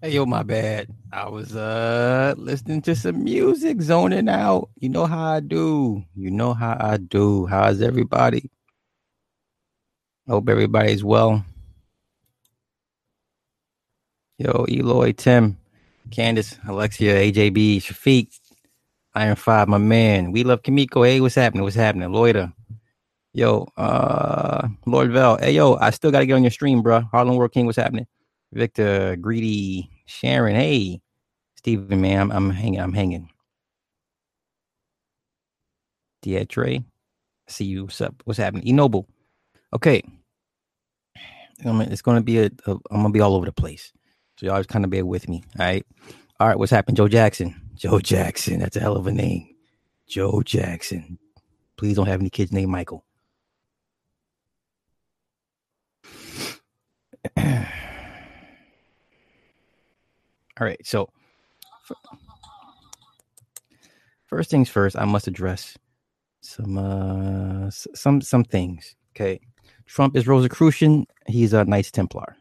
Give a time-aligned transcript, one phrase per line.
[0.00, 0.86] Hey yo, my bad.
[1.12, 4.70] I was uh listening to some music, zoning out.
[4.78, 6.04] You know how I do.
[6.14, 7.46] You know how I do.
[7.46, 8.48] How's everybody?
[10.28, 11.44] Hope everybody's well.
[14.38, 15.58] Yo, Eloy, Tim,
[16.12, 18.28] Candace, Alexia, AJB, Shafiq,
[19.16, 20.30] Iron Five, my man.
[20.30, 21.02] We love Kimiko.
[21.02, 21.64] Hey, what's happening?
[21.64, 22.08] What's happening?
[22.10, 22.52] Loida.
[23.34, 25.38] Yo, uh Lord Vel.
[25.38, 27.00] Hey yo, I still gotta get on your stream, bro.
[27.00, 28.06] Harlem World King, what's happening?
[28.52, 30.54] Victor, Greedy, Sharon.
[30.54, 31.00] Hey,
[31.56, 32.80] Stephen, man, I'm, I'm hanging.
[32.80, 33.28] I'm hanging.
[36.24, 36.84] Dietre,
[37.46, 37.84] see you.
[37.84, 38.14] What's up?
[38.24, 38.66] What's happening?
[38.66, 39.06] Enoble.
[39.74, 40.02] Okay.
[41.60, 42.70] It's going to be a, a.
[42.90, 43.92] I'm going to be all over the place.
[44.38, 45.42] So y'all just kind of bear with me.
[45.58, 45.84] All right.
[46.40, 46.58] All right.
[46.58, 46.96] What's happening?
[46.96, 47.60] Joe Jackson.
[47.74, 48.60] Joe Jackson.
[48.60, 49.48] That's a hell of a name.
[50.08, 51.18] Joe Jackson.
[51.76, 53.04] Please don't have any kids named Michael.
[60.60, 60.84] All right.
[60.84, 61.08] So,
[64.26, 65.76] first things first, I must address
[66.40, 68.94] some uh some some things.
[69.14, 69.40] Okay.
[69.86, 71.06] Trump is Rosicrucian.
[71.26, 72.36] He's a Knights Templar.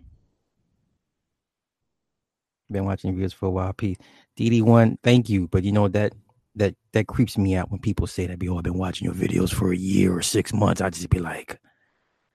[2.70, 3.72] Been watching your videos for a while.
[3.74, 3.98] Peace.
[4.38, 5.48] DD1, thank you.
[5.48, 6.14] But you know that
[6.56, 9.14] that that creeps me out when people say that, be oh, I've been watching your
[9.14, 10.82] videos for a year or six months.
[10.82, 11.60] I just be like,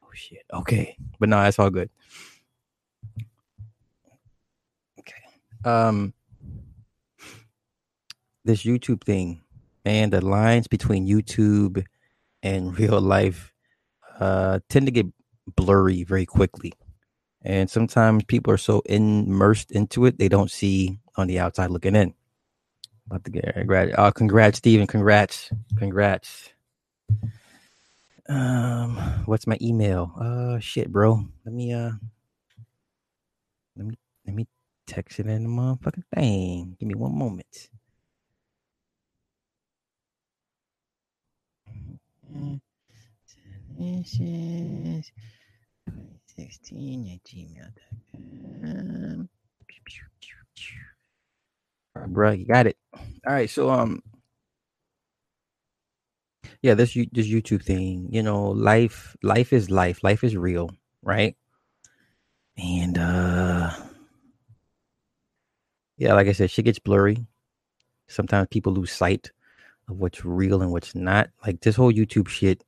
[0.02, 0.44] oh shit.
[0.52, 0.96] Okay.
[1.18, 1.90] But no, that's all good.
[5.64, 6.14] Um
[8.44, 9.40] this YouTube thing,
[9.84, 11.84] and the lines between YouTube
[12.42, 13.52] and real life
[14.18, 15.06] uh tend to get
[15.56, 16.72] blurry very quickly.
[17.44, 21.96] And sometimes people are so immersed into it, they don't see on the outside looking
[21.96, 22.14] in.
[23.06, 24.86] About to get congrats, oh, congrats, Steven.
[24.86, 26.50] Congrats, congrats.
[28.28, 28.96] Um,
[29.26, 30.12] what's my email?
[30.18, 31.26] Uh, shit, bro.
[31.44, 31.90] Let me uh,
[33.76, 34.46] let me let me
[34.86, 36.76] text it in the motherfucking thing.
[36.78, 37.68] Give me one moment.
[46.36, 49.28] 16 at gmail.com.
[51.94, 52.78] All right, bro, you got it.
[52.94, 54.02] All right, so um,
[56.62, 60.70] yeah, this this YouTube thing, you know, life life is life, life is real,
[61.02, 61.36] right?
[62.56, 63.70] And uh
[66.02, 67.24] yeah, like I said, shit gets blurry.
[68.08, 69.30] Sometimes people lose sight
[69.88, 71.30] of what's real and what's not.
[71.46, 72.64] Like this whole YouTube shit,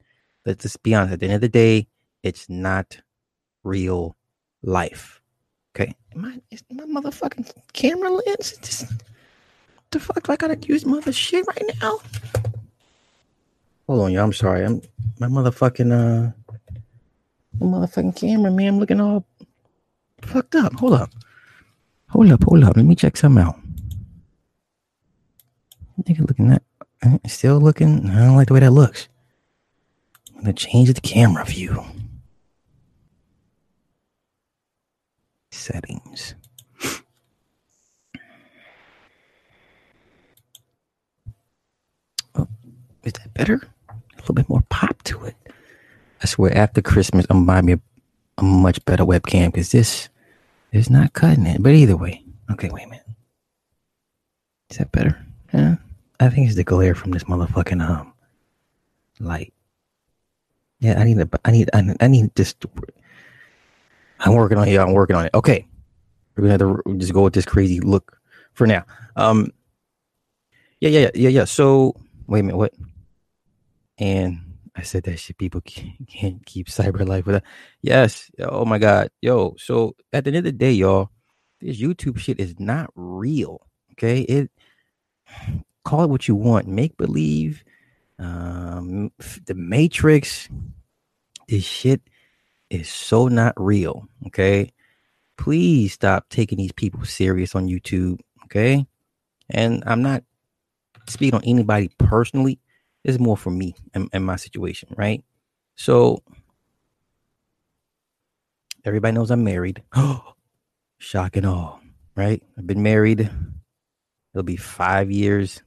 [0.46, 1.88] let's just be honest, at the end of the day,
[2.22, 2.96] it's not
[3.64, 4.14] real
[4.62, 5.20] life.
[5.74, 5.92] Okay.
[6.14, 6.38] My
[6.70, 9.02] my motherfucking camera lens just
[9.90, 11.98] the fuck I gotta use mother shit right now?
[13.88, 14.26] Hold on, y'all.
[14.26, 14.64] I'm sorry.
[14.64, 14.80] I'm
[15.18, 16.30] my motherfucking uh
[17.58, 18.74] my motherfucking camera, man.
[18.74, 19.26] I'm looking all
[20.22, 20.74] fucked up.
[20.74, 21.10] Hold up.
[22.14, 22.76] Hold up, hold up.
[22.76, 23.58] Let me check something out.
[26.06, 26.62] Think I'm looking at
[27.02, 28.08] uh, still looking.
[28.08, 29.08] I don't like the way that looks.
[30.28, 31.84] I'm gonna change the camera view.
[35.50, 36.36] Settings.
[42.36, 42.46] Oh,
[43.02, 43.60] is that better?
[43.88, 45.34] A little bit more pop to it.
[46.22, 47.80] I swear, after Christmas, I'm buying me a,
[48.38, 50.08] a much better webcam because this
[50.74, 51.62] it's not cutting it.
[51.62, 52.22] But either way.
[52.50, 53.06] Okay, wait a minute.
[54.70, 55.24] Is that better?
[55.52, 55.76] Yeah.
[56.20, 58.12] I think it's the glare from this motherfucking um
[59.20, 59.52] light.
[60.80, 62.54] Yeah, I need to I need I need, I need this
[64.20, 64.78] I'm working on it.
[64.78, 65.34] I'm working on it.
[65.34, 65.66] Okay.
[66.36, 68.18] We're gonna have to just go with this crazy look
[68.54, 68.84] for now.
[69.16, 69.52] Um
[70.80, 71.44] yeah, yeah, yeah, yeah.
[71.44, 71.94] So
[72.26, 72.74] wait a minute, what?
[73.98, 74.40] And
[74.76, 75.38] I said that shit.
[75.38, 75.60] People
[76.08, 77.42] can't, keep cyber life without.
[77.82, 78.30] Yes.
[78.40, 79.54] Oh my god, yo.
[79.58, 81.10] So at the end of the day, y'all,
[81.60, 83.60] this YouTube shit is not real.
[83.92, 84.50] Okay, it
[85.84, 86.66] call it what you want.
[86.66, 87.64] Make believe.
[88.18, 89.10] Um,
[89.46, 90.48] the Matrix.
[91.48, 92.00] This shit
[92.70, 94.06] is so not real.
[94.26, 94.72] Okay,
[95.36, 98.20] please stop taking these people serious on YouTube.
[98.44, 98.86] Okay,
[99.50, 100.24] and I'm not
[101.08, 102.58] speaking on anybody personally
[103.04, 105.22] is more for me and, and my situation, right?
[105.76, 106.22] So
[108.84, 109.82] everybody knows I'm married.
[110.98, 111.80] Shock and all,
[112.16, 112.42] right?
[112.58, 113.30] I've been married.
[114.32, 115.62] It'll be five years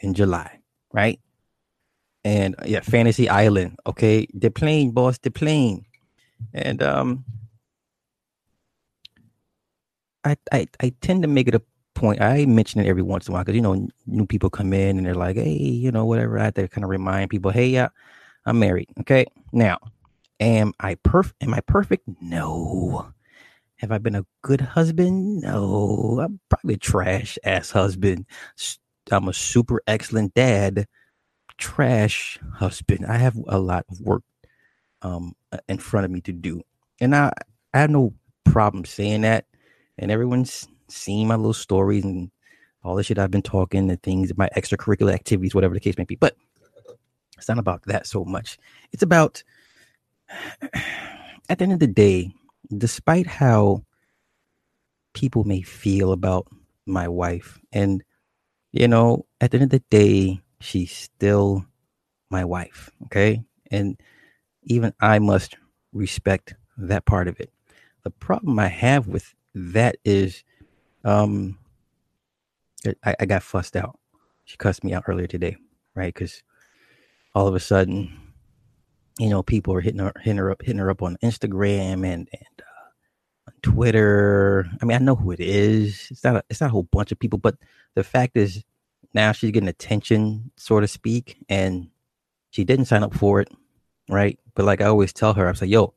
[0.00, 0.60] in July,
[0.92, 1.18] right?
[2.24, 3.78] And yeah, Fantasy Island.
[3.86, 5.84] Okay, the plane, boss, the plane.
[6.52, 7.24] And um
[10.24, 11.62] I I I tend to make it a
[12.02, 14.72] point, I mention it every once in a while because you know new people come
[14.72, 17.52] in and they're like, "Hey, you know, whatever." I have to kind of remind people,
[17.52, 17.88] "Hey, yeah,
[18.46, 19.78] I'm married." Okay, now,
[20.40, 21.42] am I perfect?
[21.42, 22.08] Am I perfect?
[22.20, 23.12] No.
[23.78, 25.42] Have I been a good husband?
[25.42, 28.26] No, I'm probably a trash ass husband.
[29.12, 30.86] I'm a super excellent dad,
[31.58, 33.06] trash husband.
[33.06, 34.22] I have a lot of work
[35.02, 35.34] um,
[35.68, 36.62] in front of me to do,
[37.00, 37.32] and I,
[37.74, 38.14] I have no
[38.44, 39.46] problem saying that.
[39.98, 42.30] And everyone's seen my little stories and
[42.84, 46.04] all the shit I've been talking, the things, my extracurricular activities, whatever the case may
[46.04, 46.16] be.
[46.16, 46.36] But
[47.38, 48.58] it's not about that so much.
[48.92, 49.42] It's about
[51.48, 52.32] at the end of the day,
[52.76, 53.84] despite how
[55.12, 56.46] people may feel about
[56.86, 58.02] my wife, and
[58.72, 61.64] you know, at the end of the day, she's still
[62.30, 62.90] my wife.
[63.04, 63.42] Okay.
[63.70, 64.00] And
[64.64, 65.56] even I must
[65.92, 67.52] respect that part of it.
[68.02, 70.42] The problem I have with that is
[71.04, 71.58] um
[73.04, 73.98] I, I got fussed out.
[74.44, 75.56] She cussed me out earlier today,
[75.94, 76.12] right?
[76.12, 76.42] Because
[77.34, 78.32] all of a sudden,
[79.18, 82.28] you know, people are hitting her, hitting her up, hitting her up on Instagram and
[82.32, 84.66] and uh, on Twitter.
[84.80, 86.08] I mean, I know who it is.
[86.10, 87.56] It's not a, it's not a whole bunch of people, but
[87.94, 88.64] the fact is,
[89.14, 91.88] now she's getting attention, so to speak, and
[92.50, 93.48] she didn't sign up for it,
[94.08, 94.38] right?
[94.54, 95.94] But like I always tell her, I was like, "Yo,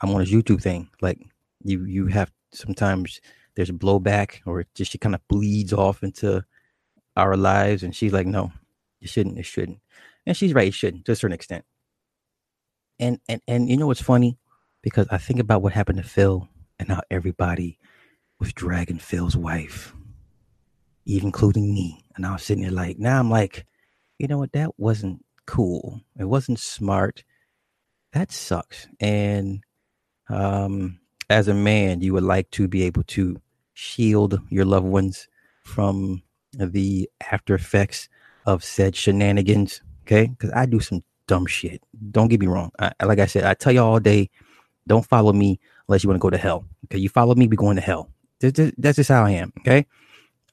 [0.00, 0.88] I'm on this YouTube thing.
[1.00, 1.18] Like,
[1.62, 3.20] you you have sometimes
[3.58, 6.44] there's a blowback or just she kind of bleeds off into
[7.16, 7.82] our lives.
[7.82, 8.52] And she's like, no,
[9.00, 9.36] it shouldn't.
[9.36, 9.80] It shouldn't.
[10.24, 10.68] And she's right.
[10.68, 11.64] It shouldn't to a certain extent.
[13.00, 14.38] And and and you know what's funny?
[14.80, 17.80] Because I think about what happened to Phil and how everybody
[18.38, 19.92] was dragging Phil's wife,
[21.04, 22.04] even including me.
[22.14, 23.66] And I was sitting there like, now I'm like,
[24.20, 24.52] you know what?
[24.52, 26.00] That wasn't cool.
[26.16, 27.24] It wasn't smart.
[28.12, 28.86] That sucks.
[29.00, 29.64] And
[30.28, 33.40] um, as a man, you would like to be able to
[33.78, 35.28] shield your loved ones
[35.62, 36.20] from
[36.52, 38.08] the after effects
[38.44, 39.82] of said shenanigans.
[40.02, 41.80] Okay, because I do some dumb shit.
[42.10, 42.72] Don't get me wrong.
[42.80, 44.30] I, like I said, I tell you all day,
[44.88, 46.64] don't follow me unless you want to go to hell.
[46.86, 48.10] Okay, you follow me, we going to hell.
[48.40, 49.52] That's just how I am.
[49.60, 49.86] Okay.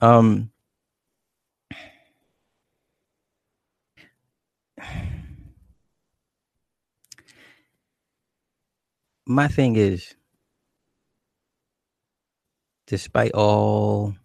[0.01, 0.51] Um.
[9.27, 10.13] My thing is
[12.88, 14.15] despite all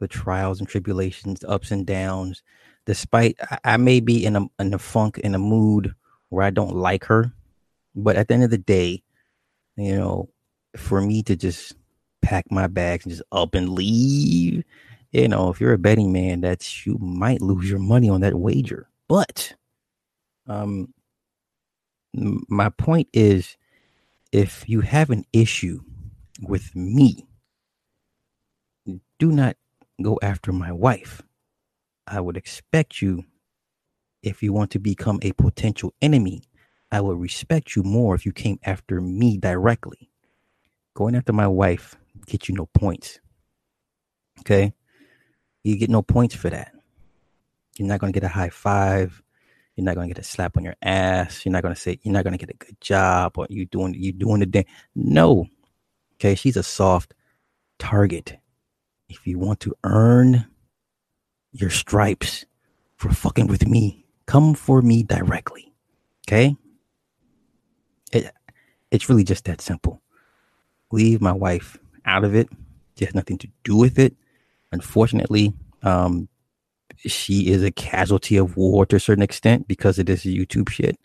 [0.00, 2.42] the trials and tribulations, ups and downs,
[2.86, 5.94] despite I, may be in a in a funk in a mood
[6.30, 7.32] where I don't like her,
[7.94, 9.02] but at the end of the day,
[9.76, 10.28] you know,
[10.76, 11.74] for me to just
[12.22, 14.64] pack my bags and just up and leave,
[15.12, 18.34] you know, if you're a betting man, that's you might lose your money on that
[18.34, 18.88] wager.
[19.08, 19.54] But
[20.46, 20.94] um
[22.14, 23.56] my point is
[24.32, 25.80] if you have an issue
[26.40, 27.26] with me.
[29.18, 29.56] Do not
[30.02, 31.22] go after my wife.
[32.06, 33.24] I would expect you,
[34.22, 36.42] if you want to become a potential enemy,
[36.90, 40.10] I would respect you more if you came after me directly.
[40.94, 43.20] Going after my wife get you no points.
[44.40, 44.72] Okay?
[45.62, 46.72] You get no points for that.
[47.76, 49.22] You're not going to get a high five.
[49.76, 51.44] You're not going to get a slap on your ass.
[51.44, 53.66] You're not going to say you're not going to get a good job or you
[53.66, 54.66] doing you doing the thing.
[54.94, 55.46] No,
[56.20, 57.14] Okay, she's a soft
[57.78, 58.38] target.
[59.08, 60.46] If you want to earn
[61.52, 62.44] your stripes
[62.96, 65.72] for fucking with me, come for me directly.
[66.28, 66.56] Okay?
[68.12, 68.30] It,
[68.90, 70.02] it's really just that simple.
[70.92, 72.50] Leave my wife out of it.
[72.98, 74.14] She has nothing to do with it.
[74.72, 76.28] Unfortunately, um,
[76.96, 80.98] she is a casualty of war to a certain extent because of this YouTube shit.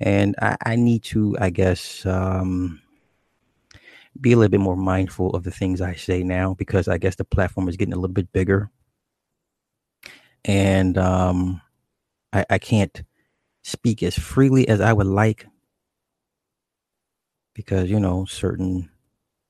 [0.00, 2.82] And I, I need to, I guess, um,
[4.20, 7.16] be a little bit more mindful of the things I say now because I guess
[7.16, 8.70] the platform is getting a little bit bigger.
[10.44, 11.60] And um,
[12.32, 13.02] I, I can't
[13.62, 15.46] speak as freely as I would like
[17.54, 18.88] because, you know, certain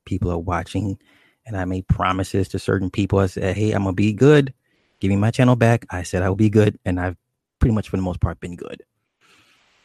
[0.05, 0.99] people are watching
[1.47, 3.19] and I made promises to certain people.
[3.19, 4.53] I said, hey, I'm going to be good.
[5.01, 5.87] Give me my channel back.
[5.91, 6.79] I said I will be good.
[6.85, 7.17] And I've
[7.59, 8.83] pretty much, for the most part, been good.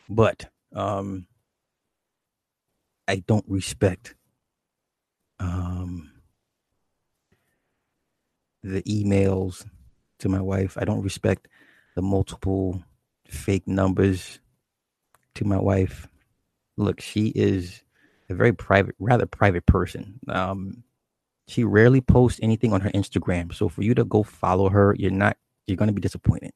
[0.10, 1.28] But um,
[3.08, 4.16] I don't respect
[5.44, 6.12] um,
[8.64, 9.66] the emails
[10.20, 10.78] to my wife.
[10.80, 11.48] I don't respect
[11.96, 12.82] the multiple
[13.28, 14.40] fake numbers
[15.36, 16.08] to my wife.
[16.78, 17.84] Look, she is
[18.30, 20.20] a very private, rather private person.
[20.28, 20.84] Um,
[21.48, 23.54] she rarely posts anything on her Instagram.
[23.54, 26.54] So for you to go follow her, you're not, you're going to be disappointed.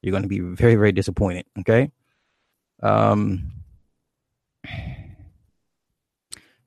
[0.00, 1.44] You're going to be very, very disappointed.
[1.60, 1.92] Okay.
[2.82, 3.52] Um,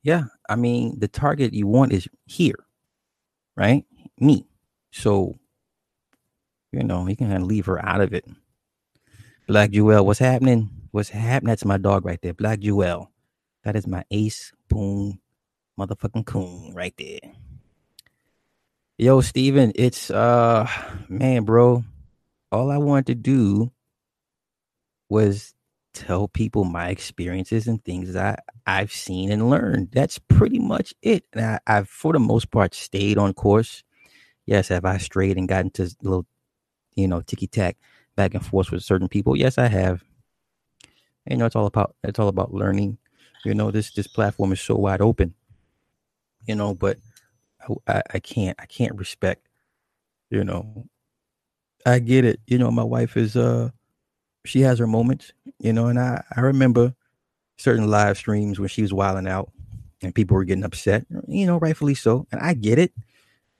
[0.06, 2.68] yeah, I mean, the target you want is here,
[3.58, 3.84] right?
[4.20, 4.46] Me.
[4.92, 5.34] So,
[6.72, 8.24] you know, you can leave her out of it.
[9.48, 10.70] Black Jewel, what's happening?
[10.92, 11.50] What's happening?
[11.50, 12.36] That's my dog right there.
[12.36, 13.10] Black Jewel.
[13.64, 15.20] That is my ace boom
[15.80, 17.32] Motherfucking coon right there.
[19.00, 20.70] Yo, Steven, it's uh
[21.10, 21.84] man, bro.
[22.52, 23.72] All I wanted to do
[25.10, 25.55] was
[25.96, 29.90] tell people my experiences and things that I've seen and learned.
[29.92, 31.24] That's pretty much it.
[31.34, 33.84] And I, I've for the most part stayed on course.
[34.46, 36.28] Yes, have I strayed and gotten to little,
[36.96, 37.78] you know, ticky tack
[38.16, 39.36] back and forth with certain people?
[39.36, 40.04] Yes, I have.
[41.30, 42.98] You know, it's all about it's all about learning.
[43.46, 45.34] You know, this this platform is so wide open.
[46.48, 46.98] You know, but
[47.88, 49.48] I, I can't I can't respect.
[50.30, 50.88] You know,
[51.86, 52.40] I get it.
[52.48, 53.70] You know, my wife is uh
[54.46, 56.96] she has her moments, you know, and I, I remember
[57.58, 59.52] certain live streams when she was wilding out
[60.02, 62.28] and people were getting upset, you know, rightfully so.
[62.32, 62.94] And I get it,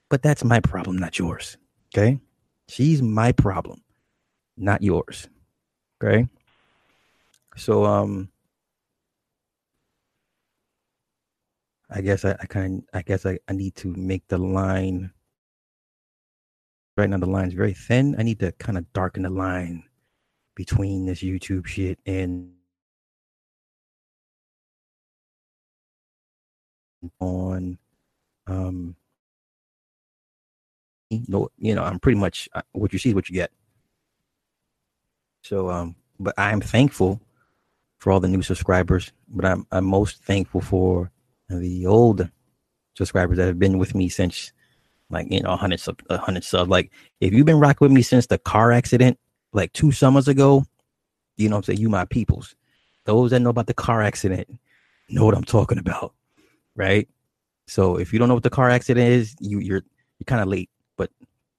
[0.08, 1.56] but that's my problem, not yours.
[1.94, 2.20] Okay.
[2.68, 3.82] She's my problem,
[4.56, 5.28] not yours.
[6.02, 6.28] Okay.
[7.56, 8.28] So, um,
[11.90, 15.12] I guess I, I kind I guess I, I need to make the line
[16.96, 18.16] right now the line's very thin.
[18.18, 19.84] I need to kind of darken the line
[20.56, 22.50] between this YouTube shit and
[27.20, 27.78] on
[28.48, 28.96] um
[31.10, 33.52] you know, you know i'm pretty much uh, what you see is what you get.
[35.42, 37.20] So um but i'm thankful
[37.98, 41.12] for all the new subscribers but i'm i'm most thankful for
[41.48, 42.28] the old
[42.96, 44.52] subscribers that have been with me since
[45.10, 46.68] like you know 100 sub 100 sub.
[46.68, 49.18] Like if you've been rocking with me since the car accident
[49.56, 50.64] like two summers ago,
[51.36, 51.80] you know what I'm saying?
[51.80, 52.54] You my peoples.
[53.04, 54.48] Those that know about the car accident
[55.08, 56.12] know what I'm talking about.
[56.76, 57.08] Right?
[57.66, 59.82] So if you don't know what the car accident is, you you're
[60.18, 60.70] you're kind of late.
[60.96, 61.10] But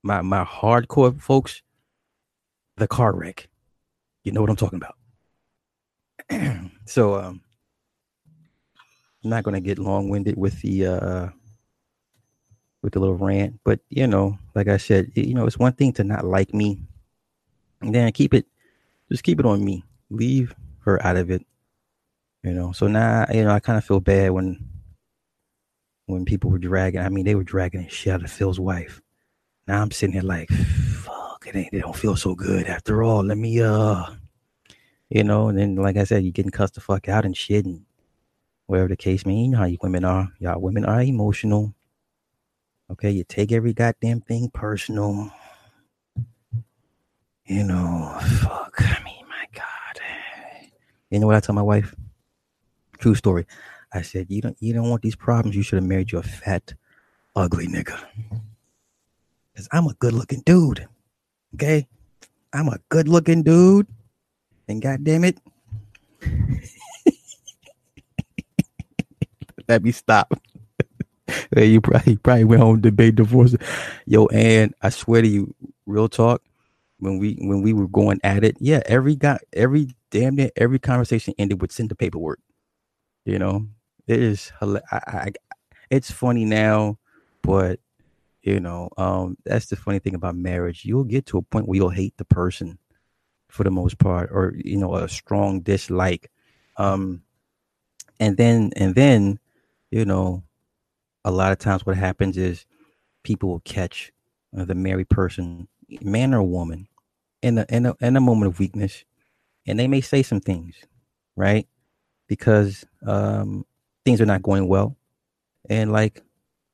[0.02, 1.60] my my hardcore folks,
[2.76, 3.48] the car wreck.
[4.24, 4.94] You know what I'm talking about.
[6.86, 7.42] so um
[9.24, 11.28] I'm not gonna get long winded with the uh
[12.82, 15.92] with the little rant, but you know, like I said, you know, it's one thing
[15.94, 16.80] to not like me
[17.80, 18.46] then keep it,
[19.10, 19.84] just keep it on me.
[20.10, 21.44] Leave her out of it.
[22.42, 22.72] You know.
[22.72, 24.68] So now, you know, I kind of feel bad when
[26.06, 27.00] when people were dragging.
[27.00, 29.00] I mean, they were dragging the shit out of Phil's wife.
[29.66, 31.72] Now I'm sitting here like, fuck, it ain't.
[31.72, 33.22] They don't feel so good after all.
[33.22, 34.04] Let me, uh,
[35.10, 35.48] you know.
[35.48, 37.84] And then, like I said, you're getting cussed the fuck out and shit, and
[38.66, 39.34] whatever the case may.
[39.34, 40.32] You know how you women are.
[40.38, 41.74] Y'all women are emotional.
[42.90, 45.30] Okay, you take every goddamn thing personal
[47.48, 48.74] you know, fuck.
[48.78, 50.02] I mean, my God.
[51.10, 51.94] You know what I tell my wife?
[52.98, 53.46] True story.
[53.92, 55.56] I said, you don't you don't want these problems.
[55.56, 56.74] You should have married your fat,
[57.34, 57.98] ugly nigga.
[59.56, 60.86] Cause I'm a good looking dude.
[61.54, 61.88] Okay?
[62.52, 63.86] I'm a good looking dude.
[64.68, 65.38] And god damn it.
[69.68, 70.34] Let me stop.
[71.56, 73.56] you probably probably went home debate divorce.
[74.04, 75.54] Yo, and I swear to you,
[75.86, 76.42] real talk
[76.98, 80.78] when we when we were going at it, yeah, every got every damn near every
[80.78, 82.40] conversation ended with send the paperwork.
[83.24, 83.66] You know,
[84.06, 85.32] it is I, I,
[85.90, 86.98] it's funny now,
[87.42, 87.80] but
[88.42, 90.84] you know, um, that's the funny thing about marriage.
[90.84, 92.78] You'll get to a point where you'll hate the person
[93.48, 96.30] for the most part, or you know, a strong dislike.
[96.76, 97.22] Um,
[98.20, 99.38] and then and then,
[99.90, 100.42] you know,
[101.24, 102.66] a lot of times what happens is
[103.22, 104.12] people will catch
[104.52, 105.68] the married person
[106.00, 106.88] man or woman
[107.42, 109.04] in a, in a in a moment of weakness,
[109.66, 110.74] and they may say some things,
[111.36, 111.66] right?
[112.28, 113.64] Because um,
[114.04, 114.96] things are not going well,
[115.68, 116.22] and like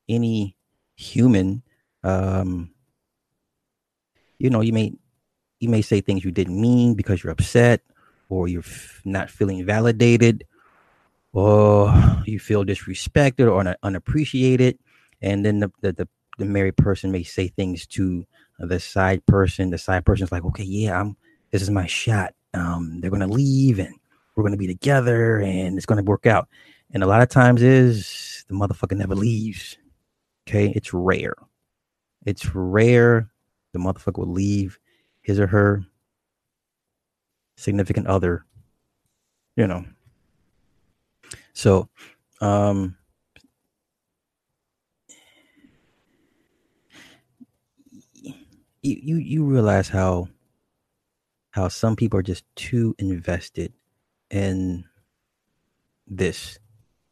[0.09, 0.57] any
[0.97, 1.63] human,
[2.03, 2.71] um,
[4.39, 4.93] you know, you may
[5.61, 7.83] you may say things you didn't mean because you're upset,
[8.29, 10.45] or you're f- not feeling validated,
[11.33, 11.93] or
[12.27, 14.79] you feel disrespected or un- unappreciated,
[15.23, 18.27] and then the, the the the married person may say things to
[18.59, 19.71] the side person.
[19.71, 21.17] The side person's like, okay, yeah, I'm.
[21.51, 22.35] This is my shot.
[22.53, 23.95] Um, they're gonna leave, and
[24.35, 26.49] we're gonna be together, and it's gonna work out.
[26.93, 29.79] And a lot of times is the motherfucker never leaves.
[30.49, 31.35] Okay, it's rare.
[32.27, 33.31] It's rare
[33.73, 34.79] the motherfucker will leave
[35.23, 35.85] his or her
[37.57, 38.45] significant other.
[39.57, 39.85] You know.
[41.53, 41.89] So,
[42.41, 42.97] um,
[48.85, 50.29] you, you you realize how
[51.51, 53.73] how some people are just too invested
[54.31, 54.85] in
[56.07, 56.59] this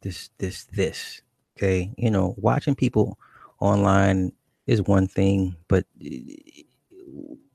[0.01, 1.21] this this this
[1.57, 1.91] okay?
[1.97, 3.17] You know watching people
[3.59, 4.33] online
[4.67, 6.63] is one thing but eh,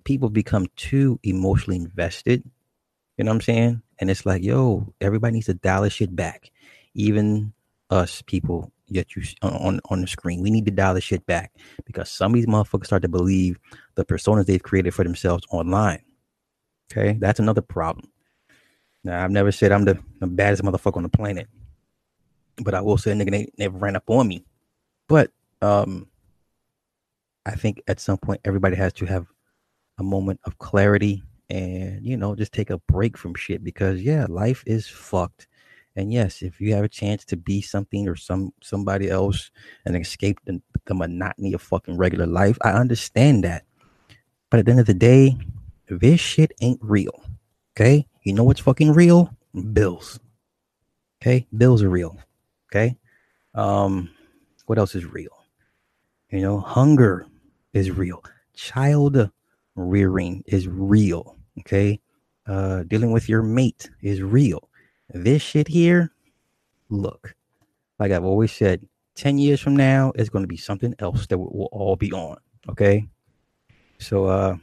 [0.05, 2.43] people become too emotionally invested
[3.17, 3.83] you know what i'm saying?
[4.01, 6.51] And it's like yo everybody needs to dial this shit back
[6.95, 7.53] even
[7.91, 10.43] us people get you on on the screen.
[10.43, 11.53] We need to dial the shit back
[11.85, 13.59] because some of these motherfuckers start to believe
[13.95, 16.03] the personas they've created for themselves online.
[16.91, 18.11] Okay, that's another problem.
[19.05, 21.49] Now, I've never said I'm the, the baddest motherfucker on the planet,
[22.63, 24.45] but I will say nigga never ran up on me.
[25.09, 25.31] But
[25.63, 26.09] um,
[27.47, 29.27] I think at some point everybody has to have
[29.99, 34.27] a moment of clarity and you know just take a break from shit because yeah,
[34.29, 35.48] life is fucked.
[35.99, 39.51] And yes, if you have a chance to be something or some somebody else
[39.85, 43.65] and escape the, the monotony of fucking regular life, I understand that.
[44.49, 45.37] But at the end of the day,
[45.89, 47.25] this shit ain't real.
[47.73, 48.07] Okay?
[48.23, 49.35] You know what's fucking real?
[49.73, 50.21] Bills.
[51.21, 51.49] Okay?
[51.57, 52.17] Bills are real.
[52.71, 52.97] Okay?
[53.57, 54.09] Um,
[54.67, 55.37] what else is real?
[56.31, 57.27] You know, hunger
[57.73, 58.23] is real.
[58.55, 59.33] Child
[59.75, 61.37] rearing is real.
[61.59, 61.99] Okay?
[62.47, 64.68] Uh, dealing with your mate is real.
[65.11, 66.13] This shit here,
[66.89, 67.35] look,
[67.99, 71.39] like I've always said, 10 years from now, it's going to be something else that
[71.39, 72.37] we'll all be on.
[72.69, 73.09] Okay?
[73.99, 74.57] So, uh,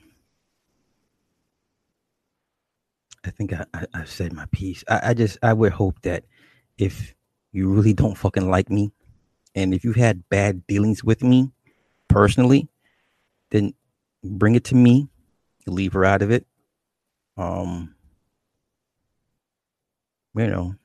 [3.26, 4.84] I think I, I, I said my piece.
[4.88, 6.24] I, I just I would hope that
[6.78, 7.14] if
[7.52, 8.92] you really don't fucking like me,
[9.56, 11.52] and if you had bad dealings with me
[12.08, 12.70] personally,
[13.50, 13.74] then
[14.24, 15.08] bring it to me.
[15.66, 16.46] Leave her out of it.
[17.38, 17.95] Um,
[20.36, 20.76] you know,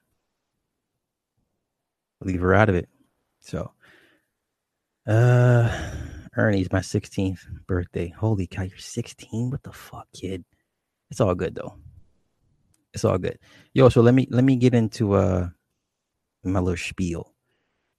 [2.20, 2.88] leave her out of it.
[3.40, 3.72] So,
[5.06, 5.90] uh,
[6.36, 8.08] Ernie's my 16th birthday.
[8.08, 9.50] Holy cow, you're 16?
[9.50, 10.44] What the fuck, kid?
[11.10, 11.76] It's all good though
[12.92, 13.38] it's all good.
[13.72, 15.48] Yo, so let me let me get into uh
[16.42, 17.32] my little spiel.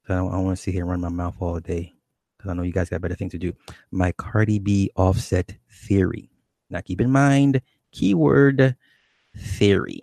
[0.10, 1.94] I don't, don't want to sit here and run my mouth all day
[2.38, 3.54] because I know you guys got better things to do.
[3.92, 6.30] My Cardi B offset theory.
[6.70, 7.62] Now keep in mind,
[7.92, 8.76] keyword
[9.38, 10.02] theory.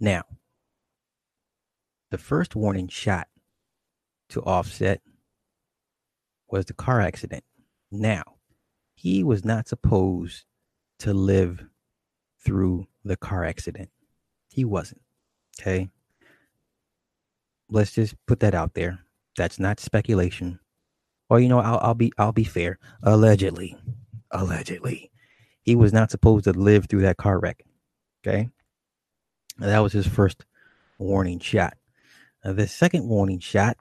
[0.00, 0.22] Now,
[2.10, 3.28] the first warning shot
[4.30, 5.00] to offset
[6.50, 7.44] was the car accident.
[7.90, 8.22] Now,
[8.94, 10.44] he was not supposed
[11.00, 11.64] to live
[12.44, 13.90] through the car accident.
[14.50, 15.02] He wasn't.
[15.60, 15.90] Okay.
[17.68, 19.00] Let's just put that out there.
[19.36, 20.58] That's not speculation.
[21.30, 22.78] Or you know, I'll, I'll be I'll be fair.
[23.02, 23.76] Allegedly,
[24.30, 25.10] allegedly,
[25.62, 27.62] he was not supposed to live through that car wreck.
[28.26, 28.48] Okay,
[29.58, 30.44] that was his first
[30.98, 31.76] warning shot.
[32.44, 33.76] Uh, the second warning shot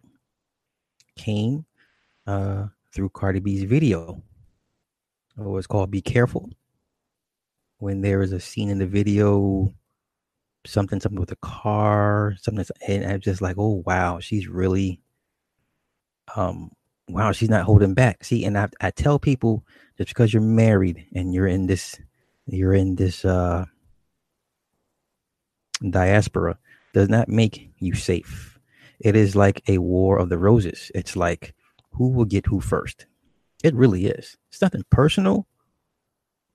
[1.16, 1.66] came
[2.26, 4.22] uh, through Cardi B's video.
[5.38, 6.50] It was called "Be Careful."
[7.80, 9.74] when there is a scene in the video,
[10.66, 15.00] something something with a car, something, and I'm just like, oh wow, she's really,
[16.36, 16.72] um,
[17.08, 18.24] wow, she's not holding back.
[18.24, 19.64] See, and I I tell people
[19.98, 22.00] just because you're married and you're in this,
[22.48, 23.66] you're in this uh
[25.88, 26.58] diaspora
[26.94, 28.58] does not make you safe.
[29.00, 30.92] It is like a war of the roses.
[30.96, 31.54] It's like
[31.92, 33.06] who will get who first.
[33.64, 34.38] It really is.
[34.50, 35.48] It's nothing personal.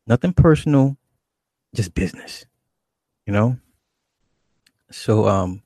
[0.06, 0.96] Nothing personal
[1.74, 2.44] just business,
[3.26, 3.58] you know?
[4.90, 5.62] So, um,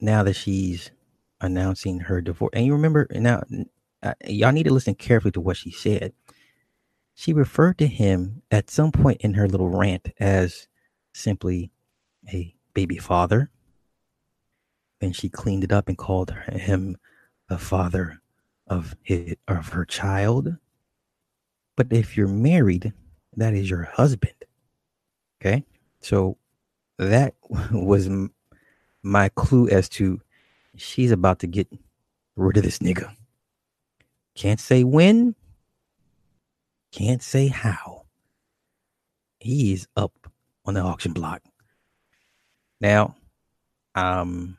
[0.00, 0.90] now that she's
[1.40, 3.42] announcing her divorce, and you remember now,
[4.02, 6.12] uh, y'all need to listen carefully to what she said.
[7.14, 10.68] She referred to him at some point in her little rant as
[11.16, 11.70] simply
[12.32, 13.50] a baby father.
[15.00, 16.96] Then she cleaned it up and called him
[17.48, 18.20] the father
[18.66, 20.56] of his, of her child.
[21.76, 22.92] But if you're married,
[23.36, 24.34] that is your husband.
[25.40, 25.64] Okay.
[26.00, 26.36] So
[26.98, 27.34] that
[27.70, 28.08] was
[29.02, 30.20] my clue as to
[30.76, 31.68] she's about to get
[32.36, 33.14] rid of this nigga.
[34.34, 35.34] Can't say when,
[36.92, 38.04] can't say how.
[39.38, 40.12] He's up
[40.66, 41.42] on the auction block.
[42.80, 43.16] Now,
[43.94, 44.58] um,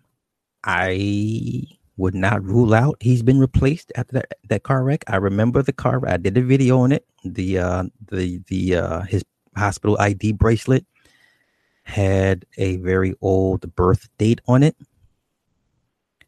[0.63, 1.63] I
[1.97, 5.03] would not rule out he's been replaced after that, that car wreck.
[5.07, 6.01] I remember the car.
[6.07, 7.05] I did a video on it.
[7.23, 9.23] The uh, the the uh, his
[9.55, 10.85] hospital ID bracelet
[11.83, 14.75] had a very old birth date on it.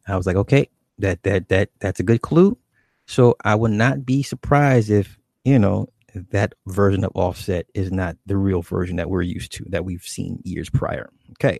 [0.07, 2.57] I was like, okay, that that that that's a good clue.
[3.05, 8.17] So I would not be surprised if you know that version of Offset is not
[8.25, 11.09] the real version that we're used to that we've seen years prior.
[11.31, 11.59] Okay,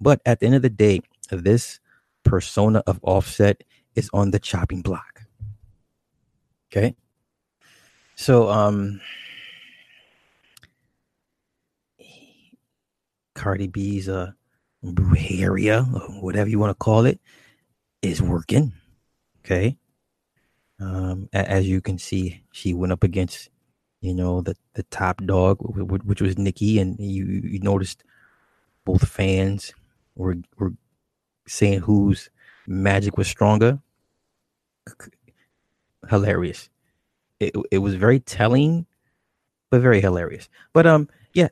[0.00, 1.80] but at the end of the day, this
[2.24, 3.62] persona of Offset
[3.94, 5.22] is on the chopping block.
[6.70, 6.94] Okay.
[8.16, 9.00] So, um,
[13.34, 14.32] Cardi B's uh,
[15.18, 15.82] area,
[16.20, 17.20] whatever you want to call it,
[18.02, 18.72] is working.
[19.44, 19.76] Okay.
[20.80, 23.50] Um, as you can see, she went up against,
[24.06, 28.04] you know, the the top dog, which was Nicki, and you, you noticed
[28.84, 29.74] both fans
[30.14, 30.72] were were
[31.48, 32.30] saying whose
[32.68, 33.80] magic was stronger.
[36.08, 36.70] Hilarious.
[37.40, 38.86] It it was very telling,
[39.70, 40.48] but very hilarious.
[40.72, 41.48] But um, yeah,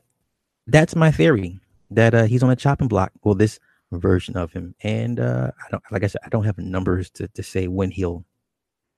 [0.65, 1.59] that's my theory
[1.91, 3.11] that uh, he's on a chopping block.
[3.23, 3.59] Well, this
[3.91, 7.27] version of him, and uh, I don't like I said, I don't have numbers to
[7.27, 8.23] to say when he'll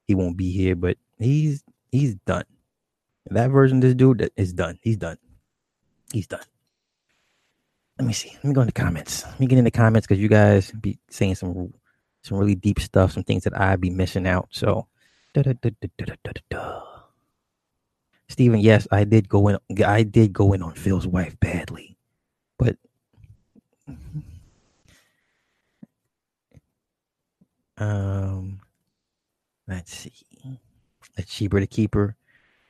[0.06, 2.46] he won't be here, but he's he's done.
[3.32, 4.80] That version this dude is done.
[4.82, 5.18] He's done.
[6.12, 6.44] He's done.
[8.00, 8.32] Let me see.
[8.36, 9.26] Let me go in the comments.
[9.26, 11.74] Let me get in the comments because you guys be saying some
[12.24, 14.50] some really deep stuff, some things that I'd be missing out.
[14.52, 14.88] So,
[18.30, 19.58] Stephen, yes, I did go in.
[19.86, 21.98] I did go in on Phil's wife badly,
[22.60, 22.78] but
[27.78, 28.60] um,
[29.68, 30.13] let's see.
[31.18, 32.16] A cheaper to keep her.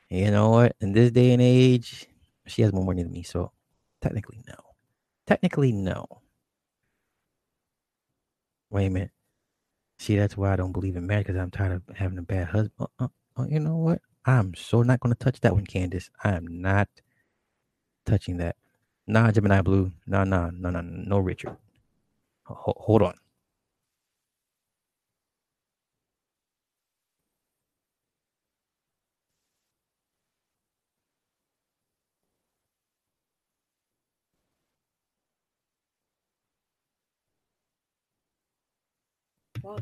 [0.10, 0.76] You know what?
[0.82, 2.08] In this day and age,
[2.48, 3.52] she has more money than me, so
[4.02, 4.56] technically no.
[5.28, 6.06] Technically no.
[8.70, 9.12] Wait a minute.
[10.00, 12.50] See, that's why I don't believe in marriage because I'm tired of having a bad
[12.50, 12.74] husband.
[12.80, 14.02] Uh, uh, uh, you know what?
[14.26, 16.10] I'm so not going to touch that one, Candace.
[16.24, 16.89] I am not
[18.06, 18.58] touching that.
[19.08, 19.91] Nah, Gemini Blue.
[20.08, 21.58] Nah, nah, nah, nah, no, Richard.
[22.50, 23.15] H- hold on.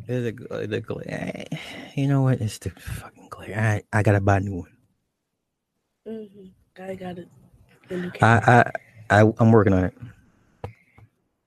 [0.08, 1.46] There's a the glare.
[1.96, 2.42] You know what?
[2.42, 3.84] It's the fucking glare.
[3.94, 4.72] I I gotta buy a new one.
[6.08, 6.82] Mm-hmm.
[6.82, 7.28] I got it.
[8.22, 8.72] I
[9.10, 9.94] I I I'm working on it.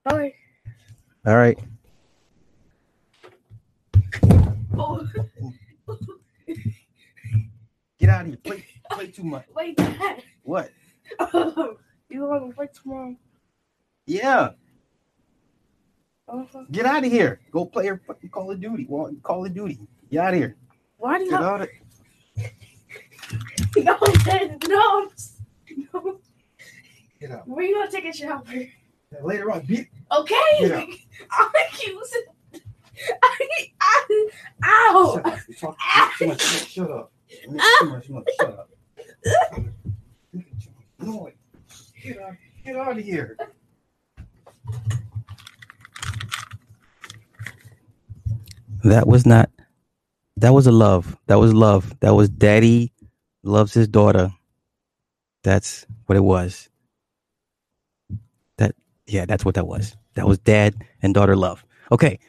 [0.05, 0.33] All right.
[1.25, 1.57] All right.
[4.77, 5.05] Oh.
[7.99, 8.37] Get out of here.
[8.37, 9.45] Play play too much.
[9.53, 10.23] Wait, Dad.
[10.43, 10.71] What?
[11.33, 13.15] you want to play tomorrow?
[14.05, 14.51] Yeah.
[16.29, 16.63] Uh-huh.
[16.71, 17.39] Get out of here.
[17.51, 18.85] Go play your fucking Call of Duty.
[18.87, 19.79] Well, Call of Duty.
[20.11, 20.55] Get out of here.
[20.97, 21.69] Why do you Get out of
[23.77, 25.09] No, Dad, no.
[25.93, 26.19] no.
[27.19, 27.47] Get out.
[27.47, 28.43] Where you gonna take a shower?
[29.23, 29.87] Later on, beat.
[30.11, 30.99] Okay.
[31.31, 32.23] I'm accusing.
[33.23, 34.27] I, I,
[34.65, 35.21] ow!
[35.55, 35.77] Shut up.
[36.17, 36.41] Too much.
[36.41, 37.11] Shut up.
[37.47, 37.61] Make
[38.03, 38.27] Too much.
[38.39, 38.69] Shut up.
[42.03, 42.33] Get out.
[42.65, 43.37] Get out of here.
[48.83, 49.49] That was not.
[50.37, 51.17] That was a love.
[51.27, 51.99] That was love.
[51.99, 52.93] That was daddy
[53.43, 54.31] loves his daughter.
[55.43, 56.69] That's what it was.
[58.57, 59.95] That yeah, that's what that was.
[60.15, 61.65] That was dad and daughter love.
[61.91, 62.19] Okay.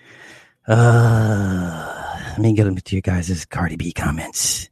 [0.66, 4.68] Uh let me get into you guys' Cardi B comments.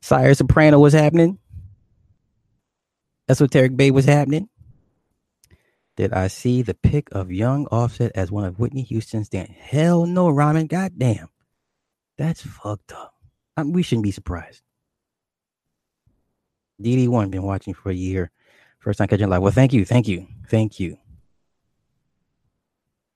[0.00, 1.38] Sire Soprano was happening.
[3.28, 4.48] Esoteric Bay was happening.
[5.96, 9.52] Did I see the pic of young Offset as one of Whitney Houston's dance?
[9.56, 10.68] Hell no, Ramen.
[10.68, 11.28] Goddamn.
[12.18, 13.14] That's fucked up.
[13.56, 14.62] I mean, we shouldn't be surprised.
[16.82, 18.30] DD1 been watching for a year.
[18.78, 19.42] First time catching live.
[19.42, 20.98] Well, thank you, thank you, thank you.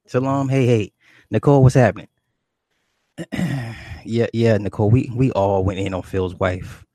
[0.06, 0.92] Salam, hey, hey.
[1.30, 2.08] Nicole, what's happening?
[4.04, 4.88] yeah, yeah, Nicole.
[4.88, 6.86] We we all went in on Phil's wife.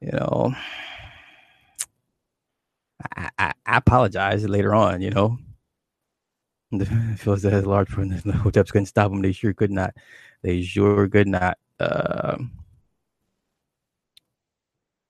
[0.00, 0.54] You know.
[3.16, 5.38] I, I, apologize later on, you know.
[7.16, 9.22] Phil says large for the hoteps couldn't stop them.
[9.22, 9.94] They sure could not.
[10.42, 11.58] They sure could not.
[11.78, 12.36] Uh,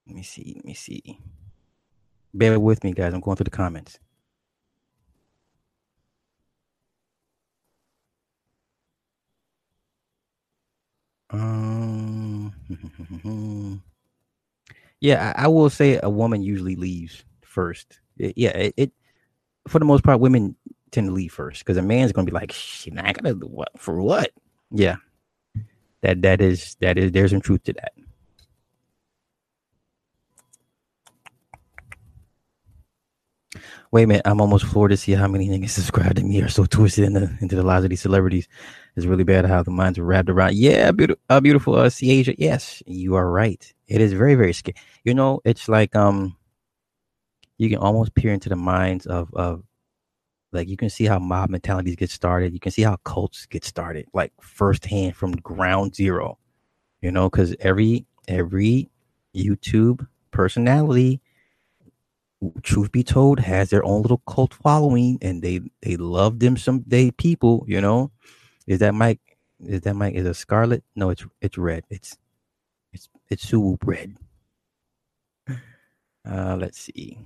[0.06, 0.54] let me see.
[0.56, 1.18] Let me see.
[2.34, 3.14] Bear with me, guys.
[3.14, 3.98] I'm going through the comments.
[11.30, 12.52] Um,
[15.00, 17.24] yeah, I, I will say a woman usually leaves
[17.56, 18.00] first.
[18.18, 18.92] It, yeah, it, it,
[19.66, 20.54] for the most part, women
[20.90, 23.70] tend to leave first because a man's gonna be like, "Shit, I gotta do what
[23.78, 24.30] for what?"
[24.70, 24.96] Yeah,
[26.02, 27.92] that that is that is there's some truth to that.
[33.92, 36.48] Wait a minute, I'm almost floored to see how many niggas subscribe to me are
[36.48, 38.48] so twisted in the, into the lives of these celebrities.
[38.96, 40.56] It's really bad how the minds are wrapped around.
[40.56, 42.34] Yeah, beautiful, uh, beautiful uh, Asia.
[42.36, 43.72] Yes, you are right.
[43.86, 44.74] It is very, very scary.
[45.04, 46.35] You know, it's like um,
[47.58, 49.62] you can almost peer into the minds of of
[50.52, 52.52] like you can see how mob mentalities get started.
[52.52, 56.38] You can see how cults get started, like firsthand from ground zero.
[57.02, 58.90] You know, because every every
[59.34, 61.20] YouTube personality
[62.62, 66.84] truth be told, has their own little cult following, and they they love them some
[66.86, 67.64] they people.
[67.66, 68.10] You know,
[68.66, 69.20] is that Mike?
[69.60, 70.14] Is that Mike?
[70.14, 70.84] Is it Scarlet?
[70.94, 71.84] No, it's it's red.
[71.90, 72.16] It's
[72.92, 74.16] it's it's Suwu red.
[76.28, 77.18] Uh, let's see.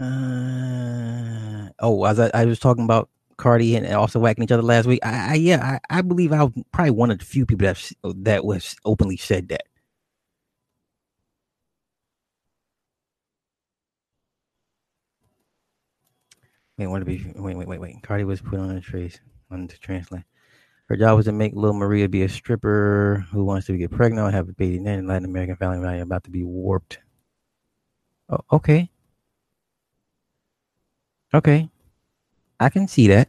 [0.00, 4.86] Uh, oh, as I, I was talking about Cardi and also whacking each other last
[4.86, 5.00] week.
[5.04, 7.92] I, I yeah, I, I believe I was probably one of the few people that
[8.24, 9.64] that was openly said that.
[16.78, 18.02] Wait, want to be wait, wait, wait, wait.
[18.02, 20.24] Cardi was put on a trace on to translate.
[20.88, 24.26] Her job was to make little Maria be a stripper who wants to get pregnant
[24.26, 24.78] and have a baby.
[24.78, 26.98] Then Latin American family value about to be warped.
[28.30, 28.89] Oh, okay.
[31.32, 31.68] Okay.
[32.58, 33.28] I can see that.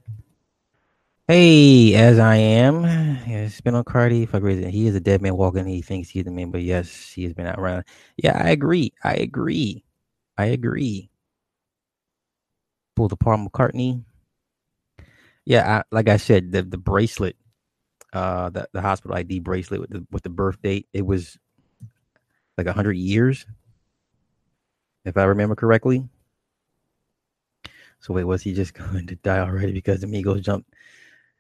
[1.28, 4.26] Hey, as I am, spin on Cardi.
[4.26, 4.70] Fuck reason.
[4.70, 5.66] He is a dead man walking.
[5.66, 7.86] He thinks he's the man, but yes, he has been out around.
[8.18, 8.92] Yeah, I agree.
[9.04, 9.86] I agree.
[10.38, 11.10] I agree.
[12.96, 14.04] Pull the Paul McCartney.
[15.46, 17.38] Yeah, I, like I said, the the bracelet,
[18.14, 21.38] uh, the the hospital ID bracelet with the with the birth date, it was
[22.58, 23.46] like a hundred years,
[25.06, 26.10] if I remember correctly.
[28.02, 30.74] So wait, was he just going to die already because the Migos jumped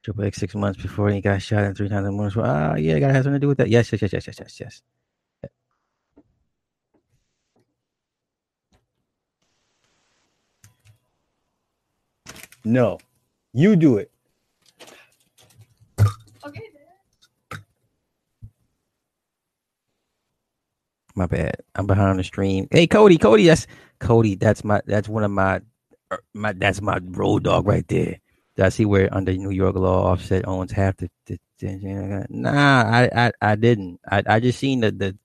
[0.04, 2.32] Triple X six months before he got shot and three times in one?
[2.38, 3.69] Ah, yeah, I gotta have something to do with that.
[3.69, 4.82] Yes, yes, yes, yes, yes, yes, yes.
[12.63, 13.00] No,
[13.54, 14.12] you do it.
[16.45, 16.62] Okay.
[21.15, 21.58] My bad.
[21.76, 22.67] I'm behind the stream.
[22.71, 23.67] Hey, Cody, Cody, that's
[24.00, 24.36] Cody.
[24.36, 24.82] That's my.
[24.86, 25.62] That's one of my.
[26.12, 26.54] Er, My.
[26.54, 28.19] That's my road dog right there.
[28.56, 31.10] Did I see where under New York law, Offset owns half the.
[31.26, 34.00] the, the nah, I, I, I didn't.
[34.10, 35.17] I, I just seen the the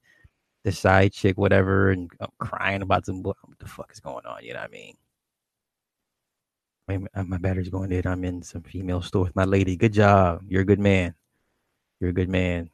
[0.64, 3.22] the side chick, whatever, and I'm crying about some.
[3.22, 4.44] What the fuck is going on?
[4.44, 4.96] You know what I mean?
[6.88, 8.06] My battery's going dead.
[8.06, 9.76] I'm in some female store with my lady.
[9.76, 10.42] Good job.
[10.48, 11.14] You're a good man.
[12.00, 12.70] You're a good man.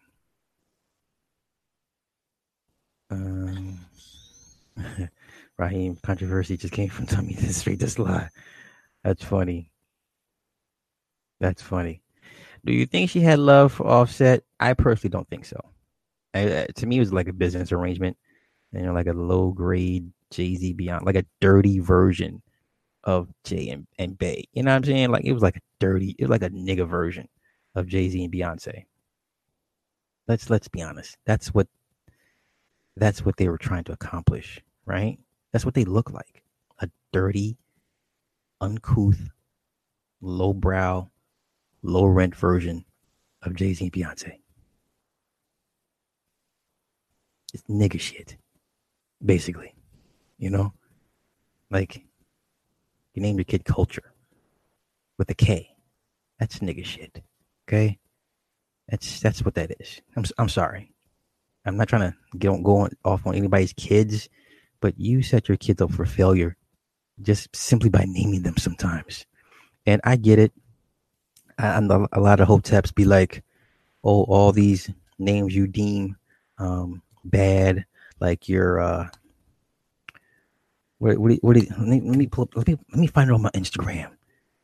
[3.11, 3.79] Um,
[5.63, 7.81] Raheem controversy just came from Tommy the Street.
[7.81, 8.29] Just lie.
[9.05, 9.71] That's funny.
[11.41, 12.03] That's funny.
[12.65, 14.45] Do you think she had love for Offset?
[14.61, 15.61] I personally don't think so.
[16.35, 18.17] I, uh, to me, it was like a business arrangement,
[18.73, 22.43] you know, like a low grade Jay Z Beyond, like a dirty version
[23.05, 24.45] of Jay and, and Bay.
[24.53, 25.11] You know what I'm saying?
[25.11, 27.29] Like it was like a dirty, it was like a nigga version
[27.75, 28.85] of Jay Z and Beyonce.
[30.29, 31.17] Let's let's be honest.
[31.27, 31.67] That's what
[32.97, 35.19] that's what they were trying to accomplish, right?
[35.53, 36.43] That's what they look like.
[36.81, 37.59] A dirty,
[38.61, 39.29] uncouth,
[40.21, 41.11] lowbrow,
[41.83, 42.85] low rent version
[43.43, 44.39] of Jay Z and Beyonce.
[47.53, 48.37] It's nigga shit,
[49.25, 49.75] basically.
[50.39, 50.73] You know?
[51.71, 52.05] Like,
[53.15, 54.13] you named your kid Culture
[55.19, 55.69] with a K.
[56.39, 57.23] That's nigga shit.
[57.69, 57.99] Okay?
[58.89, 60.01] That's that's what that is.
[60.17, 60.93] I'm I'm sorry.
[61.65, 64.29] I'm not trying to get on, go on, off on anybody's kids,
[64.83, 66.57] but you set your kids up for failure
[67.23, 69.25] just simply by naming them sometimes.
[69.87, 70.53] And I get it.
[71.59, 73.43] And a lot of hoteps be like,
[74.03, 76.17] "Oh, all these names you deem
[76.59, 77.85] um, bad,
[78.21, 79.09] like you're uh,
[80.99, 83.35] what what what let me let me pull up, let me let me find it
[83.35, 84.11] on my Instagram.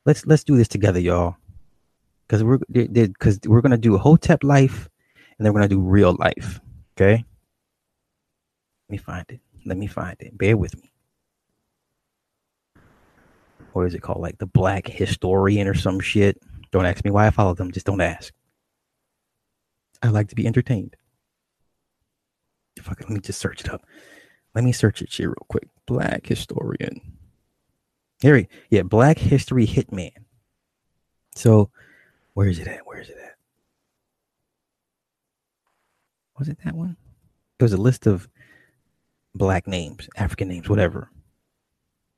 [0.06, 1.36] Let's let's do this together, y'all.
[2.26, 4.88] Because we're because we're gonna do a hotep life,
[5.38, 6.60] and then we're gonna do real life.
[6.96, 7.24] Okay.
[8.88, 9.40] Let me find it.
[9.68, 10.36] Let me find it.
[10.36, 10.90] Bear with me.
[13.74, 14.22] What is it called?
[14.22, 16.40] Like the Black Historian or some shit.
[16.72, 17.70] Don't ask me why I follow them.
[17.70, 18.32] Just don't ask.
[20.02, 20.96] I like to be entertained.
[22.80, 23.84] Fuck let me just search it up.
[24.54, 25.68] Let me search it here real quick.
[25.86, 27.00] Black Historian.
[28.22, 30.12] Here, we- yeah, Black History Hitman.
[31.34, 31.70] So,
[32.32, 32.86] where is it at?
[32.86, 33.34] Where is it at?
[36.38, 36.96] Was it that one?
[37.58, 38.28] It was a list of
[39.38, 41.10] black names, African names, whatever.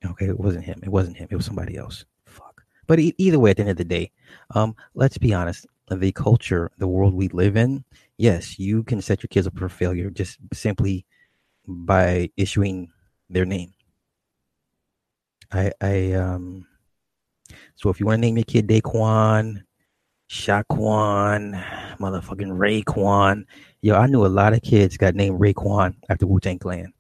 [0.04, 0.80] Okay, it wasn't him.
[0.83, 1.28] It wasn't him.
[1.30, 2.04] It was somebody else.
[2.24, 2.62] Fuck.
[2.87, 4.11] But e- either way, at the end of the day,
[4.54, 5.66] um, let's be honest.
[5.88, 7.85] The culture, the world we live in,
[8.16, 11.04] yes, you can set your kids up for failure just simply
[11.66, 12.90] by issuing
[13.28, 13.74] their name.
[15.52, 16.66] I, I, um,
[17.74, 19.62] so if you want to name your kid Daquan,
[20.30, 21.61] Shaquan,
[21.98, 23.44] motherfucking Raequan,
[23.83, 26.92] yo, I knew a lot of kids got named Raequan after Wu Tang Clan.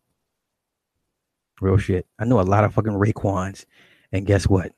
[1.60, 2.06] Real shit.
[2.18, 3.64] I know a lot of fucking Raekwons,
[4.12, 4.72] and guess what?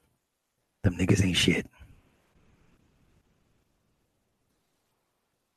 [0.82, 1.66] Them niggas ain't shit.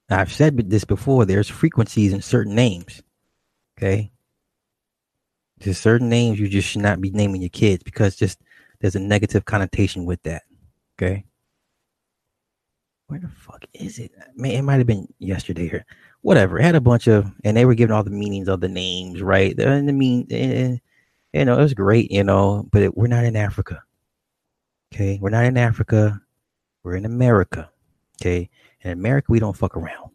[0.10, 1.26] I've said this before.
[1.26, 3.02] There's frequencies in certain names.
[3.78, 4.12] Okay.
[5.60, 8.40] There's certain names you just should not be naming your kids because just
[8.80, 10.44] there's a negative connotation with that.
[10.98, 11.26] Okay.
[13.08, 14.12] Where the fuck is it?
[14.36, 15.86] Man, it might have been yesterday or
[16.22, 16.60] whatever.
[16.60, 19.22] It had a bunch of, and they were giving all the meanings of the names,
[19.22, 19.58] right?
[19.60, 20.78] And the mean, eh,
[21.36, 23.84] you know, it was great, you know, but it, we're not in Africa.
[24.94, 26.22] Okay, we're not in Africa.
[26.82, 27.70] We're in America.
[28.22, 28.50] Okay,
[28.82, 30.12] in America, we don't fuck around.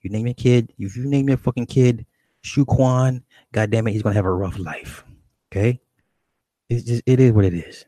[0.00, 2.06] You name your kid, if you name your fucking kid
[2.40, 5.04] Shu Quan, goddamn it, he's gonna have a rough life.
[5.52, 5.78] Okay,
[6.70, 7.84] it's just it is what it is.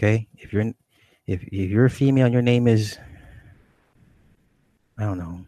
[0.00, 0.74] Okay, if you're in,
[1.28, 2.98] if if you're a female and your name is
[4.98, 5.44] I don't know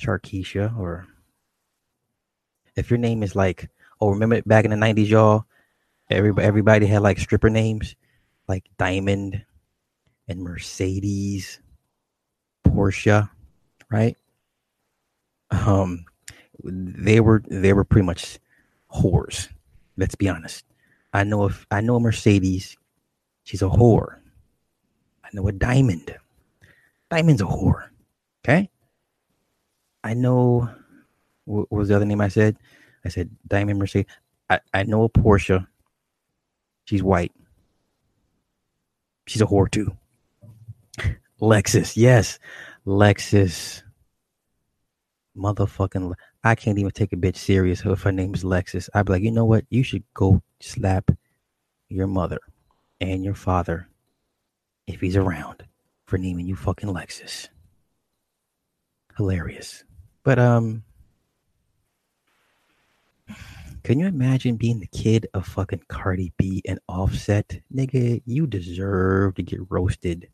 [0.00, 1.06] Sharkeisha or
[2.80, 3.68] if your name is like
[4.00, 5.44] oh remember back in the 90s y'all?
[6.10, 7.94] Everybody everybody had like stripper names
[8.48, 9.44] like Diamond
[10.26, 11.60] and Mercedes
[12.66, 13.28] Porsche
[13.90, 14.16] right?
[15.50, 16.04] Um
[16.64, 18.38] they were they were pretty much
[18.92, 19.48] whores
[19.96, 20.64] let's be honest.
[21.12, 22.76] I know if I know a Mercedes
[23.44, 24.16] she's a whore.
[25.24, 26.16] I know a Diamond.
[27.10, 27.90] Diamond's a whore
[28.44, 28.70] okay?
[30.02, 30.70] I know
[31.50, 32.56] what was the other name I said?
[33.04, 34.10] I said Diamond Mercedes.
[34.48, 35.66] I, I know a Porsche.
[36.84, 37.32] She's white.
[39.26, 39.96] She's a whore too.
[41.40, 42.38] Lexus, yes.
[42.86, 43.82] Lexus.
[45.36, 48.88] Motherfucking I can't even take a bitch serious if her name is Lexus.
[48.94, 49.64] I'd be like, you know what?
[49.68, 51.10] You should go slap
[51.88, 52.38] your mother
[53.00, 53.88] and your father
[54.86, 55.64] if he's around
[56.06, 57.48] for naming you fucking Lexus.
[59.16, 59.84] Hilarious.
[60.24, 60.82] But um
[63.82, 67.60] can you imagine being the kid of fucking Cardi B and Offset?
[67.74, 70.28] Nigga, you deserve to get roasted.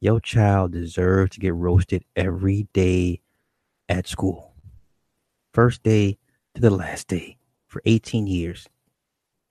[0.00, 3.20] Your child deserves to get roasted every day
[3.88, 4.54] at school.
[5.52, 6.18] First day
[6.54, 7.36] to the last day
[7.66, 8.68] for 18 years.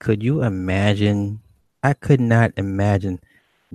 [0.00, 1.40] Could you imagine?
[1.82, 3.20] I could not imagine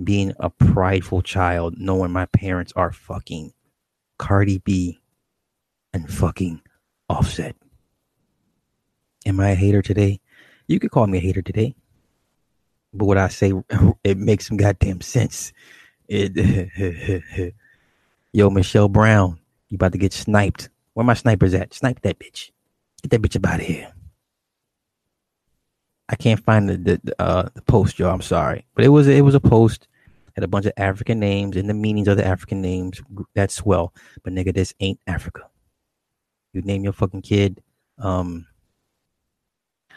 [0.02, 3.52] being a prideful child knowing my parents are fucking
[4.18, 4.98] Cardi B
[5.92, 6.60] and fucking
[7.08, 7.54] Offset.
[9.26, 10.20] Am I a hater today?
[10.66, 11.74] You could call me a hater today.
[12.92, 13.52] But what I say,
[14.04, 15.52] it makes some goddamn sense.
[16.08, 17.54] It,
[18.32, 20.68] Yo, Michelle Brown, you about to get sniped.
[20.94, 21.74] Where my snipers at?
[21.74, 22.50] Snipe that bitch.
[23.02, 23.92] Get that bitch up out of here.
[26.08, 28.12] I can't find the the, uh, the post, y'all.
[28.12, 29.88] I'm sorry, but it was it was a post
[30.34, 33.00] had a bunch of African names and the meanings of the African names.
[33.34, 35.48] That's swell, but nigga, this ain't Africa.
[36.52, 37.62] You name your fucking kid,
[37.98, 38.46] um,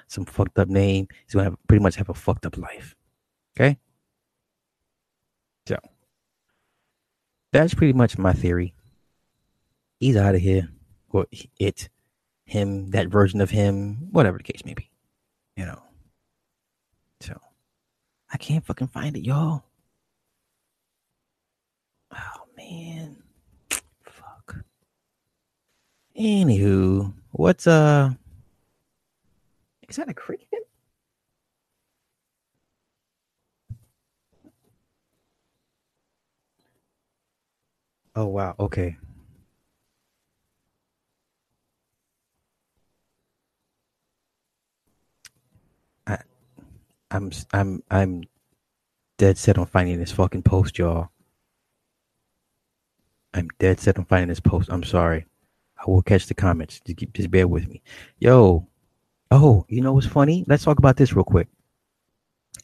[0.07, 1.07] some fucked up name.
[1.25, 2.95] He's gonna have, pretty much have a fucked up life.
[3.59, 3.77] Okay.
[5.67, 5.77] So
[7.51, 8.73] that's pretty much my theory.
[9.99, 10.69] He's out of here.
[11.09, 11.25] Or
[11.59, 11.89] it,
[12.45, 14.89] him, that version of him, whatever the case may be.
[15.55, 15.81] You know.
[17.21, 17.39] So
[18.31, 19.63] I can't fucking find it, y'all.
[22.13, 23.17] Oh man.
[24.05, 24.57] Fuck.
[26.17, 28.11] Anywho, what's uh
[29.89, 30.67] is that a cricket?
[38.15, 38.97] Oh wow, okay.
[46.07, 46.17] I
[47.11, 48.23] I'm I'm I'm
[49.17, 51.09] dead set on finding this fucking post, y'all.
[53.33, 54.69] I'm dead set on finding this post.
[54.71, 55.25] I'm sorry.
[55.77, 56.81] I will catch the comments.
[56.85, 57.83] Just, keep, just bear with me.
[58.19, 58.67] Yo.
[59.29, 60.45] Oh, you know what's funny?
[60.47, 61.47] Let's talk about this real quick.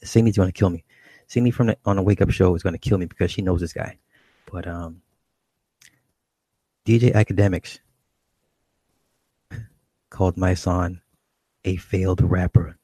[0.03, 0.83] Cindy's gonna kill me.
[1.27, 3.61] Cindy from the on the Wake Up Show is gonna kill me because she knows
[3.61, 3.97] this guy.
[4.51, 5.01] But um,
[6.85, 7.79] DJ Akademiks
[10.09, 11.01] called my son
[11.65, 12.77] a failed rapper.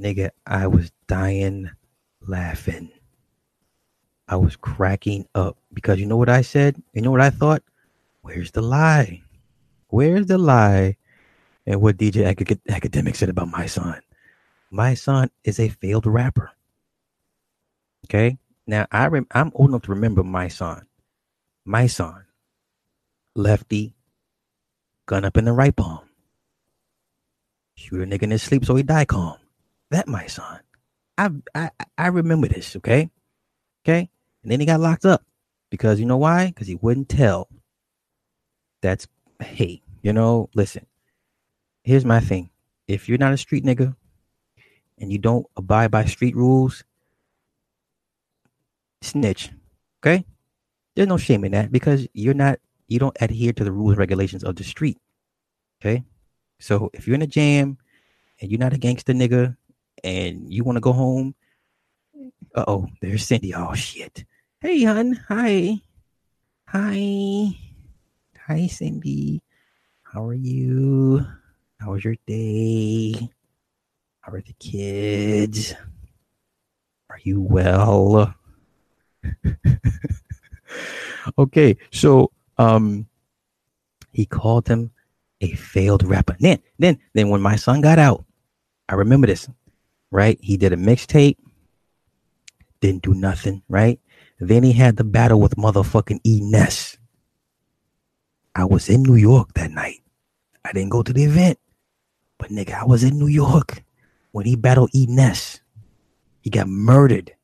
[0.00, 1.70] Nigga, I was dying
[2.26, 2.90] laughing.
[4.28, 6.80] I was cracking up because you know what I said?
[6.92, 7.62] You know what I thought?
[8.20, 9.22] Where's the lie?
[9.88, 10.96] Where's the lie?
[11.68, 14.00] And what DJ Acad- Academic said about my son.
[14.70, 16.52] My son is a failed rapper.
[18.06, 18.38] Okay?
[18.66, 20.86] Now I rem- I'm old enough to remember my son.
[21.66, 22.24] My son.
[23.36, 23.94] Lefty.
[25.04, 26.08] Gun up in the right palm.
[27.76, 29.36] Shoot a nigga in his sleep so he die calm.
[29.90, 30.60] That my son.
[31.18, 33.10] I I I remember this, okay?
[33.84, 34.08] Okay?
[34.42, 35.22] And then he got locked up
[35.70, 36.46] because you know why?
[36.46, 37.48] Because he wouldn't tell.
[38.80, 39.06] That's
[39.40, 40.87] hey, you know, listen.
[41.88, 42.50] Here's my thing.
[42.86, 43.96] If you're not a street nigga
[44.98, 46.84] and you don't abide by street rules,
[49.00, 49.48] snitch.
[50.02, 50.26] Okay?
[50.94, 52.58] There's no shame in that because you're not
[52.88, 54.98] you don't adhere to the rules and regulations of the street.
[55.80, 56.04] Okay?
[56.60, 57.78] So if you're in a jam
[58.38, 59.56] and you're not a gangster nigga
[60.04, 61.34] and you want to go home,
[62.54, 63.54] uh oh, there's Cindy.
[63.54, 64.26] Oh shit.
[64.60, 65.18] Hey, hun.
[65.30, 65.80] Hi.
[66.68, 67.48] Hi.
[68.46, 69.40] Hi, Cindy.
[70.02, 71.24] How are you?
[71.80, 73.30] How was your day?
[74.20, 75.74] How are the kids?
[77.08, 78.34] Are you well?
[81.38, 83.06] okay, so um
[84.12, 84.90] he called him
[85.40, 86.36] a failed rapper.
[86.40, 88.24] Then then then when my son got out,
[88.88, 89.48] I remember this,
[90.10, 90.36] right?
[90.42, 91.36] He did a mixtape,
[92.80, 94.00] didn't do nothing, right?
[94.40, 96.98] Then he had the battle with motherfucking E Ness.
[98.54, 100.02] I was in New York that night.
[100.64, 101.58] I didn't go to the event.
[102.38, 103.82] But nigga, I was in New York
[104.32, 105.60] when he battled E Ness.
[106.40, 107.34] He got murdered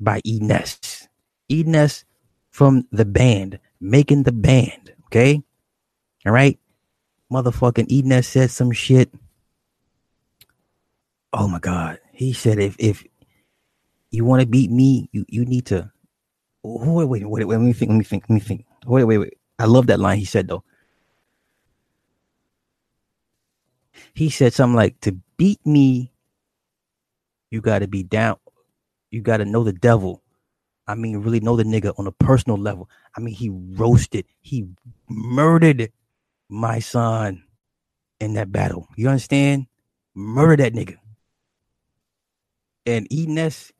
[0.00, 1.08] by E Ness.
[1.50, 2.04] E Ness
[2.50, 4.94] from the band, making the band.
[5.06, 5.42] Okay.
[6.26, 6.58] All right.
[7.30, 9.12] Motherfucking E Ness said some shit.
[11.32, 11.98] Oh my God.
[12.12, 13.04] He said if if
[14.10, 15.90] you want to beat me, you, you need to
[16.62, 18.64] wait, wait, wait, wait, let me think, let me think, let me think.
[18.86, 19.34] Wait, wait, wait.
[19.58, 20.64] I love that line he said though.
[24.14, 26.12] He said something like, "To beat me,
[27.50, 28.36] you got to be down.
[29.10, 30.22] You got to know the devil.
[30.86, 32.88] I mean, really know the nigga on a personal level.
[33.16, 34.68] I mean, he roasted, he
[35.08, 35.92] murdered
[36.48, 37.44] my son
[38.18, 38.88] in that battle.
[38.96, 39.66] You understand?
[40.14, 40.96] Murder that nigga.
[42.86, 43.26] And E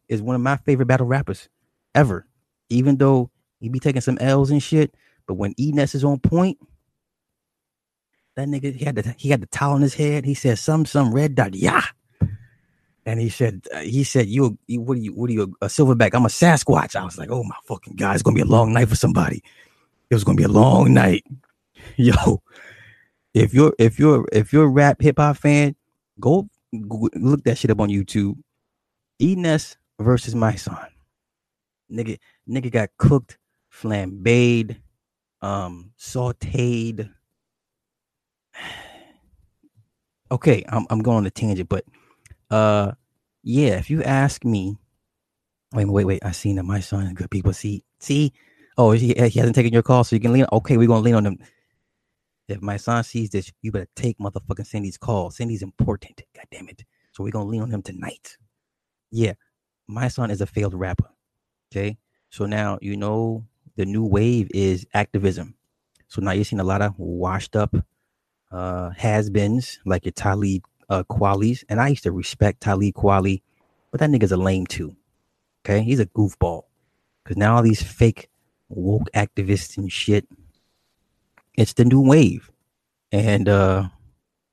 [0.08, 1.48] is one of my favorite battle rappers
[1.94, 2.26] ever.
[2.68, 4.94] Even though he be taking some L's and shit,
[5.26, 6.58] but when E is on point,
[8.36, 10.24] that nigga he had the he had the towel on his head.
[10.24, 11.84] He said some some red dot yeah,
[13.06, 15.66] and he said uh, he said you, you what are you what are you a
[15.66, 16.14] silverback?
[16.14, 16.96] I'm a Sasquatch.
[16.96, 19.42] I was like oh my fucking god, it's gonna be a long night for somebody.
[20.10, 21.24] It was gonna be a long night,
[21.96, 22.42] yo.
[23.32, 25.76] If you're if you're if you're a rap hip hop fan,
[26.18, 26.48] go,
[26.88, 28.36] go look that shit up on YouTube.
[29.20, 30.86] E Ness versus my son.
[31.92, 32.18] Nigga,
[32.48, 33.38] nigga got cooked,
[33.72, 34.76] flambéed,
[35.42, 37.10] um, sauteed.
[40.32, 41.84] Okay, I'm I'm going on a tangent, but
[42.50, 42.92] uh
[43.42, 44.76] yeah, if you ask me,
[45.72, 48.32] wait, wait, wait, I seen that my son good people see see.
[48.78, 50.46] Oh, he, he hasn't taken your call, so you can lean.
[50.52, 51.38] Okay, we're gonna lean on him.
[52.48, 55.30] If my son sees this, you better take motherfucking Cindy's call.
[55.30, 56.22] Cindy's important.
[56.34, 56.84] God damn it.
[57.12, 58.36] So we're gonna lean on him tonight.
[59.11, 59.34] Yeah,
[59.88, 61.11] my son is a failed rapper.
[61.72, 61.98] Okay.
[62.30, 63.44] So now you know
[63.76, 65.54] the new wave is activism.
[66.08, 67.74] So now you're seeing a lot of washed up
[68.51, 71.64] uh has-beens like your Talib uh Kweli's.
[71.68, 73.42] And I used to respect Talib Kweli,
[73.90, 74.96] but that nigga's a lame too.
[75.64, 76.62] Okay, he's a goofball.
[77.24, 78.28] Cause now all these fake
[78.68, 80.26] woke activists and shit,
[81.57, 82.51] it's the new wave.
[83.12, 83.88] And uh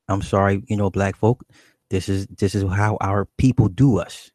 [0.09, 1.45] I'm sorry, you know, black folk,
[1.89, 4.31] this is this is how our people do us.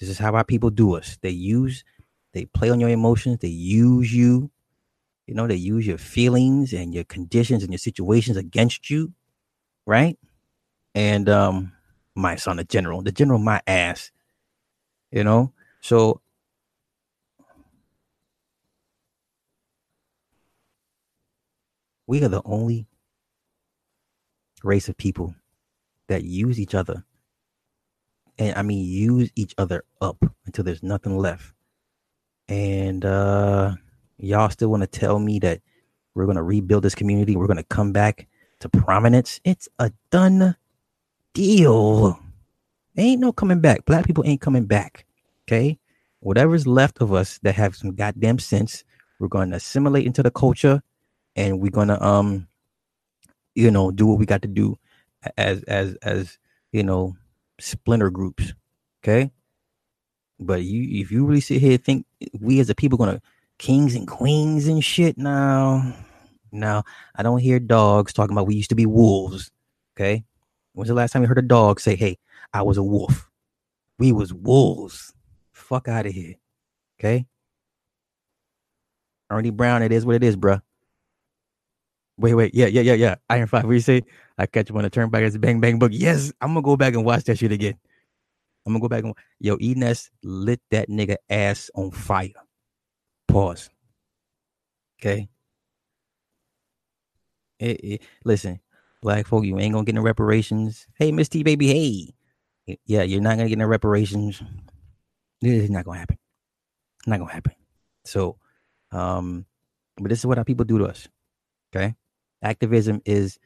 [0.00, 1.18] This is how our people do us.
[1.22, 1.84] They use,
[2.32, 4.50] they play on your emotions, they use you,
[5.28, 9.12] you know, they use your feelings and your conditions and your situations against you,
[9.84, 10.18] right?
[10.94, 11.72] And um,
[12.14, 14.10] my son, the general, the general, my ass,
[15.12, 15.52] you know.
[15.82, 16.22] So
[22.06, 22.86] we are the only
[24.64, 25.34] race of people
[26.08, 27.04] that use each other
[28.38, 31.52] and I mean use each other up until there's nothing left.
[32.48, 33.74] And uh
[34.18, 35.60] y'all still want to tell me that
[36.14, 38.26] we're gonna rebuild this community, we're gonna come back
[38.60, 39.40] to prominence.
[39.44, 40.56] It's a done
[41.34, 42.18] deal.
[42.96, 43.84] Ain't no coming back.
[43.84, 45.06] Black people ain't coming back.
[45.46, 45.78] Okay.
[46.20, 48.82] Whatever's left of us that have some goddamn sense,
[49.20, 50.82] we're gonna assimilate into the culture
[51.36, 52.48] and we're gonna um
[53.54, 54.76] you know do what we got to do
[55.36, 56.38] as as as
[56.72, 57.16] you know
[57.60, 58.52] splinter groups.
[59.02, 59.30] Okay.
[60.40, 62.06] But you if you really sit here think
[62.40, 63.22] we as a people gonna
[63.58, 65.94] kings and queens and shit now.
[66.52, 66.84] Now
[67.16, 69.50] I don't hear dogs talking about we used to be wolves.
[69.96, 70.24] Okay.
[70.72, 72.18] When's the last time you heard a dog say, Hey,
[72.52, 73.30] I was a wolf?
[73.98, 75.12] We was wolves.
[75.52, 76.34] Fuck out of here.
[76.98, 77.26] Okay.
[79.30, 80.62] Ernie Brown, it is what it is, bruh.
[82.16, 83.14] Wait, wait, yeah, yeah, yeah, yeah.
[83.30, 83.64] Iron Five.
[83.64, 84.02] What you say?
[84.38, 85.92] I catch him on the turnback a bang bang book.
[85.94, 87.74] Yes, I'm gonna go back and watch that shit again.
[88.66, 92.32] I'm gonna go back and yo, E Ness lit that nigga ass on fire.
[93.28, 93.70] Pause.
[95.00, 95.28] Okay.
[97.58, 98.60] It, it, listen,
[99.02, 100.86] black folk, you ain't gonna get no reparations.
[100.94, 101.68] Hey, Miss T baby,
[102.66, 102.78] hey.
[102.84, 104.42] Yeah, you're not gonna get no reparations.
[105.40, 106.18] This is not gonna happen.
[107.06, 107.54] Not gonna happen.
[108.04, 108.38] So,
[108.92, 109.46] um,
[109.96, 111.08] but this is what our people do to us.
[111.74, 111.94] Okay.
[112.42, 113.38] Activism is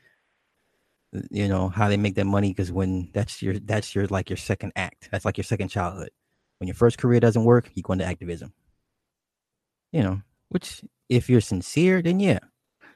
[1.31, 4.37] you know how they make that money because when that's your that's your like your
[4.37, 6.11] second act that's like your second childhood
[6.59, 8.53] when your first career doesn't work you go into activism
[9.93, 12.39] you know which if you're sincere then yeah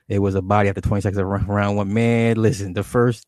[0.09, 3.27] it was a body after 20 seconds of round one man listen the first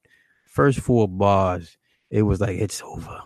[0.58, 1.78] first four bars,
[2.10, 3.20] it was like it's over,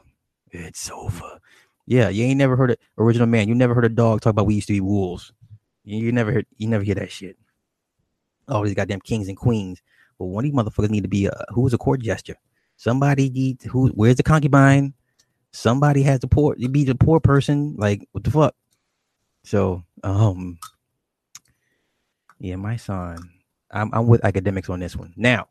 [0.51, 1.39] it's over.
[1.87, 3.49] Yeah, you ain't never heard of original man.
[3.49, 5.33] You never heard a dog talk about we used to be wolves.
[5.83, 7.39] You, you never heard, you never hear that shit.
[8.49, 9.81] All these goddamn kings and queens.
[10.19, 12.37] Well, one of these motherfuckers need to be a who was a court gesture.
[12.77, 13.89] Somebody need who?
[13.89, 14.93] Where's the concubine?
[15.53, 17.77] Somebody has to poor be the poor person.
[17.79, 18.55] Like what the fuck?
[19.45, 20.59] So um,
[22.39, 23.19] yeah, my son.
[23.71, 25.15] I'm I'm with Akademiks on this one.
[25.17, 25.49] Now,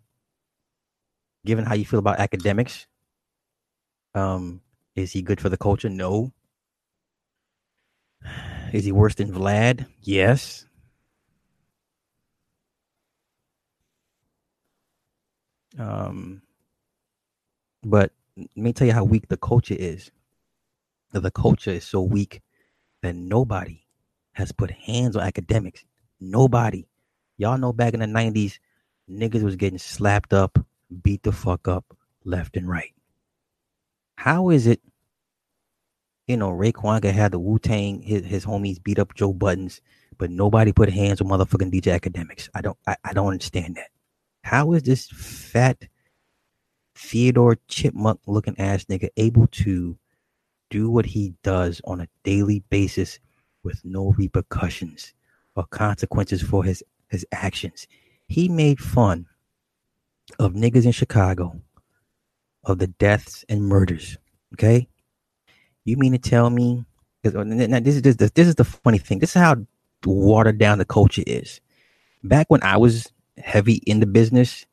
[1.45, 2.85] given how you feel about Akademiks,
[4.13, 4.61] um,
[4.95, 5.89] is he good for the culture?
[5.89, 6.31] No.
[8.73, 9.85] Is he worse than Vlad?
[10.01, 10.65] Yes.
[15.77, 16.41] Um,
[17.83, 20.09] but let me tell you how weak the culture is.
[21.11, 22.41] The culture is so weak
[23.01, 23.81] that nobody
[24.33, 25.83] has put hands on Akademiks.
[26.19, 26.85] Nobody.
[27.37, 28.59] Y'all know back in the 90s,
[29.09, 30.59] niggas was getting slapped up,
[31.03, 31.85] beat the fuck up
[32.23, 32.93] left and right.
[34.15, 34.81] How is it,
[36.27, 39.81] you know, Raekwon had the Wu Tang, his, his homies beat up Joe Buttons,
[40.17, 42.47] but nobody put hands on motherfucking DJ Akademiks.
[42.53, 43.89] I don't, I, I don't understand that.
[44.43, 45.87] How is this fat
[46.95, 49.97] Theodore Chipmunk looking ass nigga able to
[50.71, 53.19] do what he does on a daily basis
[53.63, 55.13] with no repercussions
[55.55, 57.87] or consequences for his, his actions?
[58.27, 59.27] He made fun
[60.39, 61.61] of niggas in Chicago
[62.63, 64.17] of the deaths and murders.
[64.53, 64.87] Okay,
[65.85, 66.85] you mean to tell me?
[67.23, 69.19] Uh, now this is this, this is the funny thing.
[69.19, 69.55] This is how
[70.05, 71.61] watered down the culture is.
[72.23, 74.65] Back when I was heavy in the business,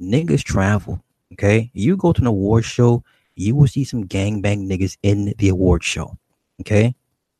[0.00, 1.02] niggas travel.
[1.32, 3.02] Okay, you go to an award show,
[3.36, 6.18] you will see some gangbang niggas in the award show.
[6.60, 6.94] Okay,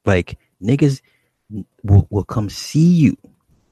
[0.05, 1.01] like niggas
[1.83, 3.17] will, will come see you.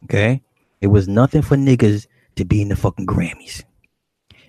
[0.05, 0.43] Okay,
[0.81, 2.07] it was nothing for niggas
[2.37, 3.63] to be in the fucking Grammys.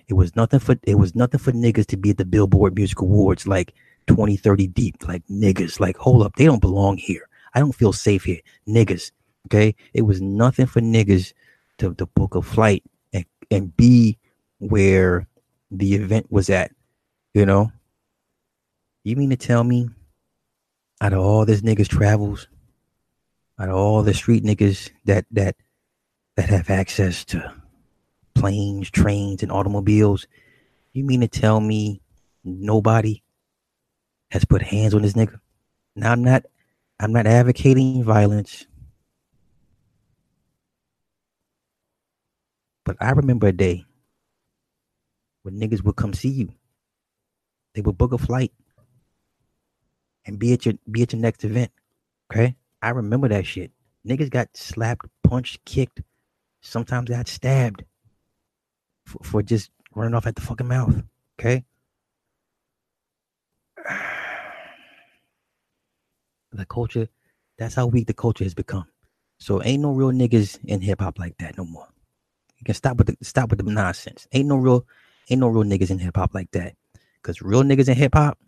[0.08, 3.00] It was nothing for it was nothing for niggas to be at the Billboard Music
[3.00, 3.74] Awards like
[4.06, 5.08] 20, 30 deep.
[5.08, 7.28] Like niggas, like hold up, they don't belong here.
[7.54, 8.40] I don't feel safe here.
[8.68, 9.12] Niggas.
[9.46, 9.74] Okay.
[9.92, 11.32] It was nothing for niggas
[11.78, 14.18] to, to book a flight and, and be
[14.58, 15.26] where
[15.70, 16.72] the event was at.
[17.34, 17.72] You know?
[19.02, 19.90] You mean to tell me
[21.00, 22.46] out of all this niggas travels,
[23.58, 25.56] out of all the street niggas that that
[26.36, 27.52] that have access to
[28.34, 30.26] planes, trains, and automobiles.
[30.92, 32.00] You mean to tell me
[32.44, 33.22] nobody
[34.30, 35.40] has put hands on this nigga?
[35.96, 36.44] Now I'm not
[37.00, 38.66] I'm not advocating violence.
[42.84, 43.86] But I remember a day
[45.42, 46.52] when niggas would come see you.
[47.74, 48.52] They would book a flight
[50.26, 51.70] and be at your be at your next event.
[52.32, 52.56] Okay?
[52.82, 53.70] I remember that shit.
[54.06, 56.02] Niggas got slapped, punched, kicked,
[56.60, 57.84] sometimes got stabbed
[59.04, 61.02] for, for just running off at the fucking mouth.
[61.40, 61.64] Okay.
[66.52, 67.08] The culture,
[67.58, 68.84] that's how weak the culture has become.
[69.38, 71.88] So ain't no real niggas in hip hop like that no more.
[72.58, 74.28] You can stop with the stop with the nonsense.
[74.30, 74.86] Ain't no real,
[75.28, 76.76] ain't no real niggas in hip hop like that.
[77.24, 78.38] Cause real niggas in hip hop,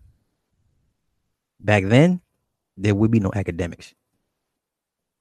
[1.59, 2.21] back then,
[2.77, 3.95] there would be no Akademiks.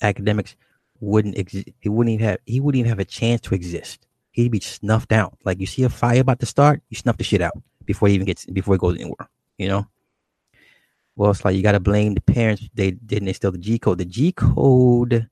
[0.03, 0.55] Akademiks
[0.99, 1.69] wouldn't exist.
[1.79, 2.37] He wouldn't even have.
[2.45, 5.37] He wouldn't even have a chance to exist he'd be snuffed out.
[5.45, 7.53] Like you see a fire about to start, you snuff the shit out
[7.85, 9.29] before it even gets before it goes anywhere.
[9.57, 9.87] You know.
[11.15, 12.67] Well, it's like you got to blame the parents.
[12.73, 13.99] They didn't instill the G code.
[13.99, 15.29] The G code.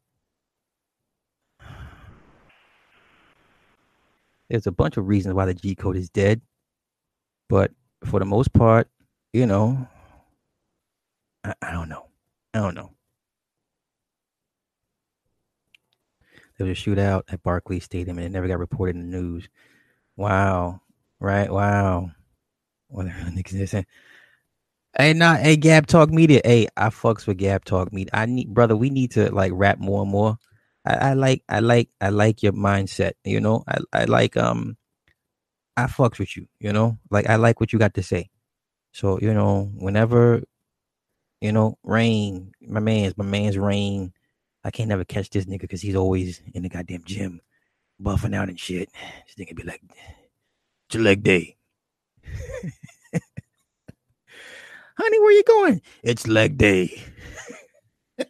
[4.49, 6.39] There's a bunch of reasons why the G code is dead,
[7.49, 7.71] but
[8.05, 8.87] for the most part,
[9.33, 9.87] you know,
[11.43, 12.05] I, I don't know.
[12.53, 12.91] I don't know.
[16.57, 19.49] There was a shootout at Barclays Stadium and it never got reported in the news.
[20.15, 20.81] Wow.
[21.19, 21.51] Right?
[21.51, 22.11] Wow.
[22.95, 23.75] Is.
[24.95, 26.39] Hey, not nah, hey Gab Talk Media.
[26.45, 28.11] Hey, I fucks with Gab Talk Media.
[28.13, 30.37] I need brother, we need to like rap more and more.
[30.85, 33.63] I, I like I like I like your mindset, you know.
[33.67, 34.77] I, I like um
[35.75, 38.29] I fucks with you, you know, like I like what you got to say.
[38.91, 40.43] So, you know, whenever,
[41.41, 44.13] you know, rain, my man's my man's rain
[44.63, 47.41] I can't never catch this nigga because he's always in the goddamn gym,
[48.01, 48.89] buffing out and shit.
[49.25, 49.81] This nigga be like,
[50.87, 51.57] it's your leg day.
[54.97, 55.81] Honey, where you going?
[56.01, 57.03] It's leg day.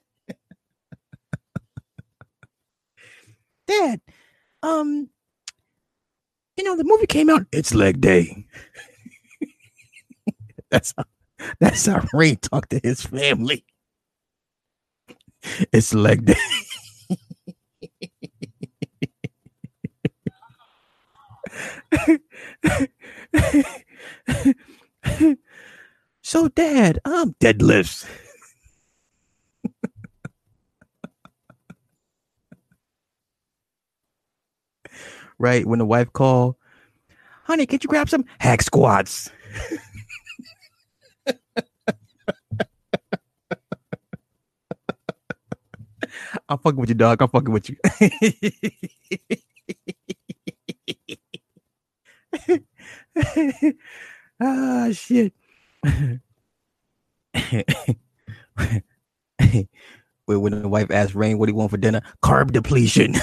[3.68, 4.02] Dad,
[4.64, 5.10] um,
[6.58, 7.46] you know, the movie came out.
[7.52, 8.46] It's leg day.
[10.72, 11.06] that's how,
[11.60, 13.66] that's how Ray talked to his family.
[15.74, 16.36] It's leg day.
[26.22, 28.06] so, Dad, I'm deadlifts.
[35.44, 36.58] Right when the wife call,
[37.44, 39.30] honey, could you grab some hack squats?
[46.48, 47.22] I'm fucking with you, dog.
[47.22, 47.76] I'm fucking with you.
[54.42, 55.34] ah, shit.
[60.26, 63.16] when the wife asked Rain what he want for dinner, carb depletion.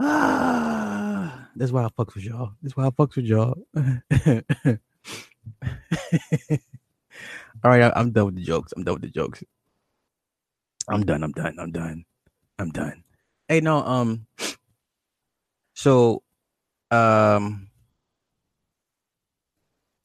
[0.00, 2.52] Ah, that's why I fucks with y'all.
[2.62, 3.58] That's why I fucks with y'all.
[7.64, 8.72] All right, I, I'm done with the jokes.
[8.76, 9.42] I'm done with the jokes.
[10.88, 11.22] I'm done.
[11.22, 11.56] I'm done.
[11.58, 12.04] I'm done.
[12.58, 13.04] I'm done.
[13.48, 14.26] Hey, no, um,
[15.82, 16.22] so,
[16.92, 17.66] um,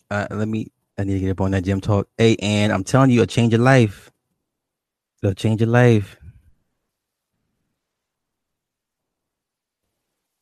[0.10, 0.72] uh, let me.
[0.98, 2.10] I need to get up on that gym talk.
[2.18, 4.10] Hey, and I'm telling you, it'll change your life.
[5.22, 6.18] It'll change your life.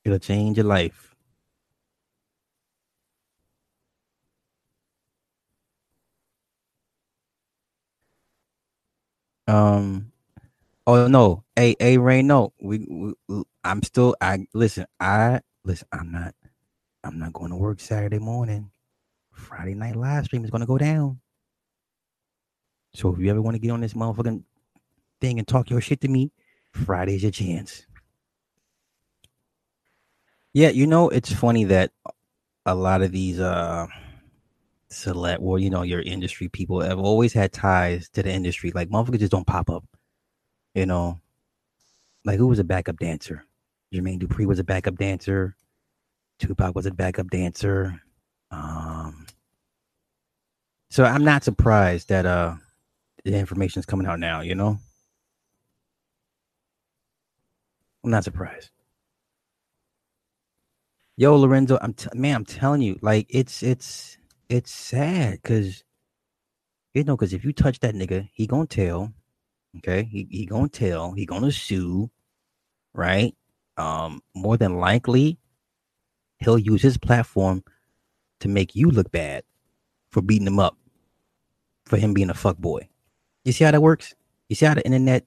[0.06, 1.14] It'll change your life.
[9.50, 10.14] Um.
[10.88, 11.44] Oh no.
[11.56, 12.28] Hey, hey, Rain.
[12.28, 12.80] No, we,
[13.28, 13.44] we.
[13.64, 14.16] I'm still.
[14.22, 14.86] I listen.
[15.00, 15.88] I listen.
[15.92, 16.36] I'm not.
[17.04, 18.70] I'm not going to work Saturday morning.
[19.32, 21.20] Friday night live stream is going to go down.
[22.94, 24.44] So if you ever want to get on this motherfucking
[25.22, 26.32] thing and talk your shit to me,
[26.72, 27.86] Friday's your chance.
[30.54, 31.92] Yeah, you know, it's funny that
[32.66, 33.88] a lot of these uh
[34.90, 38.72] select well, you know, your industry people have always had ties to the industry.
[38.74, 39.84] Like motherfuckers just don't pop up.
[40.76, 41.20] You know.
[42.26, 43.46] Like who was a backup dancer?
[43.94, 45.56] Jermaine Dupri was a backup dancer.
[46.40, 48.02] Tupac was a backup dancer.
[48.52, 49.28] Um
[50.90, 52.56] so I'm not surprised that uh
[53.24, 54.78] the information is coming out now, you know?
[58.04, 58.70] I'm not surprised.
[61.18, 64.18] Yo, Lorenzo, I'm t- man, I'm telling you, like it's it's
[64.50, 65.84] it's sad because
[66.94, 69.14] you know, because if you touch that nigga, he gonna tell.
[69.78, 71.12] Okay, he he gonna tell.
[71.14, 72.10] He gonna sue,
[72.94, 73.36] right?
[73.78, 75.38] Um, more than likely,
[76.40, 77.64] he'll use his platform
[78.40, 79.44] to make you look bad
[80.12, 80.78] for beating him up,
[81.86, 82.88] for him being a fuck boy.
[83.44, 84.14] You see how that works?
[84.50, 85.26] You see how the internet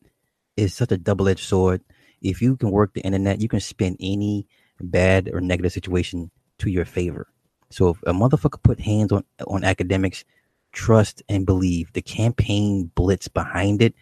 [0.57, 1.83] is such a double edged sword.
[2.23, 4.47] If you can work the internet, you can spin any
[4.81, 7.29] bad or negative situation to your favor.
[7.71, 10.25] So if a motherfucker put hands on on Akademiks,
[10.73, 13.95] trust and believe the campaign blitz behind it.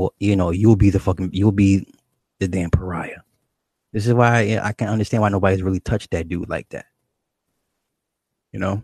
[0.00, 1.86] Well, you know you'll be the fucking you'll be
[2.38, 3.20] the damn pariah.
[3.92, 6.86] This is why I can understand why nobody's really touched that dude like that.
[8.50, 8.82] You know.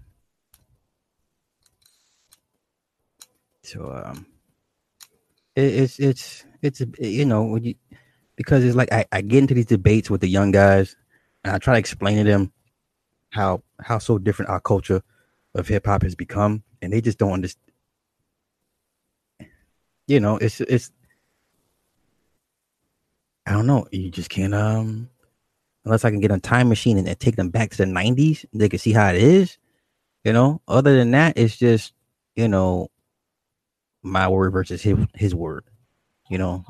[3.63, 4.27] So um,
[5.55, 7.77] it, it's it's it's you know you
[8.37, 10.97] because it's like I, I get into these debates with the young guys
[11.45, 12.53] and I try to explain to them
[13.31, 15.01] how how so different our culture
[15.55, 17.63] of hip hop has become, and they just don't understand.
[20.07, 20.93] You know, it's it's.
[23.47, 23.87] I don't know.
[23.93, 25.09] You just can't um,
[25.85, 28.45] unless I can get a time machine and, and take them back to the '90s,
[28.53, 29.59] they can see how it is.
[30.25, 30.61] You know.
[30.67, 31.93] Other than that, it's just
[32.35, 32.91] you know,
[34.03, 35.65] my word versus his his word.
[36.29, 36.65] You know.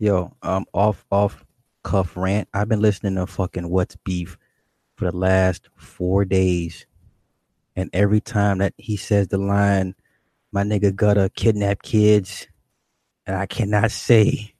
[0.00, 1.44] Yo, um, off off
[1.84, 2.48] cuff rant.
[2.52, 4.36] I've been listening to fucking What's Beef
[4.96, 6.86] for the last four days.
[7.76, 9.94] And every time that he says the line,
[10.52, 12.48] my nigga gotta kidnap kids,
[13.26, 14.54] and I cannot say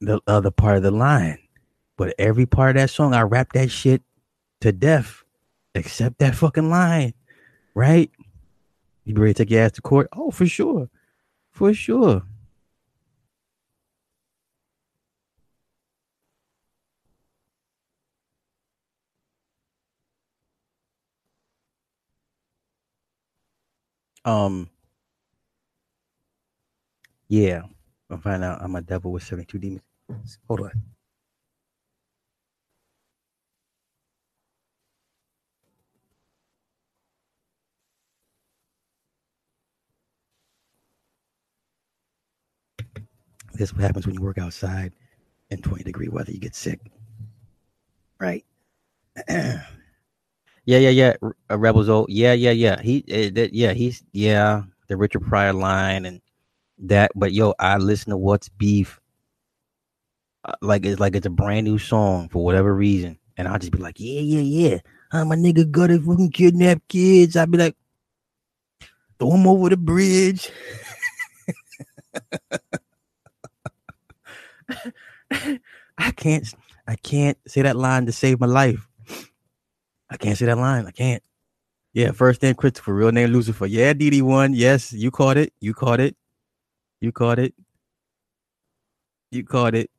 [0.00, 1.38] the other part of the line.
[1.96, 4.02] But every part of that song, I rap that shit
[4.60, 5.22] to death,
[5.74, 7.14] except that fucking line,
[7.74, 8.10] right?
[9.04, 10.08] You ready to take your ass to court?
[10.16, 10.88] Oh, for sure.
[11.50, 12.22] For sure.
[24.24, 24.70] Um,
[27.32, 27.62] yeah,
[28.10, 29.82] I'll find out I'm a devil with 72 demons.
[30.48, 30.72] Hold on.
[43.54, 44.92] This is what happens when you work outside
[45.50, 46.32] in 20 degree weather.
[46.32, 46.80] You get sick,
[48.20, 48.44] right?
[49.28, 49.62] yeah,
[50.66, 51.14] yeah, yeah.
[51.22, 52.08] R- uh, Rebels old.
[52.10, 52.80] Yeah, yeah, yeah.
[52.82, 54.64] He, uh, that, yeah, he's yeah.
[54.88, 56.20] The Richard Pryor line and
[56.82, 57.12] that.
[57.14, 59.00] But yo, I listen to What's Beef.
[60.44, 63.72] uh, Like it's like it's a brand new song for whatever reason, and I'll just
[63.72, 64.78] be like, yeah, yeah, yeah.
[65.12, 67.36] Uh, my nigga got to fucking kidnap kids.
[67.36, 67.76] I'd be like,
[69.18, 70.50] throw him over the bridge.
[75.98, 76.46] I can't
[76.86, 78.88] I can't say that line to save my life.
[80.10, 80.86] I can't say that line.
[80.86, 81.22] I can't.
[81.94, 83.66] Yeah, first name Christopher, real name Lucifer.
[83.66, 84.54] Yeah, DD one.
[84.54, 85.52] Yes, you caught it.
[85.60, 86.16] You caught it.
[87.02, 87.52] You caught it.
[89.32, 89.90] You caught it.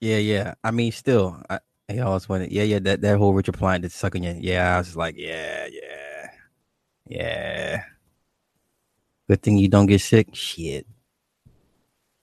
[0.00, 0.54] Yeah, yeah.
[0.64, 2.50] I mean, still, I, I always wanted.
[2.50, 2.80] Yeah, yeah.
[2.80, 4.36] That that whole Richard Plant that's sucking you.
[4.40, 6.30] Yeah, I was like, yeah, yeah,
[7.06, 7.84] yeah.
[9.28, 10.34] Good thing you don't get sick.
[10.34, 10.88] Shit.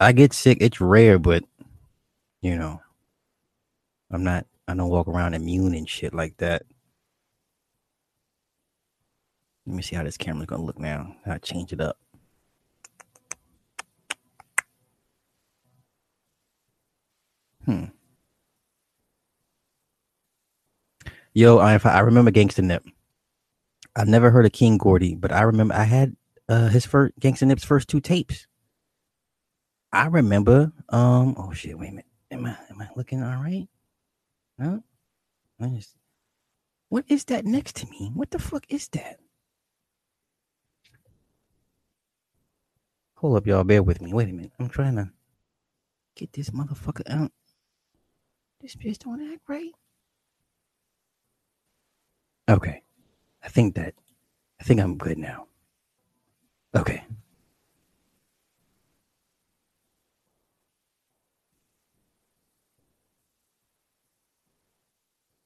[0.01, 0.57] I get sick.
[0.59, 1.45] It's rare, but
[2.41, 2.81] you know,
[4.11, 4.45] I'm not.
[4.69, 6.61] I don't walk around immune and shit like that.
[9.65, 11.15] Let me see how this camera's gonna look now.
[11.25, 11.97] I change it up.
[17.65, 17.85] Hmm.
[21.33, 22.83] Yo, I I remember Gangsta Nip.
[23.95, 26.15] I never heard of King Gordy, but I remember I had
[26.47, 28.45] uh his first Gangsta Nip's first two tapes.
[29.91, 30.71] I remember.
[30.89, 31.33] Um.
[31.37, 31.77] Oh shit!
[31.77, 32.05] Wait a minute.
[32.31, 33.67] Am I am I looking all right?
[34.59, 34.79] I
[35.75, 35.95] just.
[36.89, 38.11] What is that next to me?
[38.13, 39.19] What the fuck is that?
[43.15, 43.63] Hold up, y'all.
[43.63, 44.13] Bear with me.
[44.13, 44.53] Wait a minute.
[44.59, 45.11] I'm trying to
[46.15, 47.31] get this motherfucker out.
[48.61, 49.71] This bitch don't act right.
[52.49, 52.81] Okay.
[53.43, 53.93] I think that.
[54.59, 55.47] I think I'm good now.
[56.75, 57.03] Okay.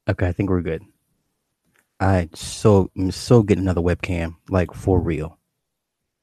[0.09, 0.83] Okay, I think we're good.
[1.99, 5.37] I so I'm so getting another webcam, like for real.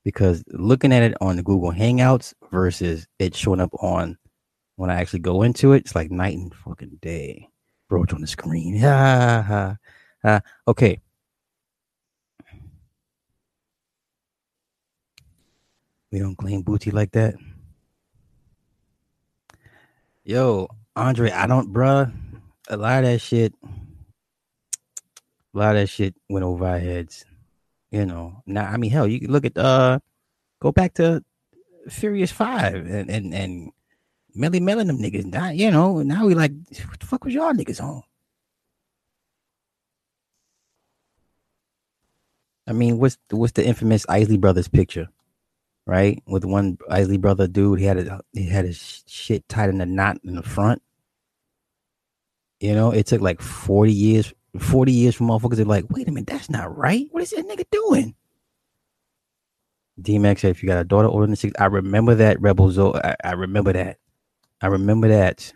[0.04, 4.18] Because looking at it on the Google Hangouts versus it showing up on
[4.76, 7.48] when I actually go into it, it's like night and fucking day.
[7.88, 8.78] Broach on the screen.
[8.80, 9.76] Ha ha
[10.22, 10.40] ha.
[10.68, 11.00] Okay.
[16.12, 17.34] We don't claim booty like that.
[20.24, 22.12] Yo, Andre, I don't, bruh.
[22.70, 27.24] A lot of that shit, a lot of that shit went over our heads.
[27.90, 29.98] You know, now I mean, hell, you look at uh,
[30.60, 31.24] go back to
[31.88, 33.72] Furious Five and and and
[34.36, 35.24] Melle Mel them niggas.
[35.24, 36.52] Now, you know, now we like,
[36.88, 38.02] what the fuck was y'all niggas on?
[42.68, 45.08] I mean, what's what's the infamous Isley Brothers picture,
[45.86, 46.22] right?
[46.26, 49.86] With one Isley brother dude, he had a, he had his shit tied in a
[49.86, 50.80] knot in the front.
[52.60, 56.12] You know, it took like forty years, forty years for motherfuckers to like, wait a
[56.12, 57.06] minute, that's not right.
[57.10, 58.14] What is that nigga doing?
[60.00, 62.94] DMX said, if you got a daughter older than six, I remember that Rebel Zo.
[62.94, 63.98] I, I remember that.
[64.60, 65.52] I remember that.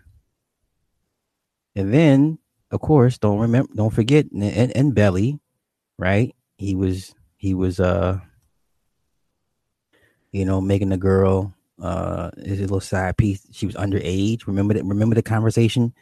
[1.76, 2.38] And then,
[2.70, 5.40] of course, don't remember, don't forget, and, and Belly,
[5.98, 6.34] right?
[6.56, 8.20] He was, he was, uh,
[10.32, 13.46] you know, making the girl, uh, his little side piece.
[13.52, 14.46] She was underage.
[14.46, 14.84] Remember that?
[14.84, 15.92] Remember the conversation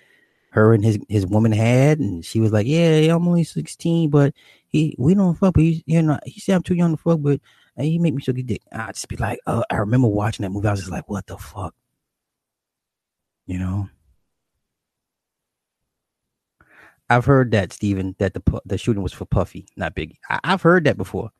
[0.53, 4.35] her and his his woman had, and she was like, "Yeah, I'm only 16, but
[4.69, 7.21] he we don't fuck, but he's you know he said I'm too young to fuck,
[7.23, 7.41] but
[7.79, 10.45] uh, he make me suck his dick." I just be like, "Oh, I remember watching
[10.45, 10.69] that movie.
[10.69, 11.75] I was just like, what the fuck."
[13.47, 13.89] You know,
[17.11, 20.19] I've heard that Stephen that the the shooting was for Puffy, not Biggie.
[20.31, 21.31] I, I've heard that before.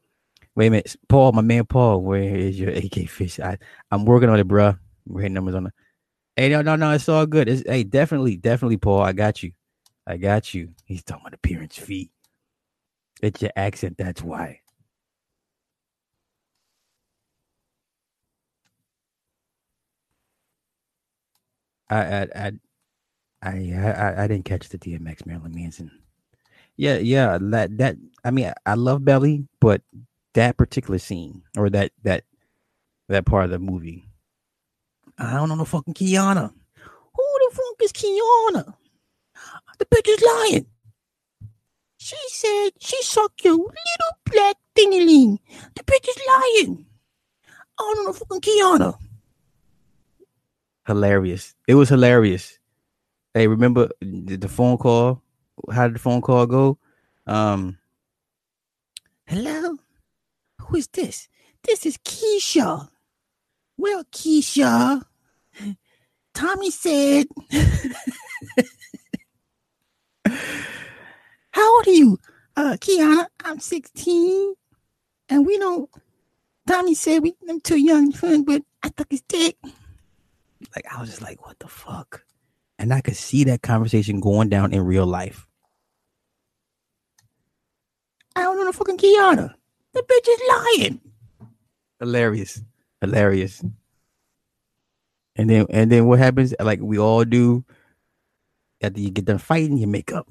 [0.55, 3.41] Wait a minute, Paul, my man Paul, where is your AK fish?
[3.41, 3.59] I
[3.91, 4.79] I'm working on it, bruh.
[5.07, 5.73] We're hitting numbers on it.
[6.37, 7.49] Hey, no, no, no, it's all good.
[7.49, 9.03] It's, hey, definitely, definitely, Paul.
[9.03, 9.53] I got you.
[10.07, 10.71] I got you.
[10.87, 12.11] He's talking about appearance fee.
[13.23, 13.99] It's your accent.
[13.99, 14.61] That's why.
[21.91, 22.53] I I I
[23.43, 25.91] I I, didn't catch the DMX Marilyn Manson.
[26.77, 27.39] Yeah, yeah.
[27.41, 29.83] That that I mean, I, I love Belly, but
[30.35, 32.25] that particular scene or that that
[33.09, 34.09] that part of the movie,
[35.23, 36.53] I don't know no fucking Kiana.
[37.15, 38.75] Who the fuck is Kiana?
[39.79, 40.67] The bitch is lying.
[41.97, 45.39] She said she sucked your little black dingaling.
[45.77, 46.87] The bitch is lying.
[47.79, 48.99] I don't know the fucking Kiana.
[50.87, 51.55] Hilarious.
[51.69, 52.59] It was hilarious.
[53.33, 55.23] Hey, remember the the phone call?
[55.73, 56.79] How did the phone call go?
[57.27, 57.79] Um,
[59.27, 59.79] hello,
[60.61, 61.29] who is this?
[61.65, 62.89] this is Keisha.
[63.77, 65.03] Well, Keisha,
[66.35, 67.27] Tommy said,
[71.53, 72.19] How old are you?
[72.57, 74.55] Uh, Kiana, I'm 16.
[75.29, 75.89] And we don't,
[76.67, 78.11] Tommy said we, I'm too young,
[78.45, 79.57] but I took his dick.
[80.75, 82.25] Like, I was just like, what the fuck?
[82.79, 85.47] And I could see that conversation going down in real life.
[88.35, 89.55] I don't know the fucking Kiana.
[89.93, 91.01] The bitch is lying.
[92.01, 92.63] Hilarious.
[93.01, 93.63] Hilarious.
[95.37, 96.55] And then and then what happens?
[96.61, 97.65] Like we all do
[98.83, 100.29] after you get done fighting, you make up.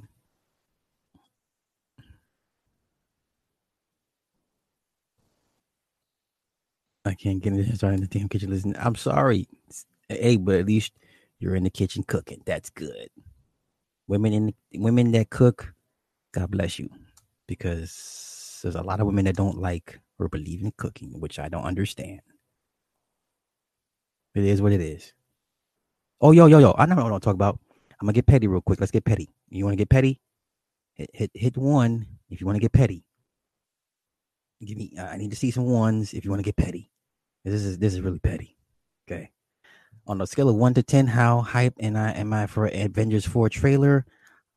[7.06, 8.52] I can't get inside in the damn kitchen.
[8.52, 9.48] Listen, I'm sorry.
[10.10, 10.94] Hey, but at least
[11.40, 12.44] you're in the kitchen cooking.
[12.46, 13.10] That's good.
[14.08, 15.74] Women in women that cook,
[16.34, 16.90] God bless you.
[17.48, 21.50] Because there's a lot of women that don't like or believe in cooking, which I
[21.50, 22.22] don't understand.
[24.36, 25.14] It is what it is.
[26.22, 26.76] Oh, yo, yo, yo.
[26.78, 27.60] I know what I'm talk about.
[28.00, 28.80] I'm gonna get petty real quick.
[28.80, 29.30] Let's get petty.
[29.50, 30.20] You want to get petty?
[30.94, 33.04] Hit, hit, hit one if you want to get petty.
[34.66, 34.94] Give me.
[34.98, 36.90] I need to see some ones if you want to get petty.
[37.44, 38.56] This is this is really petty.
[39.10, 39.32] Okay.
[40.08, 43.26] On a scale of one to ten, how hype and I am I for Avengers
[43.26, 44.06] Four trailer?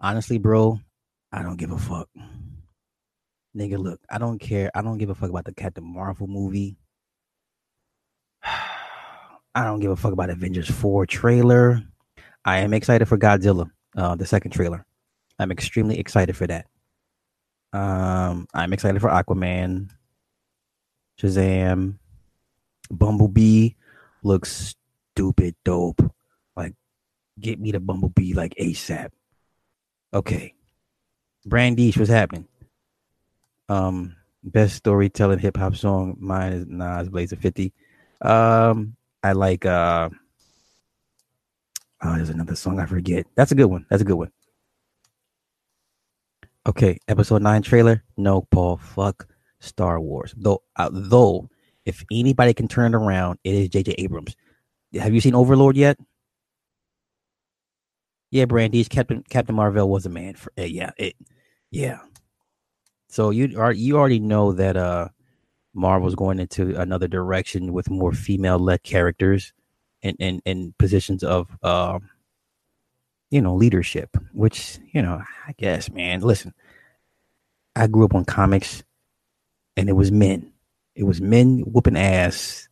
[0.01, 0.81] Honestly, bro,
[1.33, 2.09] I don't give a fuck.
[3.57, 4.71] Nigga, look, I don't care.
[4.75, 6.77] I don't give a fuck about the Captain Marvel movie.
[9.55, 11.83] I don't give a fuck about Avengers 4 trailer.
[12.45, 14.85] I am excited for Godzilla, uh, the second trailer.
[15.39, 16.67] I'm extremely excited for that.
[17.73, 19.91] Um, I'm excited for Aquaman,
[21.21, 21.99] Shazam,
[22.91, 23.71] Bumblebee
[24.23, 24.75] looks
[25.13, 26.03] stupid dope.
[26.57, 26.75] Like,
[27.41, 29.11] get me the Bumblebee like ASAP.
[30.13, 30.55] Okay.
[31.47, 32.47] Brandish, what's happening?
[33.69, 36.17] Um, best storytelling hip hop song.
[36.21, 37.73] Mine is Nas Blaze a 50.
[38.21, 40.11] Um, I like uh
[42.03, 43.25] oh, there's another song I forget.
[43.35, 43.87] That's a good one.
[43.89, 44.31] That's a good one.
[46.67, 48.05] Okay, episode nine trailer.
[48.19, 48.77] No, Paul.
[48.77, 49.27] Fuck
[49.61, 50.35] Star Wars.
[50.37, 51.49] Though, uh, though,
[51.87, 53.95] if anybody can turn it around, it is J.J.
[53.97, 54.37] Abrams.
[54.93, 55.99] Have you seen Overlord yet?
[58.31, 60.53] Yeah, Brandy's Captain Captain Marvel was a man for.
[60.59, 61.17] Uh, yeah, it.
[61.71, 62.01] Yeah.
[63.09, 65.09] So you are you already know that uh
[65.75, 69.53] Marvel's going into another direction with more female led characters
[70.03, 71.99] and in, in, positions of uh,
[73.31, 76.55] you know leadership which you know i guess man listen
[77.75, 78.85] i grew up on comics
[79.77, 80.53] and it was men.
[80.95, 82.69] It was men whooping ass.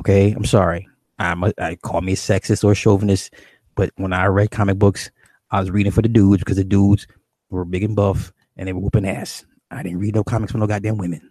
[0.00, 0.32] Okay?
[0.32, 0.88] I'm sorry.
[1.18, 3.32] I'm a, i call me a sexist or chauvinist
[3.76, 5.10] but when i read comic books
[5.50, 7.06] i was reading for the dudes because the dudes
[7.50, 9.44] were big and buff and they were whooping ass.
[9.70, 11.30] I didn't read no comics for no goddamn women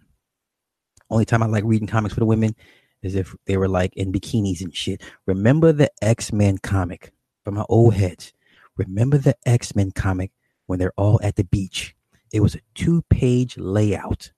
[1.12, 2.56] only time I like reading comics for the women
[3.02, 5.02] is if they were like in bikinis and shit.
[5.26, 7.12] Remember the X Men comic
[7.44, 8.02] from my old mm-hmm.
[8.02, 8.32] heads.
[8.76, 10.30] Remember the X Men comic
[10.66, 11.94] when they're all at the beach.
[12.32, 14.32] It was a two page layout.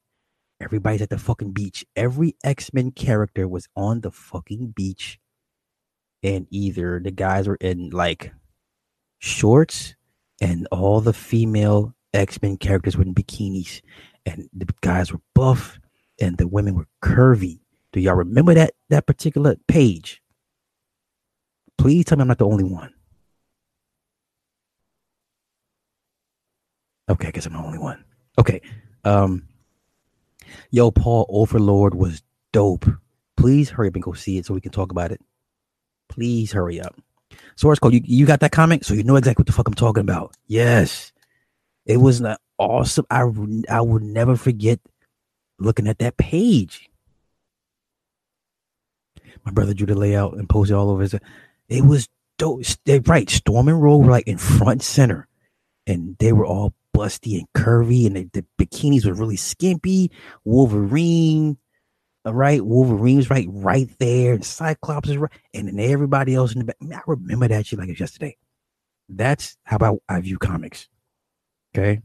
[0.61, 1.85] Everybody's at the fucking beach.
[1.95, 5.19] Every X Men character was on the fucking beach.
[6.23, 8.33] And either the guys were in like
[9.19, 9.95] shorts
[10.41, 13.83] and all the female X Men characters were in bikinis.
[14.27, 15.79] And the guys were buff
[16.21, 17.61] and the women were curvy.
[17.93, 20.23] Do y'all remember that that particular page?
[21.79, 22.93] Please tell me I'm not the only one.
[27.09, 28.05] Okay, I guess I'm the only one.
[28.39, 28.61] Okay.
[29.05, 29.49] Um
[30.71, 32.87] Yo, Paul Overlord was dope.
[33.37, 35.21] Please hurry up and go see it so we can talk about it.
[36.09, 36.95] Please hurry up.
[37.57, 38.85] Source code, you, you got that comment?
[38.85, 40.35] So you know exactly what the fuck I'm talking about.
[40.47, 41.13] Yes.
[41.87, 43.07] It was an awesome.
[43.11, 43.23] I
[43.69, 44.81] I will never forget
[45.59, 46.89] looking at that page.
[49.45, 51.15] My brother drew the layout and posted all over his.
[51.69, 52.63] It was dope.
[52.85, 55.29] They right, Storm and were like in front center,
[55.87, 60.11] and they were all busty and curvy, and the bikinis were really skimpy.
[60.45, 61.59] Wolverine,
[62.25, 66.53] all right, Wolverine was right, right there, and Cyclops is right, and then everybody else
[66.53, 66.77] in the back.
[66.81, 68.37] I, mean, I remember that shit like it's yesterday.
[69.09, 70.89] That's how about I view comics.
[71.77, 72.01] Okay.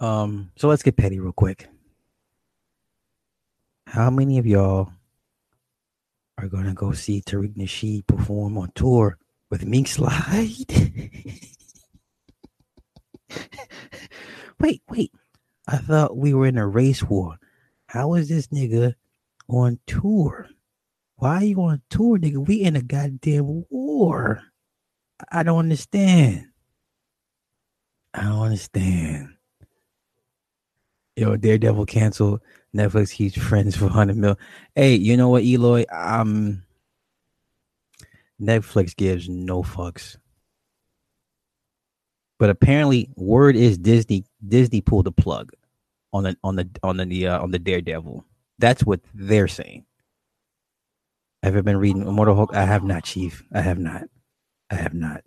[0.00, 1.68] Um, so let's get petty real quick.
[3.86, 4.92] How many of y'all
[6.38, 9.16] are gonna go see Tariq Nasheed perform on tour
[9.50, 10.66] with Mink Slide?
[14.60, 15.12] wait, wait.
[15.68, 17.38] I thought we were in a race war.
[17.86, 18.94] How is this nigga
[19.48, 20.48] on tour?
[21.16, 22.46] Why are you on tour, nigga?
[22.46, 24.42] We in a goddamn war.
[25.32, 26.48] I don't understand.
[28.12, 29.35] I don't understand.
[31.16, 32.40] Yo, Daredevil canceled.
[32.74, 34.38] Netflix keeps friends for hundred mil.
[34.74, 35.84] Hey, you know what, Eloy?
[35.90, 36.62] Um,
[38.40, 40.18] Netflix gives no fucks.
[42.38, 44.24] But apparently, word is Disney.
[44.46, 45.52] Disney pulled the plug
[46.12, 48.24] on the on the on the uh, on the Daredevil.
[48.58, 49.86] That's what they're saying.
[51.42, 52.54] Have been reading Immortal Hulk?
[52.54, 53.42] I have not, Chief.
[53.54, 54.02] I have not.
[54.70, 55.22] I have not.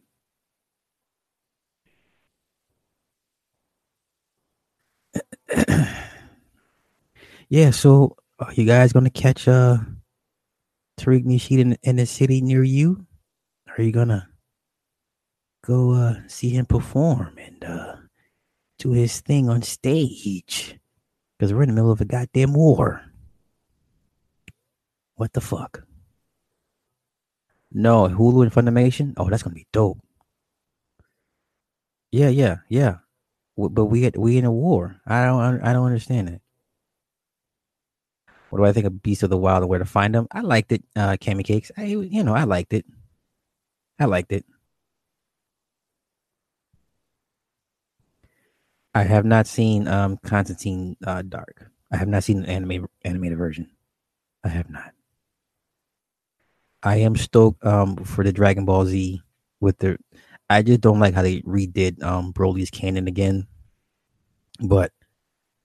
[7.49, 9.77] yeah, so are you guys gonna catch uh
[10.99, 13.05] Tariq Nasheed in, in city near you?
[13.77, 14.29] Are you gonna
[15.65, 17.95] go uh see him perform and uh
[18.77, 20.77] do his thing on stage?
[21.37, 23.01] Because we're in the middle of a goddamn war.
[25.15, 25.83] What the fuck?
[27.71, 29.13] No, Hulu and Funimation.
[29.17, 29.99] Oh, that's gonna be dope.
[32.11, 32.97] Yeah, yeah, yeah.
[33.67, 35.01] But we we in a war.
[35.05, 36.41] I don't I don't understand it.
[38.49, 40.27] What do I think of Beast of the Wild and where to find them?
[40.31, 41.71] I liked it, uh, Cammy Cakes.
[41.77, 42.85] I you know I liked it.
[43.99, 44.45] I liked it.
[48.95, 51.69] I have not seen um Constantine uh, Dark.
[51.91, 53.69] I have not seen the anime animated version.
[54.43, 54.93] I have not.
[56.81, 59.21] I am stoked um for the Dragon Ball Z
[59.59, 59.97] with the
[60.49, 63.47] I just don't like how they redid um Broly's canon again.
[64.59, 64.91] But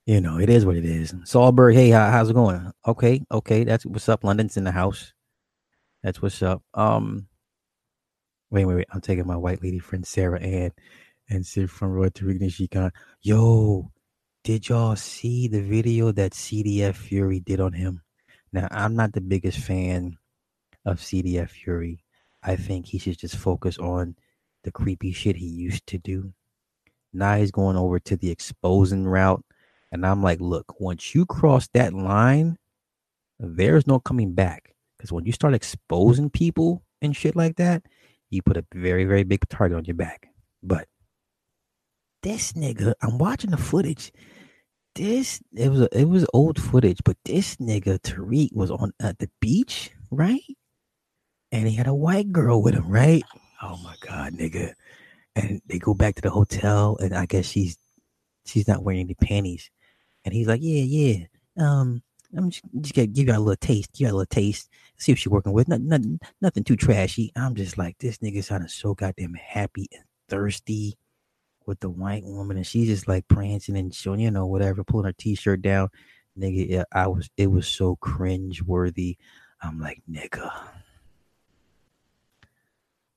[0.06, 1.12] you know, it is what it is.
[1.24, 2.70] Saulberg, hey, how, how's it going?
[2.86, 4.22] Okay, okay, that's what's up.
[4.22, 5.14] London's in the house.
[6.02, 6.62] That's what's up.
[6.74, 7.28] Um
[8.50, 8.86] wait, wait, wait.
[8.92, 10.72] I'm taking my white lady friend Sarah Ann
[11.30, 13.90] and sit from Roy Tariq kind yo,
[14.44, 18.02] did y'all see the video that CDF Fury did on him?
[18.52, 20.18] Now I'm not the biggest fan
[20.84, 22.04] of CDF Fury.
[22.42, 24.16] I think he should just focus on
[24.64, 26.32] the creepy shit he used to do.
[27.12, 29.44] Now he's going over to the exposing route.
[29.92, 32.56] And I'm like, look, once you cross that line,
[33.38, 34.74] there's no coming back.
[34.98, 37.84] Because when you start exposing people and shit like that,
[38.30, 40.28] you put a very, very big target on your back.
[40.62, 40.88] But
[42.22, 44.12] this nigga, I'm watching the footage.
[44.94, 49.28] This it was it was old footage, but this nigga Tariq was on at the
[49.40, 50.42] beach, right?
[51.52, 53.24] And he had a white girl with him, right?
[53.64, 54.74] Oh my god, nigga.
[55.36, 57.78] And they go back to the hotel, and I guess she's
[58.44, 59.70] she's not wearing any panties.
[60.24, 61.26] And he's like, Yeah, yeah.
[61.58, 62.02] Um,
[62.36, 63.92] I'm just, just gonna give you a little taste.
[63.94, 64.68] Give you a little taste.
[64.98, 67.32] See if she's working with nothing, nothing, nothing too trashy.
[67.36, 70.98] I'm just like, this nigga sounded so goddamn happy and thirsty
[71.66, 75.06] with the white woman, and she's just like prancing and showing, you know, whatever, pulling
[75.06, 75.88] her t-shirt down.
[76.38, 79.16] Nigga, yeah, I was it was so cringe worthy.
[79.62, 80.50] I'm like, nigga.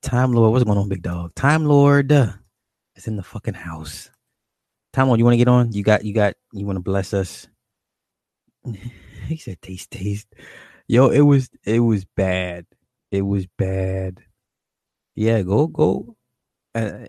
[0.07, 1.35] Time Lord, what's going on, big dog?
[1.35, 2.31] Time Lord uh,
[2.95, 4.09] is in the fucking house.
[4.93, 5.73] Time Lord, you want to get on?
[5.73, 7.45] You got, you got, you want to bless us?
[9.27, 10.33] he said, taste, taste.
[10.87, 12.65] Yo, it was, it was bad.
[13.11, 14.21] It was bad.
[15.13, 16.15] Yeah, go, go.
[16.73, 16.99] Uh,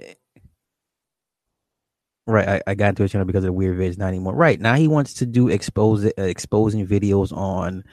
[2.26, 4.34] right, I, I got into his channel because of the weird vids, not anymore.
[4.34, 7.84] Right now, he wants to do expose uh, exposing videos on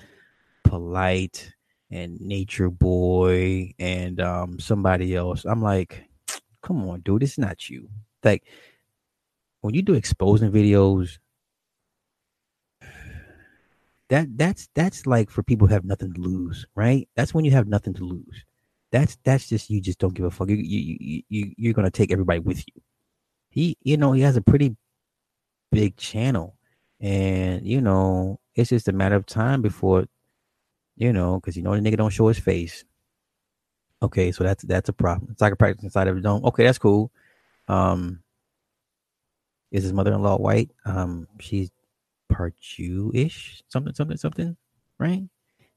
[0.64, 1.54] polite
[1.92, 5.46] and Nature Boy and um somebody else.
[5.46, 6.04] I'm like,
[6.62, 7.90] come on, dude, it's not you.
[8.24, 8.44] Like
[9.62, 11.18] when you do exposing videos,
[14.10, 17.08] that that's that's like for people who have nothing to lose, right?
[17.16, 18.46] That's when you have nothing to lose.
[18.92, 20.50] That's that's just you just don't give a fuck.
[20.50, 22.82] You you you, you you're gonna take everybody with you.
[23.50, 24.76] He you know he has a pretty
[25.72, 26.56] big channel,
[27.00, 30.06] and you know it's just a matter of time before
[30.96, 32.86] you know, because you know the nigga don't show his face.
[34.02, 35.36] Okay, so that's that's a problem.
[35.36, 36.46] Practice inside of the dome.
[36.46, 37.12] Okay, that's cool.
[37.68, 38.22] Um,
[39.72, 40.72] is his mother-in-law white?
[40.86, 41.72] Um, she's
[42.30, 44.58] part Jewish, something, something, something,
[45.00, 45.24] right?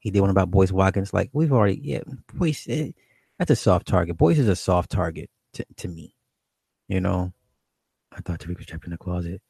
[0.00, 1.12] He did one about Boyce Watkins.
[1.12, 2.00] Like we've already, yeah,
[2.34, 2.66] Boyce.
[2.68, 2.90] Eh,
[3.38, 4.16] that's a soft target.
[4.16, 6.14] Boyce is a soft target to, to me.
[6.88, 7.32] You know,
[8.12, 9.42] I thought Tariq was trapped in the closet.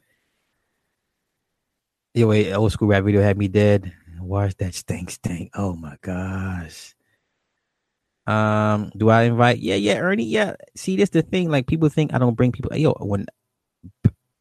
[2.15, 3.93] Wait, old school rap video had me dead.
[4.21, 5.51] Watch that stink stink.
[5.55, 6.95] Oh my gosh.
[8.27, 9.59] Um, do I invite?
[9.59, 10.25] Yeah, yeah, Ernie.
[10.25, 10.55] Yeah.
[10.75, 11.49] See, that's the thing.
[11.49, 12.75] Like people think I don't bring people.
[12.75, 13.25] Yo, when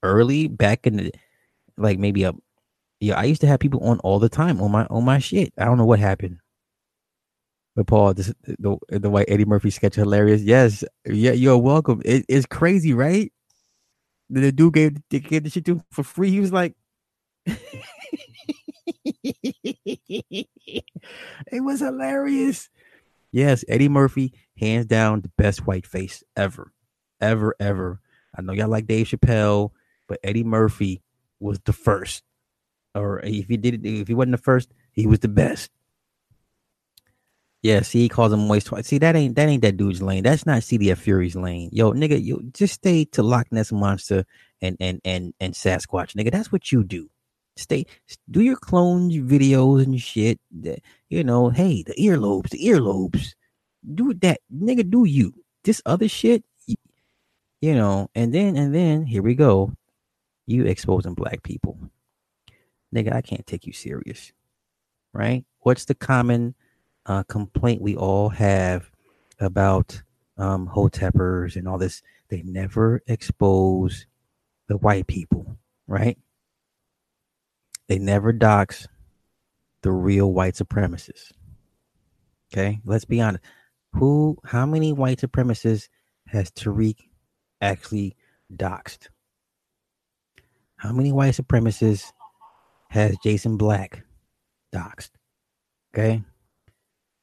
[0.03, 1.13] early back in the
[1.77, 2.33] like maybe a
[3.01, 5.53] yeah, I used to have people on all the time on my on my shit.
[5.59, 6.39] I don't know what happened.
[7.77, 10.43] But Paul, this the the white Eddie Murphy sketch hilarious.
[10.43, 12.03] Yes, yeah, you're welcome.
[12.05, 13.33] It, it's crazy, right?
[14.31, 16.31] The, dude gave, gave the shit to him for free.
[16.31, 16.75] He was like,
[19.05, 20.45] it
[21.53, 22.71] was hilarious.
[23.33, 26.73] Yes, Eddie Murphy, hands down, the best white face ever,
[27.21, 28.01] ever, ever.
[28.37, 29.71] I know y'all like Dave Chappelle,
[30.09, 31.03] but Eddie Murphy
[31.41, 32.23] was the first.
[32.95, 35.71] or if he did it, if he wasn't the first, he was the best.
[37.63, 38.71] Yeah, see, he calls him moist.
[38.85, 40.23] See, that ain't that ain't that dude's lane.
[40.23, 41.71] That's not CDF Fury's lane.
[41.73, 44.25] Yo, nigga, you just stay to Loch Ness monster
[44.63, 46.33] and and and and Sasquatch, nigga.
[46.33, 47.11] That's what you do.
[47.59, 47.87] Stay,
[48.31, 50.39] do your clone videos and shit.
[50.63, 53.35] that You know, hey, the earlobes, the earlobes.
[53.95, 54.89] Do that, nigga.
[54.89, 55.35] Do you?
[55.65, 58.09] This other shit, you know.
[58.15, 59.73] And then and then here we go.
[60.47, 61.79] You exposing black people,
[62.95, 63.13] nigga.
[63.13, 64.33] I can't take you serious,
[65.13, 65.45] right?
[65.61, 66.55] What's the common
[67.07, 68.91] uh, complaint we all have
[69.41, 70.01] about
[70.37, 72.03] um, hoteppers and all this.
[72.29, 74.07] They never expose
[74.69, 75.57] the white people,
[75.87, 76.19] right?
[77.89, 78.89] They never dox
[79.83, 81.33] the real white supremacists.
[82.53, 83.45] Okay, let's be honest.
[83.95, 85.89] Who, how many white supremacists
[86.29, 86.97] has Tariq
[87.61, 88.17] actually
[88.55, 89.09] doxed?
[90.77, 92.13] How many white supremacists
[92.91, 94.05] has Jason Black
[94.75, 95.11] doxed?
[95.95, 96.23] Okay,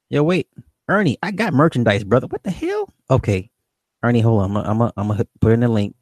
[0.10, 0.48] Yo, wait,
[0.88, 2.28] Ernie, I got merchandise, brother.
[2.28, 2.90] What the hell?
[3.12, 3.52] Okay,
[4.04, 4.58] Ernie, hold on.
[4.58, 5.98] I'm gonna I'm I'm put in a link.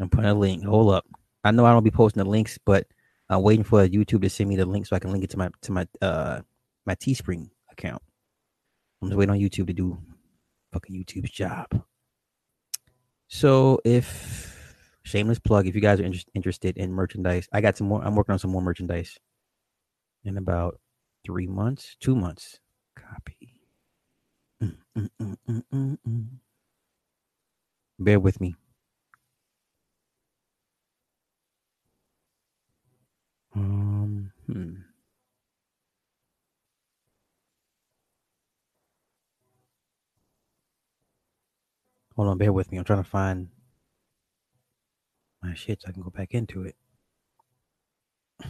[0.00, 0.64] I'm putting a link.
[0.64, 1.06] Hold up.
[1.44, 2.86] I know I don't be posting the links, but
[3.28, 5.38] I'm waiting for YouTube to send me the link so I can link it to
[5.38, 6.40] my to my uh
[6.86, 8.02] my Teespring account.
[9.00, 9.98] I'm just waiting on YouTube to do
[10.72, 11.66] fucking YouTube's job.
[13.28, 14.52] So if
[15.04, 18.04] shameless plug, if you guys are inter- interested in merchandise, I got some more.
[18.04, 19.18] I'm working on some more merchandise
[20.24, 20.78] in about
[21.24, 22.60] three months, two months.
[22.96, 23.60] Copy.
[24.62, 26.26] Mm, mm, mm,
[27.98, 28.54] Bear with me.
[33.54, 34.74] Um, hmm.
[42.16, 42.78] Hold on, bear with me.
[42.78, 43.48] I'm trying to find
[45.42, 46.76] my shit so I can go back into it.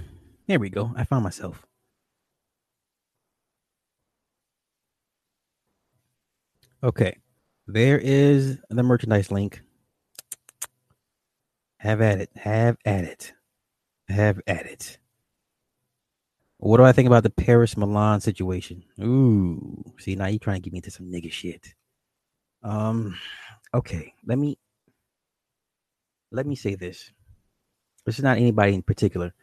[0.48, 0.92] There we go.
[0.96, 1.64] I found myself.
[6.82, 7.16] Okay.
[7.68, 9.62] There is the merchandise link.
[11.78, 12.30] Have at it.
[12.36, 13.32] Have at it.
[14.08, 14.98] Have at it.
[16.58, 18.84] What do I think about the Paris Milan situation?
[19.02, 21.74] Ooh, see now you're trying to get me into some nigga shit.
[22.62, 23.18] Um,
[23.74, 24.58] okay, let me
[26.30, 27.10] let me say this.
[28.04, 29.34] This is not anybody in particular.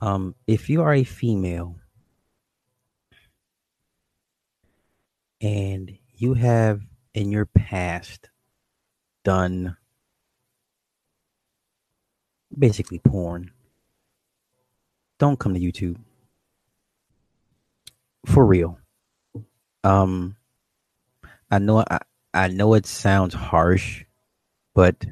[0.00, 1.76] Um, if you are a female
[5.40, 6.82] and you have
[7.14, 8.30] in your past
[9.24, 9.76] done
[12.56, 13.50] basically porn,
[15.18, 15.96] don't come to YouTube.
[18.26, 18.78] For real.
[19.84, 20.36] Um
[21.50, 21.98] I know I,
[22.34, 24.04] I know it sounds harsh,
[24.74, 25.06] but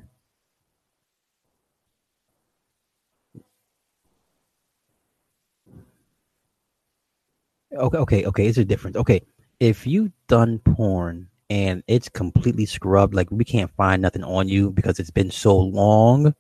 [7.77, 8.47] Okay, okay, okay.
[8.47, 8.97] It's a difference.
[8.97, 9.23] Okay,
[9.61, 14.71] if you done porn and it's completely scrubbed, like we can't find nothing on you
[14.71, 16.35] because it's been so long,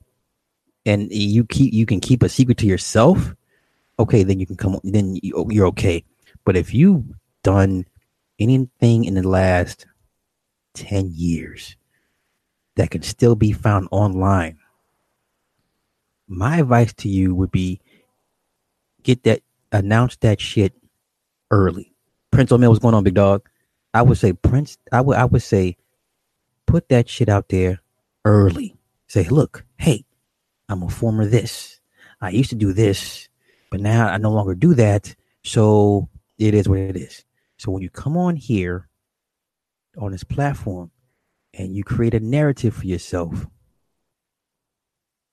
[0.86, 3.34] and you keep you can keep a secret to yourself,
[3.98, 4.78] okay, then you can come.
[4.84, 6.04] Then oh, you're okay.
[6.44, 7.04] But if you've
[7.42, 7.86] done
[8.38, 9.86] anything in the last
[10.74, 11.76] ten years
[12.76, 14.58] that can still be found online,
[16.26, 17.80] my advice to you would be
[19.02, 19.42] get that
[19.72, 20.72] announce that shit
[21.50, 21.94] early
[22.34, 23.48] Prince O'Mill, what's going on, big dog?
[23.94, 24.76] I would say Prince.
[24.90, 25.76] I would I would say
[26.66, 27.80] put that shit out there
[28.24, 28.76] early.
[29.06, 30.04] Say, look, hey,
[30.68, 31.78] I'm a former this.
[32.20, 33.28] I used to do this,
[33.74, 35.16] but now I no longer do that.
[35.42, 37.24] So it is what it is.
[37.56, 38.88] So when you come on here
[39.98, 40.92] on this platform
[41.54, 43.48] and you create a narrative for yourself,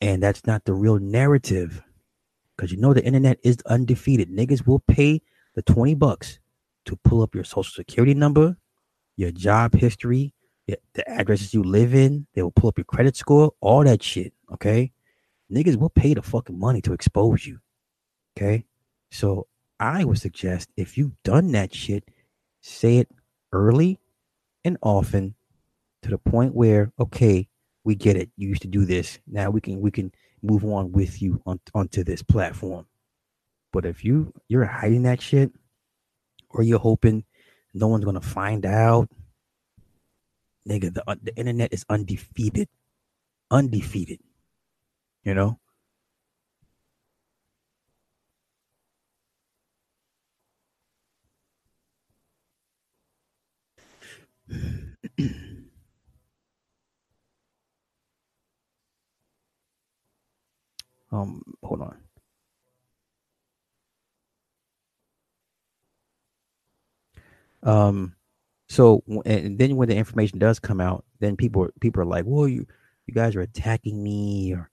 [0.02, 1.84] and that's not the real narrative,
[2.58, 4.32] because you know the internet is undefeated.
[4.32, 5.22] Niggas will pay
[5.54, 6.40] the 20 bucks
[6.86, 8.58] to pull up your social security number,
[9.18, 10.34] your job history,
[10.68, 12.26] the addresses you live in.
[12.34, 14.34] They will pull up your credit score, all that shit.
[14.52, 14.94] Okay.
[15.54, 17.60] Niggas will pay the fucking money to expose you.
[18.38, 18.66] Okay.
[19.12, 19.48] So
[19.80, 22.08] I would suggest if you've done that shit,
[22.62, 23.10] say it
[23.52, 24.00] early
[24.64, 25.36] and often
[26.04, 27.48] to the point where, okay,
[27.84, 28.30] we get it.
[28.38, 29.20] You used to do this.
[29.28, 32.86] Now we can we can move on with you on, onto this platform.
[33.74, 35.52] But if you you're hiding that shit,
[36.50, 37.24] or you're hoping
[37.74, 39.10] no one's gonna find out.
[40.68, 42.70] Nigga, the the internet is undefeated,
[43.50, 44.20] undefeated.
[45.24, 45.60] You know.
[61.12, 61.98] um, hold on.
[67.64, 68.16] Um,
[68.70, 72.48] so and then when the information does come out, then people people are like, "Well,
[72.48, 72.66] you
[73.08, 74.70] you guys are attacking me, or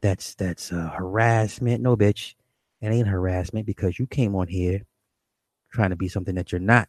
[0.00, 2.34] that's that's uh, harassment." No, bitch,
[2.80, 4.82] it ain't harassment because you came on here
[5.72, 6.88] trying to be something that you're not,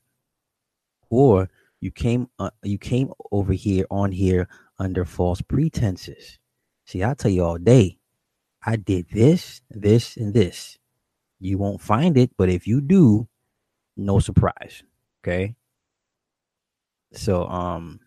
[1.10, 1.49] or
[1.84, 4.47] you came uh, you came over here on here
[4.80, 6.39] under false pretenses.
[6.85, 7.97] See, I tell you all day,
[8.65, 10.77] I did this, this, and this.
[11.41, 13.27] You won't find it, but if you do,
[13.97, 14.81] no surprise.
[15.22, 15.55] Okay.
[17.11, 17.99] So um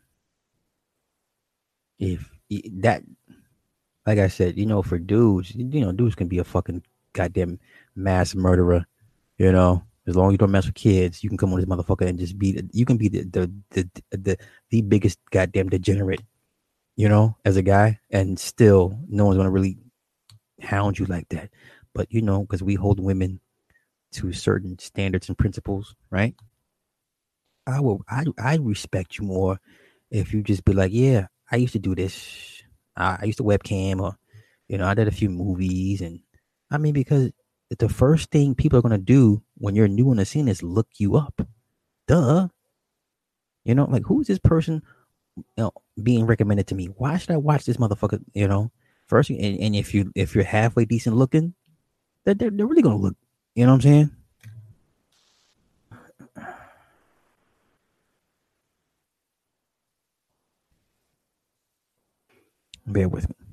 [1.99, 2.31] if
[2.81, 3.03] that
[4.07, 6.83] like I said, you know, for dudes, you know, dudes can be a fucking
[7.13, 7.59] goddamn
[7.95, 8.87] mass murderer,
[9.37, 9.83] you know.
[10.07, 12.19] As long as you don't mess with kids, you can come on this motherfucker and
[12.19, 14.39] just be you can be the the the the,
[14.71, 16.23] the biggest goddamn degenerate,
[16.97, 19.79] you know, as a guy, and still no one's gonna really
[20.61, 21.51] hound you like that.
[21.95, 23.41] But you know, because we hold women
[24.13, 26.35] to certain standards and principles, right?
[27.67, 29.59] I will I I respect you more
[30.11, 32.63] if you just be like, yeah, I used to do this.
[32.97, 34.17] I, I used to webcam or
[34.69, 36.21] you know, I did a few movies and
[36.71, 37.31] I mean because
[37.71, 40.89] the first thing people are gonna do when you're new on the scene is look
[40.99, 41.47] you up.
[42.07, 42.49] Duh.
[43.65, 44.83] You know, like who's this person
[45.37, 45.73] you know,
[46.03, 46.87] being recommended to me?
[46.87, 48.23] Why should I watch this motherfucker?
[48.35, 48.71] You know,
[49.09, 51.55] first and, and if you if you're halfway decent looking,
[52.25, 53.17] they're, they're, they're really gonna look.
[53.55, 54.11] You know what I'm saying?
[62.87, 63.46] Bear with me.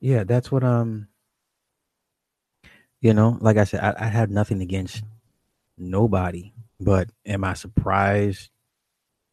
[0.00, 1.08] Yeah, that's what um
[3.00, 5.04] you know, like I said, I, I have nothing against
[5.78, 8.50] nobody, but am I surprised?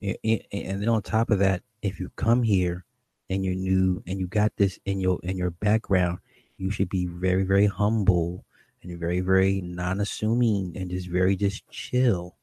[0.01, 2.85] And then on top of that, if you come here
[3.29, 6.19] and you're new and you got this in your in your background,
[6.57, 8.45] you should be very very humble
[8.81, 12.35] and very very non-assuming and just very just chill.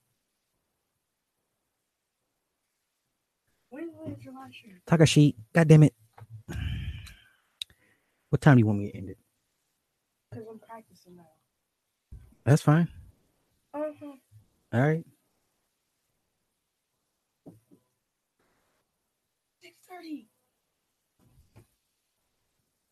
[3.69, 4.81] When was your last year?
[4.87, 5.95] Takashi, God damn it!
[8.31, 9.19] What time do you want me to end it?
[10.31, 11.27] Because I'm practicing now.
[12.45, 12.89] That's fine.
[13.75, 14.13] Uh-huh.
[14.73, 15.05] All right.
[19.65, 20.27] 6.30.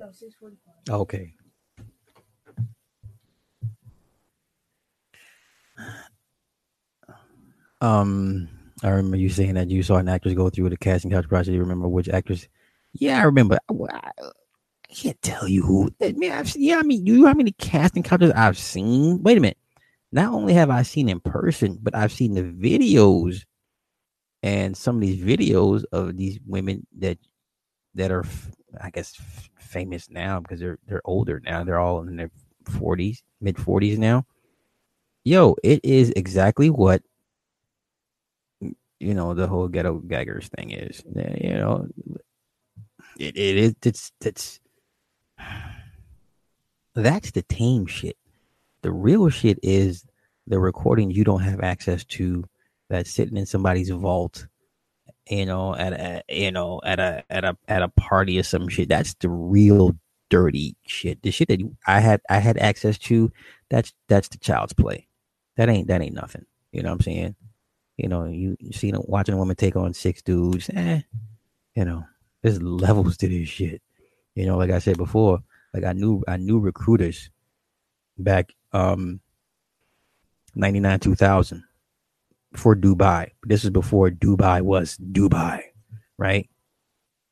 [0.00, 0.94] No, 6.45.
[1.00, 1.34] Okay.
[7.80, 8.48] Um,
[8.82, 11.46] I remember you saying that you saw an actress go through the casting couch process.
[11.46, 12.48] Do you remember which actress?
[12.92, 13.58] Yeah, I remember.
[13.68, 14.10] I,
[14.90, 15.90] I- can't tell you who.
[16.00, 19.22] Man, I've, yeah, I mean, you know how many casting couches I've seen?
[19.22, 19.58] Wait a minute.
[20.12, 23.44] Not only have I seen in person, but I've seen the videos,
[24.42, 27.18] and some of these videos of these women that
[27.94, 28.24] that are,
[28.80, 29.14] I guess,
[29.58, 31.64] famous now because they're they're older now.
[31.64, 32.30] They're all in their
[32.66, 34.24] forties, mid forties now.
[35.24, 37.02] Yo, it is exactly what
[39.00, 41.02] you know the whole ghetto gaggers thing is.
[41.14, 41.86] You know,
[43.18, 43.74] it, it is.
[43.84, 44.60] It's it's
[46.94, 48.16] that's the tame shit.
[48.82, 50.04] The real shit is
[50.46, 52.44] the recording you don't have access to
[52.88, 54.46] that's sitting in somebody's vault.
[55.28, 58.68] You know, at a you know at a at a at a party or some
[58.68, 58.88] shit.
[58.88, 59.94] That's the real
[60.30, 61.22] dirty shit.
[61.22, 63.30] The shit that I had I had access to.
[63.68, 65.06] That's that's the child's play.
[65.56, 66.46] That ain't that ain't nothing.
[66.72, 67.36] You know what I'm saying?
[67.96, 70.70] You know, you, you see watching a woman take on six dudes.
[70.72, 71.00] Eh,
[71.74, 72.04] you know,
[72.42, 73.82] there's levels to this shit.
[74.38, 75.42] You know, like I said before,
[75.74, 77.28] like I knew I knew recruiters
[78.16, 79.18] back um
[80.54, 81.64] 99 2000
[82.54, 83.32] for Dubai.
[83.42, 85.62] This is before Dubai was Dubai,
[86.18, 86.48] right?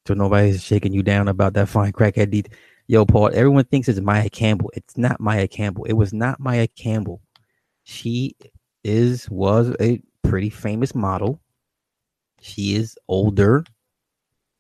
[0.08, 2.48] So nobody's shaking you down about that fine crackhead deed.
[2.88, 4.72] Yo, Paul, everyone thinks it's Maya Campbell.
[4.74, 5.84] It's not Maya Campbell.
[5.84, 7.20] It was not Maya Campbell.
[7.84, 8.34] She
[8.82, 11.40] is was a pretty famous model.
[12.40, 13.64] She is older,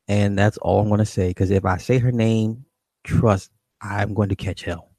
[0.08, 1.28] and that's all I'm going to say.
[1.28, 2.64] Because if I say her name,
[3.04, 3.50] trust
[3.80, 4.90] I'm going to catch hell.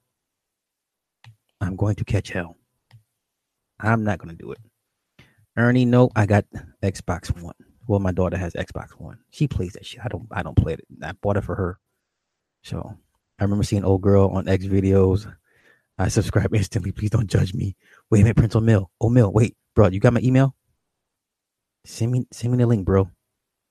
[1.59, 2.55] I'm going to catch hell.
[3.79, 4.59] I'm not going to do it.
[5.55, 6.45] Ernie, no, I got
[6.83, 7.55] Xbox One.
[7.87, 9.17] Well, my daughter has Xbox One.
[9.31, 10.01] She plays that shit.
[10.03, 10.27] I don't.
[10.31, 10.81] I don't play it.
[11.01, 11.79] I bought it for her.
[12.63, 12.97] So
[13.39, 15.31] I remember seeing old girl on X videos.
[15.97, 16.91] I subscribe instantly.
[16.91, 17.75] Please don't judge me.
[18.11, 18.91] Wait a minute, Prince O'Mill.
[19.01, 20.55] O'Mill, wait, bro, you got my email?
[21.85, 23.09] Send me send me the link, bro.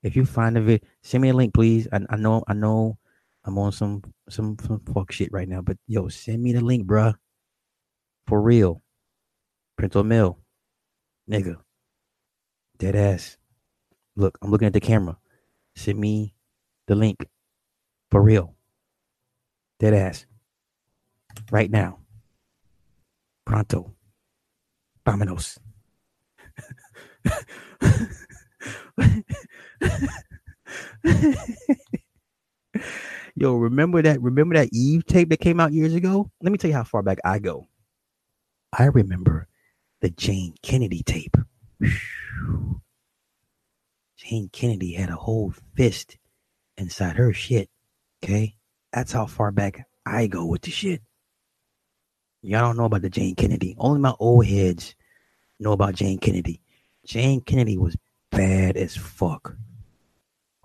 [0.07, 1.89] If you find the vid, send me a link, please.
[1.93, 2.97] I, I know I know
[3.45, 6.87] I'm on some some some fuck shit right now, but yo, send me the link,
[6.87, 7.15] bruh.
[8.29, 8.83] For real.
[9.77, 10.39] Prince Mill,
[11.29, 11.57] nigga,
[12.79, 13.37] dead ass.
[14.15, 15.19] Look, I'm looking at the camera.
[15.75, 16.35] Send me
[16.87, 17.29] the link
[18.11, 18.55] for real.
[19.81, 20.25] Dead ass.
[21.51, 21.99] Right now.
[23.45, 23.93] Pronto.
[25.05, 25.59] Vámonos.
[33.37, 34.21] Yo, remember that?
[34.23, 36.31] Remember that Eve tape that came out years ago?
[36.43, 37.69] Let me tell you how far back I go.
[38.73, 39.49] I remember
[40.01, 41.37] the Jayne Kennedy tape.
[44.17, 46.17] Jayne Kennedy had a whole fist
[46.77, 47.69] inside her shit.
[48.23, 48.57] Okay,
[48.93, 51.03] that's how far back I go with the shit.
[52.43, 53.75] Y'all don't know about the Jayne Kennedy.
[53.79, 54.95] Only my old heads
[55.59, 56.63] know about Jayne Kennedy.
[57.05, 57.97] Jayne Kennedy was
[58.31, 59.57] bad as fuck.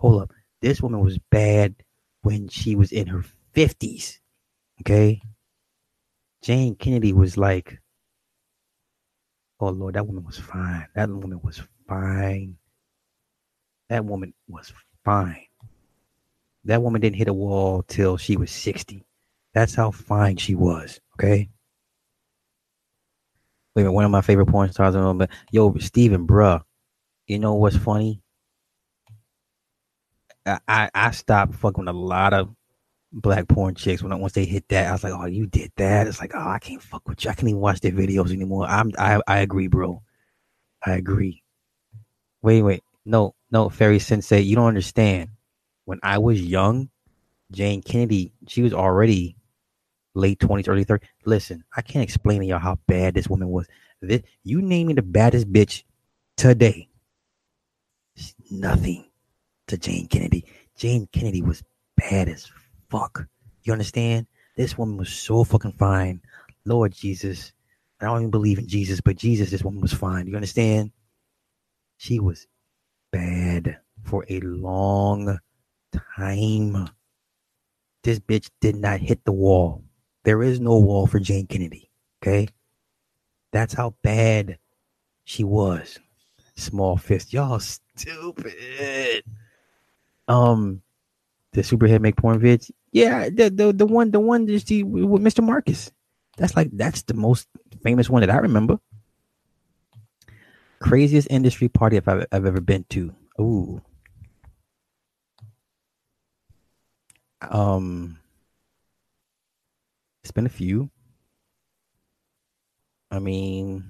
[0.02, 0.32] Hold up.
[0.60, 1.76] This woman was bad
[2.22, 3.24] when she was in her
[3.54, 4.18] 50s.
[4.80, 5.22] Okay?
[6.42, 7.78] Jayne Kennedy was like,
[9.60, 10.88] oh Lord, that woman was fine.
[10.96, 12.56] That woman was fine.
[13.90, 14.72] That woman was
[15.04, 15.46] fine.
[16.64, 19.04] That woman didn't hit a wall till she was 60.
[19.54, 21.00] That's how fine she was.
[21.14, 21.48] Okay?
[23.76, 24.96] Wait a minute, one of my favorite porn stars.
[24.96, 26.60] But yo, Steven, bruh,
[27.28, 28.20] you know what's funny?
[30.46, 32.54] I, I, stopped fucking a lot of
[33.12, 34.88] black porn chicks when once they hit that.
[34.88, 36.06] I was like, oh, you did that.
[36.06, 37.30] It's like, oh, I can't fuck with you.
[37.30, 38.66] I can't even watch their videos anymore.
[38.66, 40.02] I'm I I agree, bro.
[40.84, 41.42] I agree.
[42.42, 42.82] Wait, wait.
[43.04, 45.30] No, no, Fairy Sensei, you don't understand.
[45.84, 46.90] When I was young,
[47.50, 49.36] Jayne Kennedy, she was already
[50.14, 51.02] late 20s, early 30s.
[51.24, 53.66] Listen, I can't explain to y'all how bad this woman was.
[54.00, 55.84] This, you name me the baddest bitch
[56.36, 56.88] today.
[58.50, 59.04] Nothing
[59.72, 60.44] to Jayne Kennedy.
[60.76, 61.62] Jayne Kennedy was
[61.96, 62.50] bad as
[62.90, 63.26] fuck.
[63.62, 64.26] You understand?
[64.54, 66.20] This woman was so fucking fine.
[66.66, 67.52] Lord Jesus.
[68.00, 70.26] I don't even believe in Jesus, but Jesus, this woman was fine.
[70.26, 70.90] You understand?
[71.96, 72.46] She was
[73.12, 75.38] bad for a long
[76.16, 76.90] time.
[78.02, 79.84] This bitch did not hit the wall.
[80.24, 81.90] There is no wall for Jayne Kennedy.
[82.22, 82.48] Okay.
[83.52, 84.58] That's how bad
[85.24, 85.98] she was.
[86.56, 87.32] Small fist.
[87.32, 89.24] Y'all stupid.
[90.28, 90.82] Um,
[91.52, 92.70] the superhead make porn vids.
[92.92, 95.42] Yeah, the the the one the one is the with Mr.
[95.42, 95.90] Marcus.
[96.36, 97.48] That's like that's the most
[97.82, 98.78] famous one that I remember.
[100.80, 103.14] Craziest industry party I've, I've ever been to.
[103.40, 103.80] Ooh.
[107.50, 108.18] Um,
[110.22, 110.90] it's been a few.
[113.10, 113.84] I mean,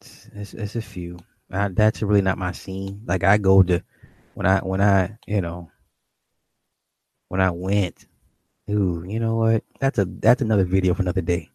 [0.00, 1.18] it's, it's, it's a few.
[1.50, 3.02] I, that's really not my scene.
[3.06, 3.82] Like I go to
[4.34, 5.70] when I when I you know
[7.28, 8.06] when I went.
[8.70, 9.62] Ooh, you know what?
[9.78, 11.50] That's a that's another video for another day.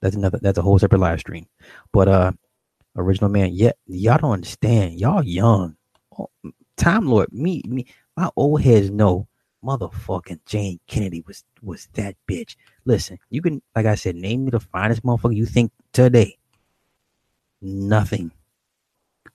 [0.00, 1.46] That's another that's a whole separate live stream.
[1.92, 2.32] But uh,
[2.96, 5.00] original man, yeah, y'all don't understand.
[5.00, 5.76] Y'all young.
[6.18, 6.30] Oh,
[6.76, 7.86] Time Lord, me me,
[8.16, 9.26] my old heads know
[9.64, 12.56] motherfucking Jayne Kennedy was was that bitch.
[12.84, 16.38] Listen, you can like I said, name me the finest motherfucker you think today.
[17.62, 18.30] Nothing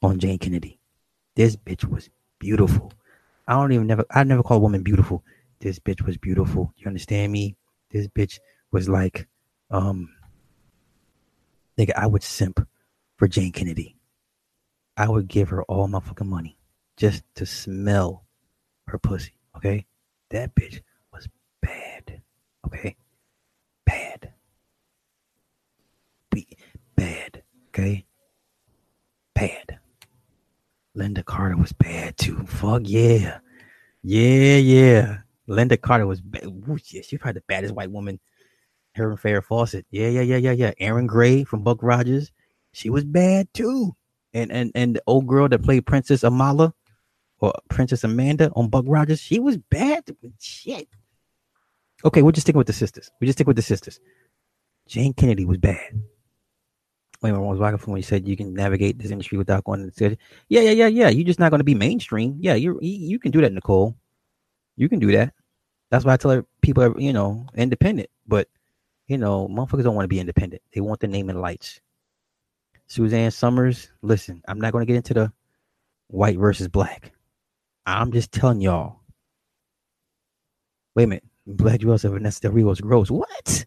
[0.01, 0.79] on Jayne Kennedy.
[1.35, 2.09] This bitch was
[2.39, 2.91] beautiful.
[3.47, 5.23] I don't even never I never call a woman beautiful.
[5.59, 6.73] This bitch was beautiful.
[6.77, 7.55] You understand me?
[7.91, 8.39] This bitch
[8.71, 9.27] was like,
[9.71, 10.09] um
[11.77, 12.65] nigga, I would simp
[13.17, 13.95] for Jayne Kennedy.
[14.95, 16.57] I would give her all my fucking money
[16.97, 18.25] just to smell
[18.87, 19.33] her pussy.
[19.55, 19.85] Okay?
[20.29, 20.81] That bitch
[21.13, 21.27] was
[21.61, 22.21] bad.
[22.65, 22.97] Okay?
[23.85, 24.33] Bad.
[26.29, 26.47] Be
[26.95, 27.43] bad.
[27.69, 28.05] Okay?
[29.33, 29.78] Bad.
[30.99, 32.45] Lynda Carter was bad too.
[32.45, 33.39] Fuck yeah.
[34.03, 35.17] Yeah, yeah.
[35.47, 36.45] Lynda Carter was bad.
[36.45, 38.19] Ooh, yeah, she's probably the baddest white woman.
[38.95, 39.85] Her and Farrah Fawcett.
[39.91, 40.71] Yeah, yeah, yeah, yeah, yeah.
[40.77, 42.31] Erin Gray from Buck Rogers.
[42.73, 43.95] She was bad too.
[44.33, 46.73] And and and the old girl that played Princess Amala
[47.39, 50.03] or Princess Amanda on Buck Rogers, she was bad.
[50.39, 50.87] Shit.
[52.03, 53.09] Okay, we're just sticking with the sisters.
[53.19, 53.99] We just stick with the sisters.
[54.87, 56.01] Jayne Kennedy was bad.
[57.21, 59.91] Wait, I was walking from when you said you can navigate this industry without going
[59.91, 60.17] to the
[60.47, 61.09] Yeah, yeah, yeah, yeah.
[61.09, 62.37] You're just not going to be mainstream.
[62.39, 63.95] Yeah, you you can do that, Nicole.
[64.77, 65.33] You can do that.
[65.91, 68.09] That's why I tell people, you know, independent.
[68.27, 68.47] But
[69.07, 70.61] you know, motherfuckers don't want to be independent.
[70.73, 71.81] They want the name and lights.
[72.87, 75.31] Suzanne Somers, listen, I'm not going to get into the
[76.07, 77.11] white versus black.
[77.85, 79.01] I'm just telling y'all.
[80.95, 81.23] Wait a minute.
[81.45, 83.11] Black Jewel said Vanessa Del Rio was gross.
[83.11, 83.65] What?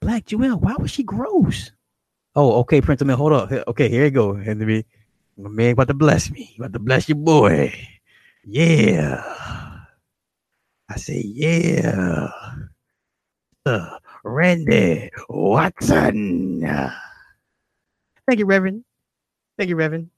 [0.00, 0.58] Black Jewel?
[0.58, 1.72] Why was she gross?
[2.36, 3.00] Oh, okay, Prince.
[3.00, 3.50] I mean, hold up.
[3.50, 4.84] Okay, here you go, Henry.
[5.38, 6.54] My man about to bless me.
[6.58, 7.72] About to bless your boy.
[8.44, 9.24] Yeah.
[10.90, 12.28] I say, yeah.
[13.64, 16.60] Uh, Randy Watson.
[18.26, 18.84] Thank you, Reverend.
[19.58, 20.10] Thank you, Reverend.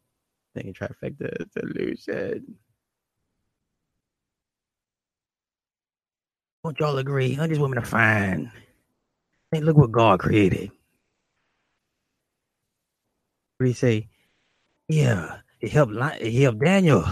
[0.55, 2.57] Thank you, Trifecta Solution.
[6.65, 7.37] Don't y'all agree?
[7.37, 8.51] These women are fine.
[9.53, 10.73] Hey, look what God created.
[13.61, 14.09] You say?
[14.89, 15.93] Yeah, it helped.
[16.21, 17.05] It helped Daniel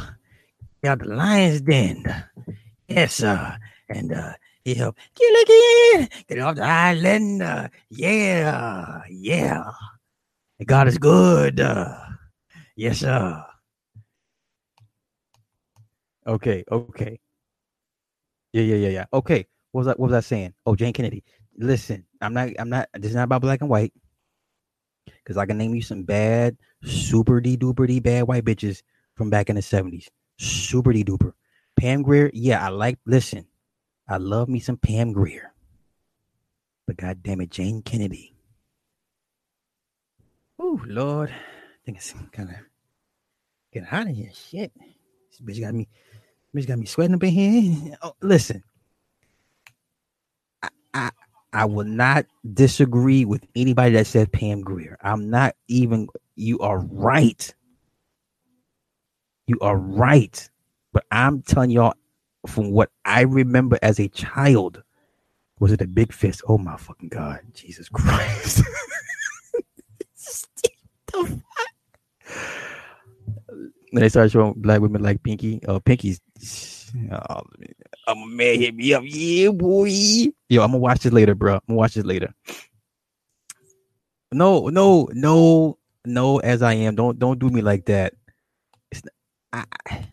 [0.86, 2.04] out the lion's den.
[2.88, 3.58] Yes, sir.
[3.88, 4.32] And uh,
[4.64, 6.06] he helped kill.
[6.28, 7.42] Get off the island.
[7.42, 9.64] Uh, yeah, yeah.
[10.64, 11.58] God is good.
[11.60, 11.98] Uh,
[12.76, 13.44] yes, sir.
[16.26, 17.18] Okay, okay.
[18.52, 19.04] Yeah, yeah, yeah, yeah.
[19.12, 19.46] Okay.
[19.72, 20.54] What was I what was I saying?
[20.64, 21.24] Oh, Jayne Kennedy.
[21.58, 23.92] Listen, I'm not I'm not this is not about black and white.
[25.24, 28.82] Cause I can name you some bad, super de duper bad white bitches
[29.14, 30.08] from back in the 70s.
[30.38, 31.32] Super de duper.
[31.76, 33.46] Pam Grier, yeah, I like listen.
[34.08, 35.52] I love me some Pam Grier.
[36.86, 38.34] But god damn it, Jayne Kennedy.
[40.58, 41.30] Oh Lord.
[41.30, 42.56] I think it's kind of
[43.72, 44.30] getting hot in here.
[44.32, 44.72] Shit.
[45.30, 45.88] This bitch got me
[46.54, 47.98] bitch got me sweating up in here.
[48.02, 48.62] Oh, listen.
[51.52, 54.98] I, will not disagree with anybody that said Pam Grier.
[55.02, 57.54] I'm not even you are right.
[59.46, 60.48] You are right.
[60.92, 61.94] But I'm telling y'all
[62.46, 64.82] from what I remember as a child,
[65.58, 66.42] was it a big fist?
[66.48, 68.62] Oh my fucking god, Jesus Christ.
[71.06, 72.42] the fuck?
[73.92, 76.20] When they started showing black women like Pinky, uh Pinky's
[77.12, 77.42] oh,
[78.06, 79.02] I'm a man hit me up.
[79.06, 79.88] Yeah, boy.
[80.48, 81.54] Yo, I'm gonna watch this later, bro.
[81.54, 82.32] I'm gonna watch this later.
[84.32, 86.94] No, no, no, no, as I am.
[86.94, 88.14] Don't don't do me like that.
[88.90, 89.02] It's
[89.52, 90.08] I, I-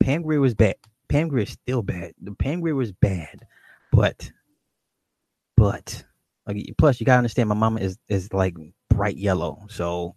[0.00, 0.76] Pam Grier was bad.
[1.08, 2.14] Pam Grier is still bad.
[2.22, 3.46] The Pam Grier was bad,
[3.92, 4.30] but
[5.56, 6.04] but
[6.46, 8.54] like plus you gotta understand my mama is is like
[8.88, 9.66] bright yellow.
[9.68, 10.16] So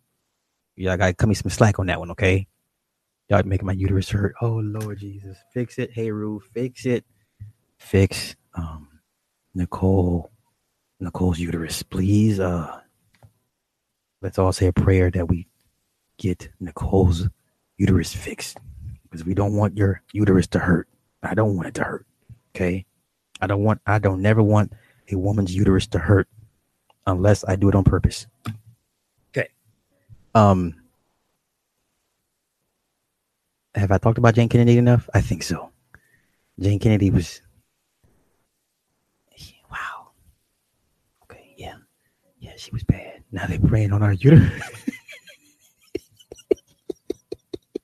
[0.75, 2.47] yeah, I gotta cut me some slack on that one, okay?
[3.29, 4.35] Y'all making my uterus hurt.
[4.41, 5.37] Oh Lord Jesus.
[5.53, 5.91] Fix it.
[5.93, 7.05] Hey Rue, fix it.
[7.77, 8.87] Fix um
[9.55, 10.29] Nicole
[10.99, 11.83] Nicole's uterus.
[11.83, 12.79] Please uh
[14.21, 15.47] let's all say a prayer that we
[16.17, 17.27] get Nicole's
[17.77, 18.57] uterus fixed.
[19.03, 20.87] Because we don't want your uterus to hurt.
[21.21, 22.05] I don't want it to hurt.
[22.55, 22.85] Okay.
[23.41, 24.73] I don't want I don't never want
[25.11, 26.27] a woman's uterus to hurt
[27.07, 28.27] unless I do it on purpose.
[29.29, 29.47] Okay.
[30.35, 30.75] Um
[33.75, 35.09] have I talked about Jayne Kennedy enough?
[35.13, 35.71] I think so.
[36.59, 37.41] Jayne Kennedy was
[39.71, 40.11] wow.
[41.23, 41.75] Okay, yeah.
[42.39, 43.23] Yeah, she was bad.
[43.31, 44.51] Now they're preying on our uterus.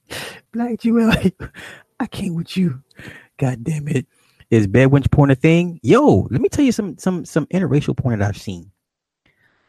[0.51, 1.11] Black Jewel,
[1.99, 2.81] I can't with you.
[3.37, 4.05] God damn it.
[4.49, 5.79] Is bad wench porn a thing?
[5.83, 8.71] Yo, let me tell you some some some interracial porn that I've seen.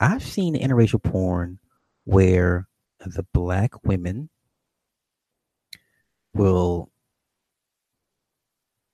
[0.00, 1.58] I've seen interracial porn
[2.04, 2.66] where
[2.98, 4.30] the black women
[6.34, 6.90] will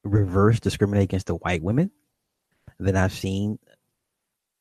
[0.05, 1.91] reverse discriminate against the white women.
[2.79, 3.59] Then I've seen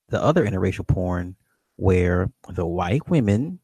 [0.10, 1.36] the other interracial porn
[1.76, 3.60] where the white women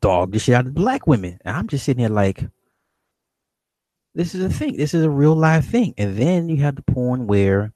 [0.00, 1.38] dog the shit out of black women.
[1.44, 2.44] And I'm just sitting here like,
[4.14, 4.76] this is a thing.
[4.76, 5.94] This is a real life thing.
[5.96, 7.72] And then you have the porn where,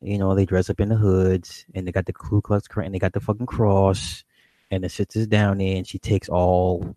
[0.00, 2.86] you know, they dress up in the hoods and they got the Ku Klux Klan
[2.86, 4.22] and they got the fucking cross
[4.70, 6.94] and the sits is down there and she takes all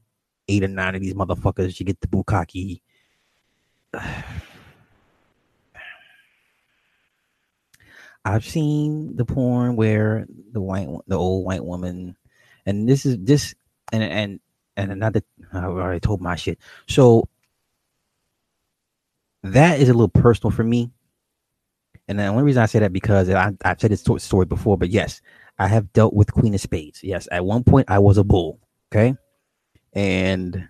[0.47, 1.79] eight or nine of these motherfuckers.
[1.79, 2.81] You get the bukkake.
[8.27, 12.17] I've seen the porn where the white, the old white woman,
[12.65, 13.53] and this is this,
[13.91, 14.39] and and
[14.75, 15.21] and another.
[15.53, 16.57] I already told my shit.
[16.87, 17.29] So
[19.43, 20.91] that is a little personal for me.
[22.07, 24.89] And the only reason I say that because I, I've said this story before, but
[24.89, 25.21] yes,
[25.57, 27.03] I have dealt with Queen of Spades.
[27.03, 28.59] Yes, at one point I was a bull.
[28.91, 29.15] Okay,
[29.95, 30.67] and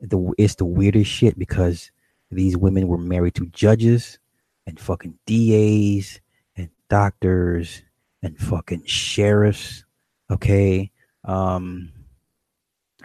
[0.00, 1.90] the it's the weirdest shit because
[2.30, 4.18] these women were married to judges
[4.66, 6.20] and fucking DAs
[6.56, 7.82] and doctors
[8.22, 9.84] and fucking sheriffs.
[10.30, 10.90] Okay,
[11.24, 11.90] um,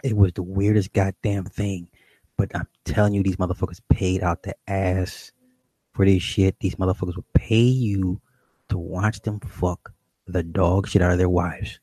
[0.02, 1.88] it was the weirdest goddamn thing.
[2.36, 5.32] But I'm telling you, these motherfuckers paid out the ass
[5.92, 6.58] for this shit.
[6.60, 8.20] These motherfuckers will pay you
[8.68, 9.92] to watch them fuck
[10.26, 11.78] the dog shit out of their wives.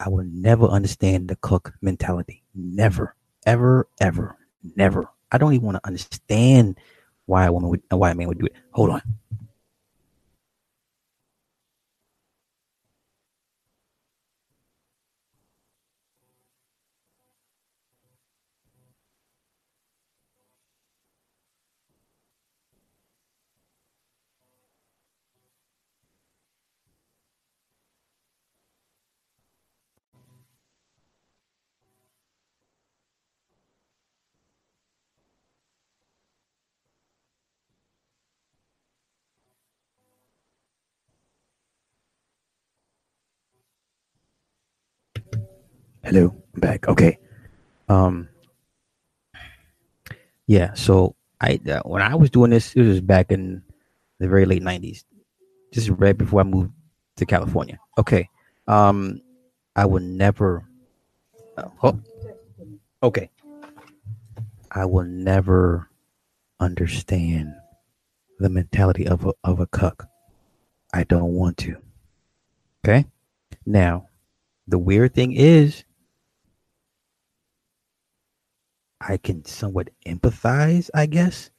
[0.00, 2.42] I will never understand the cuck mentality.
[2.54, 3.14] Never,
[3.46, 4.36] ever, ever,
[4.76, 5.08] never.
[5.32, 6.78] I don't even want to understand
[7.26, 8.54] why a woman would, why a man would do it.
[8.72, 9.02] Hold on.
[46.08, 46.88] Hello, I'm back.
[46.88, 47.18] Okay.
[47.90, 48.30] Um.
[50.46, 50.72] Yeah.
[50.72, 53.62] So I uh, when I was doing this, it was back in
[54.18, 55.04] the very late '90s,
[55.70, 56.72] just right before I moved
[57.16, 57.78] to California.
[57.98, 58.26] Okay.
[58.66, 59.20] Um.
[59.76, 60.64] I will never.
[61.58, 62.00] Uh, oh,
[63.02, 63.28] okay.
[64.70, 65.90] I will never
[66.58, 67.52] understand
[68.38, 70.08] the mentality of a, of a cuck.
[70.94, 71.76] I don't want to.
[72.82, 73.04] Okay.
[73.66, 74.08] Now,
[74.66, 75.84] the weird thing is,
[79.08, 81.50] I can somewhat empathize, I guess,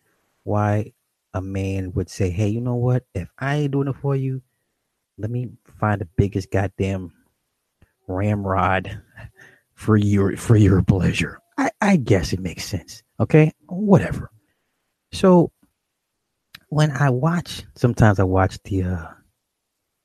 [0.43, 0.93] why
[1.33, 3.03] a man would say, Hey, you know what?
[3.15, 4.41] If I ain't doing it for you,
[5.17, 5.49] let me
[5.79, 7.11] find the biggest goddamn
[8.07, 9.01] ramrod
[9.73, 11.39] for your for your pleasure.
[11.57, 13.03] I, I guess it makes sense.
[13.19, 14.31] Okay, whatever.
[15.11, 15.51] So
[16.69, 19.07] when I watch, sometimes I watch the uh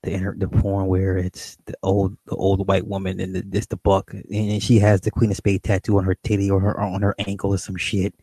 [0.05, 3.67] the inter- the porn where it's the old the old white woman and the, it's
[3.67, 6.79] the buck and she has the Queen of Spades tattoo on her titty or her
[6.79, 8.15] on her ankle or some shit.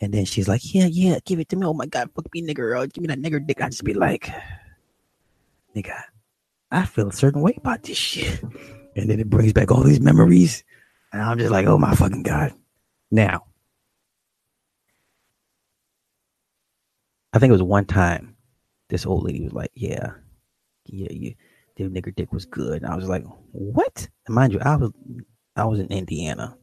[0.00, 1.64] And then she's like, "Yeah, yeah, give it to me.
[1.64, 2.78] Oh my god, fuck me, nigger.
[2.78, 4.28] Oh, give me that nigger dick." I just be like,
[5.74, 5.98] "Nigga,
[6.70, 8.42] I feel a certain way about this shit."
[8.96, 10.62] And then it brings back all these memories,
[11.12, 12.54] and I'm just like, "Oh my fucking god!"
[13.10, 13.44] Now,
[17.32, 18.36] I think it was one time
[18.88, 20.12] this old lady was like, "Yeah,
[20.86, 21.32] yeah, yeah,
[21.76, 24.92] the nigger dick was good." And I was like, "What?" And mind you, I was
[25.56, 26.56] I was in Indiana.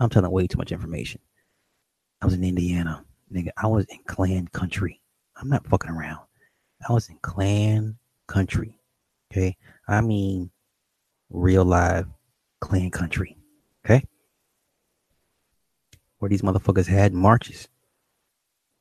[0.00, 1.20] I'm telling way too much information.
[2.22, 3.50] I was in Indiana, nigga.
[3.56, 5.00] I was in Klan country.
[5.36, 6.24] I'm not fucking around.
[6.88, 8.78] I was in Klan country.
[9.30, 9.56] Okay,
[9.86, 10.50] I mean
[11.30, 12.06] real live
[12.60, 13.36] Klan country.
[13.84, 14.04] Okay,
[16.18, 17.68] where these motherfuckers had marches.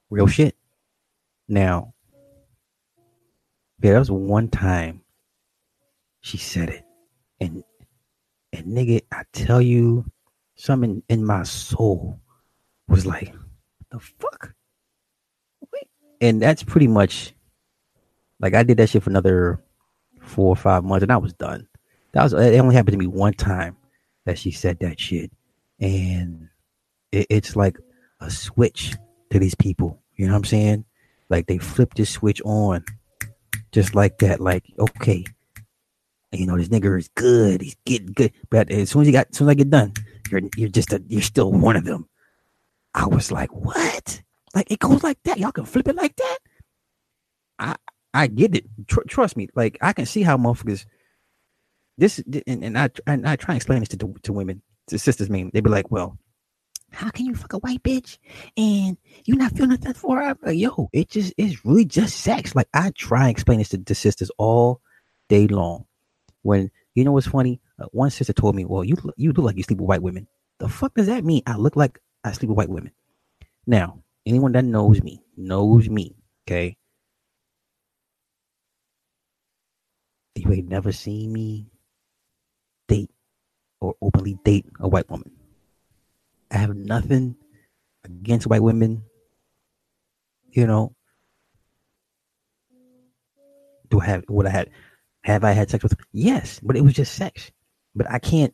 [0.10, 0.56] Real shit.
[1.48, 1.94] Now,
[3.82, 5.02] yeah, that was one time
[6.22, 6.86] she said it.
[7.40, 7.64] And
[8.54, 10.06] and nigga, I tell you,
[10.56, 12.20] something in my soul
[12.88, 13.34] was like,
[13.92, 14.54] the fuck?
[15.72, 15.88] Wait.
[16.22, 17.34] And that's pretty much
[18.40, 19.64] like I did that shit for another
[20.22, 21.68] four or five months and I was done.
[22.14, 23.78] That was it only happened to me one time
[24.26, 25.32] that she said that shit.
[25.80, 26.50] And
[27.12, 27.78] it, it's like
[28.22, 28.96] a switch
[29.30, 30.02] to these people.
[30.16, 30.86] You know what I'm saying?
[31.30, 32.84] Like they flip this switch on
[33.78, 34.40] just like that.
[34.40, 35.24] Like, okay,
[36.32, 37.62] you know, this nigga is good.
[37.62, 38.34] He's getting good.
[38.50, 39.94] But as soon as you got, as soon as I get done,
[40.32, 42.10] you're you're just a, you're still one of them.
[42.96, 44.24] I was like, what?
[44.56, 45.38] Like it goes like that.
[45.38, 46.38] Y'all can flip it like that.
[47.60, 47.76] I
[48.16, 48.66] I get it.
[48.88, 49.48] Tr- trust me.
[49.54, 50.86] Like I can see how motherfuckers.
[52.00, 52.18] This
[52.48, 55.30] and, and I and I try and explain this to to women, to sisters.
[55.30, 56.18] Mean they be like, well,
[56.92, 58.18] how can you fuck a white bitch
[58.56, 60.52] and you're not feeling nothing for her?
[60.52, 62.56] Yo, it just it's really just sex.
[62.56, 64.82] Like I try and explain this to, the sisters all
[65.30, 65.86] day long.
[66.44, 67.62] When you know what's funny?
[67.80, 70.28] Uh, one sister told me, "Well, you you look like you sleep with white women."
[70.60, 71.44] The fuck does that mean?
[71.46, 72.92] I look like I sleep with white women.
[73.68, 76.16] Now, anyone that knows me knows me.
[76.48, 76.78] Okay,
[80.36, 81.68] you ain't never seen me
[82.88, 83.12] date
[83.82, 85.37] or openly date a white woman.
[86.52, 87.36] I have nothing
[88.04, 89.04] against white women.
[90.50, 90.96] You know,
[93.90, 94.70] do I have what I had?
[95.24, 95.94] Have I had sex with?
[96.14, 97.52] Yes, but it was just sex.
[97.96, 98.54] But I can't,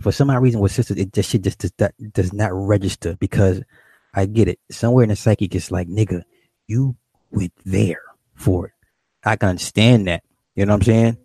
[0.00, 3.16] for some odd reason, with sisters, it just shit just does, that does not register
[3.18, 3.62] because
[4.14, 5.46] I get it somewhere in the psyche.
[5.46, 6.22] It's like nigga,
[6.66, 6.96] you
[7.30, 8.02] went there
[8.34, 8.72] for it.
[9.24, 10.22] I can understand that.
[10.54, 11.18] You know what I'm saying?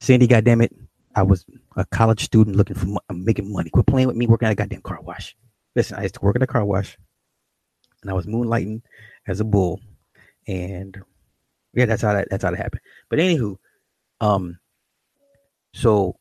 [0.00, 0.74] Sandy, goddamn it,
[1.14, 1.44] I was
[1.78, 3.70] a college student looking for mo- making money.
[3.70, 5.36] Quit playing with me working at a goddamn car wash.
[5.76, 6.98] Listen, I used to work at a car wash,
[8.02, 8.82] and I was moonlighting
[9.26, 9.80] as a bull,
[10.46, 11.00] and
[11.74, 12.82] yeah, that's how that that's how that happened.
[13.08, 13.56] But anywho,
[14.20, 14.58] um,
[15.72, 16.18] so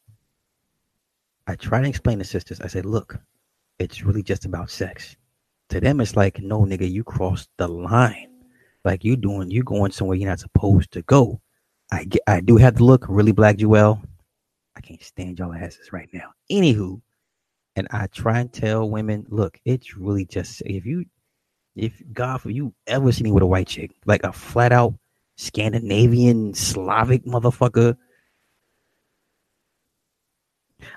[1.47, 2.61] I try to explain to sisters.
[2.61, 3.17] I said, look,
[3.79, 5.15] it's really just about sex.
[5.69, 8.29] To them, it's like, no, nigga, you crossed the line.
[8.85, 11.41] Like you doing, you going somewhere you're not supposed to go.
[11.91, 14.01] I get, I do have to look really black, Joel.
[14.87, 16.31] Can't stand y'all asses right now.
[16.49, 17.01] Anywho,
[17.75, 21.03] and I try and tell women, look, it's really just if you,
[21.75, 24.93] if God, if you ever see me with a white chick, like a flat out
[25.35, 27.97] Scandinavian Slavic motherfucker,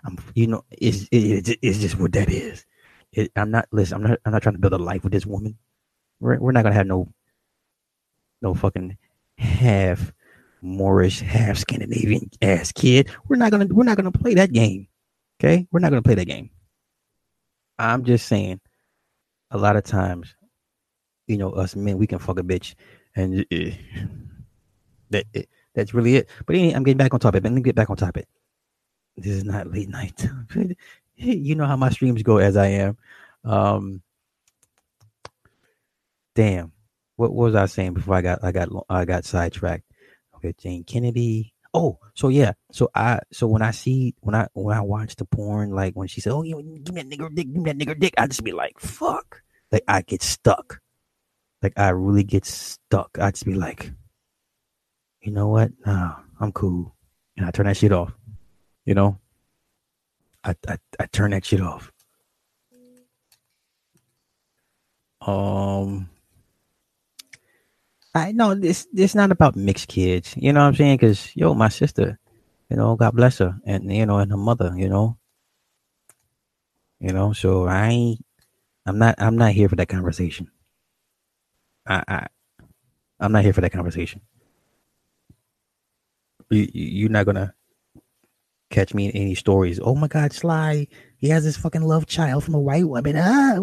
[0.04, 2.64] I'm, you know, it's it, it's just what that is.
[3.12, 3.96] It, I'm not listen.
[3.96, 4.20] I'm not.
[4.24, 5.58] I'm not trying to build a life with this woman.
[6.20, 7.12] We're we're not gonna have no,
[8.40, 8.96] no fucking
[9.36, 10.12] half
[10.62, 13.08] Moorish, half Scandinavian ass kid.
[13.28, 14.86] We're not gonna we're not gonna play that game.
[15.38, 16.50] Okay, we're not gonna play that game.
[17.78, 18.60] I'm just saying,
[19.50, 20.34] a lot of times,
[21.26, 22.74] you know, us men we can fuck a bitch,
[23.16, 23.70] and uh,
[25.10, 26.28] that it, that's really it.
[26.46, 27.44] But anyway, I'm getting back on topic.
[27.44, 28.26] Let me get back on topic.
[29.16, 30.28] this is not late night.
[31.16, 32.96] you know how my streams go as I am.
[33.44, 34.02] Um,
[36.34, 36.72] damn,
[37.16, 39.89] what was I saying before I got I got I got sidetracked?
[40.42, 41.52] Okay, Jayne Kennedy.
[41.74, 45.24] Oh, so yeah, so I so when I see when I when I watch the
[45.26, 47.98] porn, like when she said, "Oh, give me that nigger dick, give me that nigger
[47.98, 50.80] dick," I just be like, "Fuck!" Like I get stuck.
[51.62, 53.18] Like I really get stuck.
[53.20, 53.92] I just be like,
[55.20, 55.70] you know what?
[55.86, 56.96] Nah, I'm cool,
[57.36, 58.12] and I turn that shit off.
[58.86, 59.20] You know,
[60.42, 61.92] I I, I turn that shit off.
[65.20, 66.08] Um,
[68.14, 68.86] I know this.
[68.92, 70.34] This not about mixed kids.
[70.36, 70.96] You know what I'm saying?
[70.96, 72.18] Because yo, my sister,
[72.68, 74.72] you know, God bless her, and you know, and her mother.
[74.76, 75.18] You know,
[77.00, 77.32] you know.
[77.32, 78.16] So I.
[78.86, 79.14] I'm not.
[79.18, 80.50] I'm not here for that conversation.
[81.86, 82.02] I.
[82.08, 82.26] I
[83.20, 84.22] I'm not here for that conversation.
[86.48, 87.54] You, you're not gonna
[88.70, 89.78] catch me in any stories.
[89.82, 90.88] Oh my God, Sly,
[91.18, 93.16] he has this fucking love child from a white woman.
[93.18, 93.56] Ah,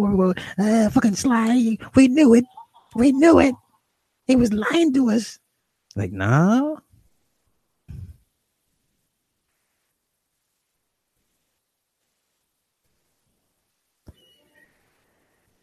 [0.59, 2.45] uh, fucking Sly, we knew it.
[2.95, 3.55] We knew it.
[4.27, 5.39] He was lying to us.
[5.95, 6.79] Like, no.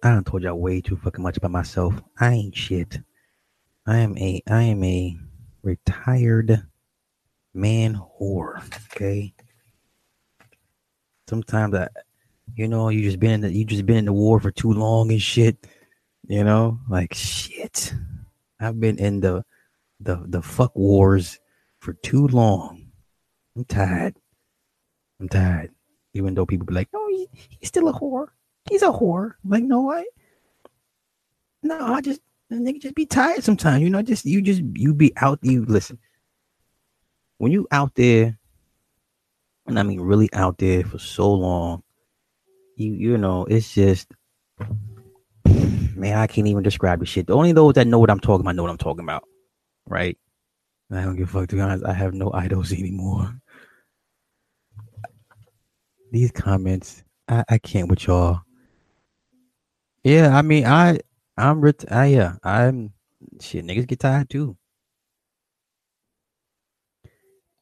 [0.00, 1.94] I done told y'all way too fucking much about myself.
[2.20, 2.98] I ain't shit.
[3.86, 5.16] I am a I am a
[5.62, 6.62] retired
[7.54, 8.62] man whore.
[8.92, 9.34] Okay.
[11.28, 11.88] Sometimes I
[12.54, 14.72] you know, you just been in the you just been in the war for too
[14.72, 15.66] long and shit.
[16.26, 17.94] You know, like shit.
[18.60, 19.44] I've been in the
[20.00, 21.38] the the fuck wars
[21.80, 22.90] for too long.
[23.56, 24.16] I'm tired.
[25.20, 25.72] I'm tired.
[26.14, 28.28] Even though people be like, "No, he, he's still a whore.
[28.68, 30.04] He's a whore." I'm like, no, I.
[31.62, 32.20] No, I just
[32.50, 33.82] the nigga just be tired sometimes.
[33.82, 35.38] You know, just you just you be out.
[35.42, 35.98] You listen.
[37.38, 38.38] When you out there,
[39.66, 41.82] and I mean really out there for so long,
[42.78, 44.08] you you know, it's just
[45.44, 47.26] man, I can't even describe the shit.
[47.26, 49.24] The only those that know what I'm talking about know what I'm talking about.
[49.86, 50.16] Right?
[50.90, 51.84] I don't give a fuck to be honest.
[51.84, 53.34] I have no idols anymore.
[56.12, 58.40] These comments, I, I can't with y'all.
[60.04, 61.00] Yeah, I mean, I
[61.36, 62.92] I'm ret- I, yeah, I'm
[63.40, 63.64] shit.
[63.66, 64.56] Niggas get tired too.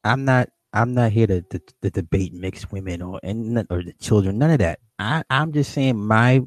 [0.04, 0.50] I'm not.
[0.72, 4.38] I'm not here to, to, to debate mixed women or and or the children.
[4.38, 4.78] None of that.
[4.98, 6.42] I I'm just saying my.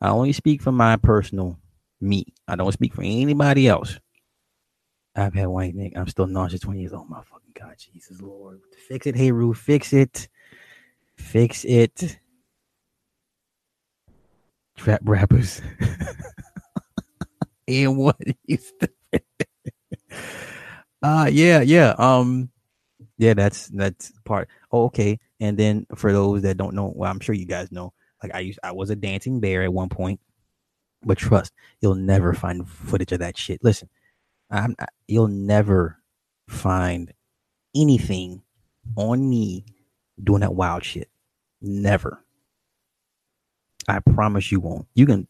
[0.00, 1.58] I only speak for my personal
[2.00, 2.26] me.
[2.48, 3.98] I don't speak for anybody else.
[5.14, 5.96] I've had white nigga.
[5.96, 6.60] I'm still nauseous.
[6.60, 7.08] Twenty years old.
[7.08, 9.16] My fucking god, Jesus Lord, fix it.
[9.16, 10.28] Hey, Rue, fix it.
[11.16, 12.18] Fix it.
[14.76, 15.60] Trap rappers.
[17.68, 18.16] and what
[18.46, 18.90] used to
[21.02, 22.50] uh yeah yeah um
[23.18, 27.20] yeah that's that's part oh, okay and then for those that don't know well i'm
[27.20, 27.92] sure you guys know
[28.22, 30.18] like i used i was a dancing bear at one point
[31.04, 33.62] but trust you'll never find footage of that shit.
[33.62, 33.88] Listen
[34.50, 35.98] i'm I, you'll never
[36.48, 37.12] find
[37.74, 38.42] anything
[38.96, 39.64] on me
[40.22, 41.08] doing that wild shit.
[41.60, 42.24] Never.
[43.88, 44.86] I promise you won't.
[44.94, 45.26] You can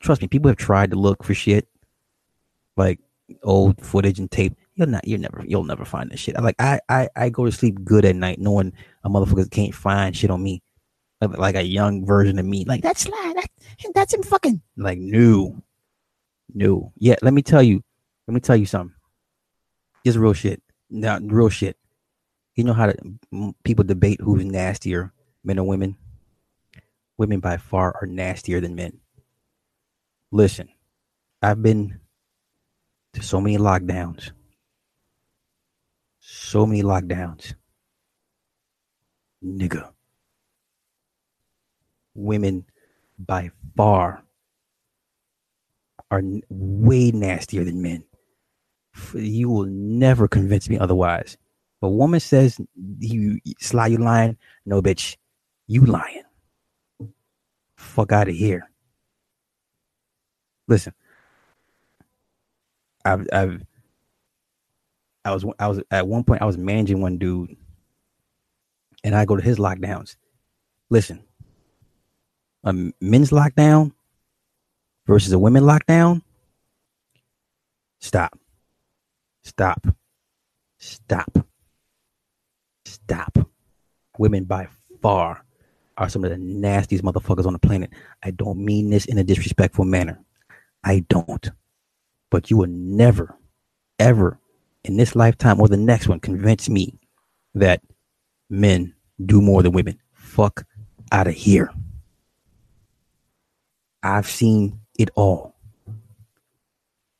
[0.00, 1.68] trust me people have tried to look for shit
[2.76, 3.00] like
[3.42, 6.40] old footage and tape, you'll not you'll never you'll never find this shit.
[6.40, 8.72] Like I I I go to sleep good at night knowing
[9.02, 10.62] a motherfucker can't find shit on me.
[11.20, 12.64] Like, like a young version of me.
[12.64, 13.46] Like that's that,
[13.92, 15.60] that's him fucking like new.
[16.54, 16.92] New.
[16.96, 17.82] Yeah, let me tell you.
[18.26, 18.94] Let me tell you something.
[20.06, 20.62] Just real shit.
[20.88, 21.76] Now real shit.
[22.54, 25.12] You know how to, people debate who's nastier,
[25.44, 25.96] men or women?
[27.16, 28.98] Women by far are nastier than men.
[30.32, 30.68] Listen,
[31.40, 32.00] I've been
[33.14, 34.32] to so many lockdowns.
[36.48, 37.52] So many lockdowns.
[39.44, 39.90] Nigga.
[42.14, 42.64] Women
[43.18, 44.24] by far
[46.10, 48.02] are way nastier than men.
[49.12, 51.36] You will never convince me otherwise.
[51.82, 52.58] A woman says
[52.98, 55.18] you sly you lying, no bitch,
[55.66, 56.22] you lying.
[57.76, 58.70] Fuck out of here.
[60.66, 60.94] Listen,
[63.04, 63.66] I've, I've,
[65.24, 67.56] I was, I was at one point, I was managing one dude,
[69.04, 70.16] and I go to his lockdowns.
[70.90, 71.22] Listen,
[72.64, 73.92] a men's lockdown
[75.06, 76.22] versus a women lockdown.
[78.00, 78.38] Stop.
[79.42, 79.86] Stop.
[80.78, 81.46] Stop.
[82.84, 83.50] Stop.
[84.18, 84.68] Women by
[85.02, 85.44] far
[85.96, 87.90] are some of the nastiest motherfuckers on the planet.
[88.22, 90.20] I don't mean this in a disrespectful manner.
[90.84, 91.50] I don't
[92.30, 93.36] but you will never,
[93.98, 94.38] ever
[94.84, 96.98] in this lifetime or the next one convince me
[97.54, 97.80] that
[98.48, 98.94] men
[99.24, 99.98] do more than women.
[100.12, 100.64] Fuck
[101.12, 101.70] out of here.
[104.02, 105.54] I've seen it all.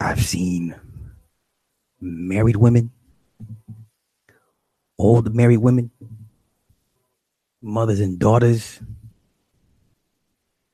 [0.01, 0.77] I've seen
[2.01, 2.93] married women,
[4.97, 5.91] old married women,
[7.61, 8.81] mothers and daughters,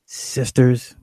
[0.04, 0.94] sisters,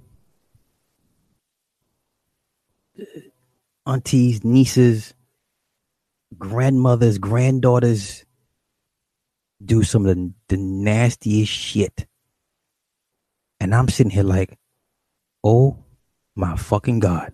[3.87, 5.15] aunties, nieces,
[6.41, 8.25] grandmothers, granddaughters
[9.63, 12.07] do some of the, the nastiest shit.
[13.59, 14.57] And I'm sitting here like,
[15.43, 15.77] oh
[16.35, 17.33] my fucking God.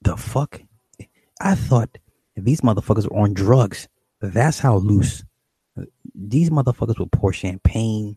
[0.00, 0.62] The fuck?
[1.40, 1.98] I thought
[2.34, 3.86] these motherfuckers were on drugs.
[4.20, 5.22] That's how loose.
[6.14, 8.16] These motherfuckers will pour champagne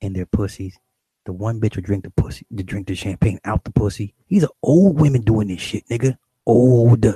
[0.00, 0.78] in their pussies.
[1.24, 4.14] The one bitch will drink the pussy, to drink the champagne out the pussy.
[4.28, 6.18] These are old women doing this shit, nigga.
[6.46, 7.06] Old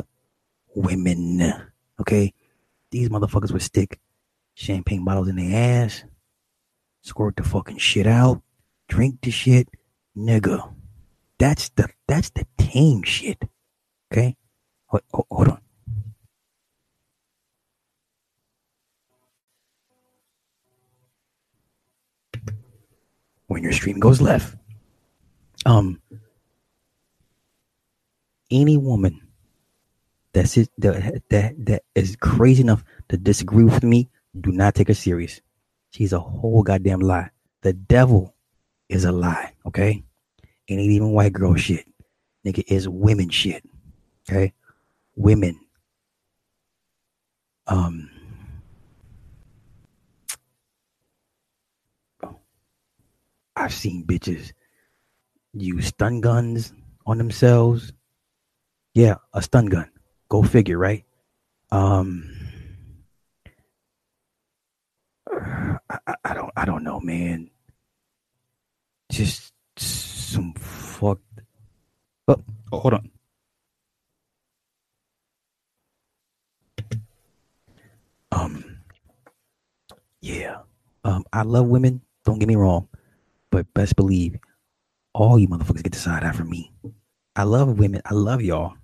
[0.76, 1.52] women.
[2.00, 2.32] Okay?
[2.92, 3.98] These motherfuckers would stick
[4.54, 6.04] champagne bottles in their ass,
[7.02, 8.42] squirt the fucking shit out,
[8.88, 9.68] drink the shit,
[10.16, 10.72] nigga.
[11.38, 13.42] That's the that's the tame shit.
[14.10, 14.36] Okay,
[14.86, 15.60] hold, hold on.
[23.48, 24.56] When your stream goes left,
[25.66, 26.00] um,
[28.50, 29.25] any woman
[30.36, 34.88] that's it that that that is crazy enough to disagree with me, do not take
[34.88, 35.40] her serious.
[35.92, 37.30] She's a whole goddamn lie.
[37.62, 38.34] The devil
[38.90, 40.04] is a lie, okay?
[40.68, 41.86] Ain't even white girl shit.
[42.46, 43.64] Nigga is women shit.
[44.28, 44.52] Okay?
[45.14, 45.58] Women.
[47.66, 48.10] Um
[53.56, 54.52] I've seen bitches
[55.54, 56.74] use stun guns
[57.06, 57.94] on themselves.
[58.92, 59.90] Yeah, a stun gun.
[60.28, 61.04] Go figure, right?
[61.70, 62.30] Um
[65.90, 67.50] I, I don't I don't know, man.
[69.10, 71.18] Just some fuck.
[72.28, 72.42] Oh,
[72.72, 73.10] hold on.
[78.32, 78.78] Um,
[80.20, 80.58] yeah.
[81.04, 82.02] Um, I love women.
[82.24, 82.88] Don't get me wrong,
[83.50, 84.36] but best believe
[85.14, 86.72] all you motherfuckers get to side eye me.
[87.36, 88.02] I love women.
[88.04, 88.74] I love y'all.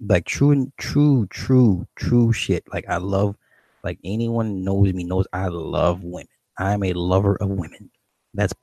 [0.00, 2.64] Like true true, true, true shit.
[2.72, 3.36] Like I love.
[3.82, 6.28] Like anyone knows me knows I love women.
[6.58, 7.90] I'm a lover of women.
[8.32, 8.54] That's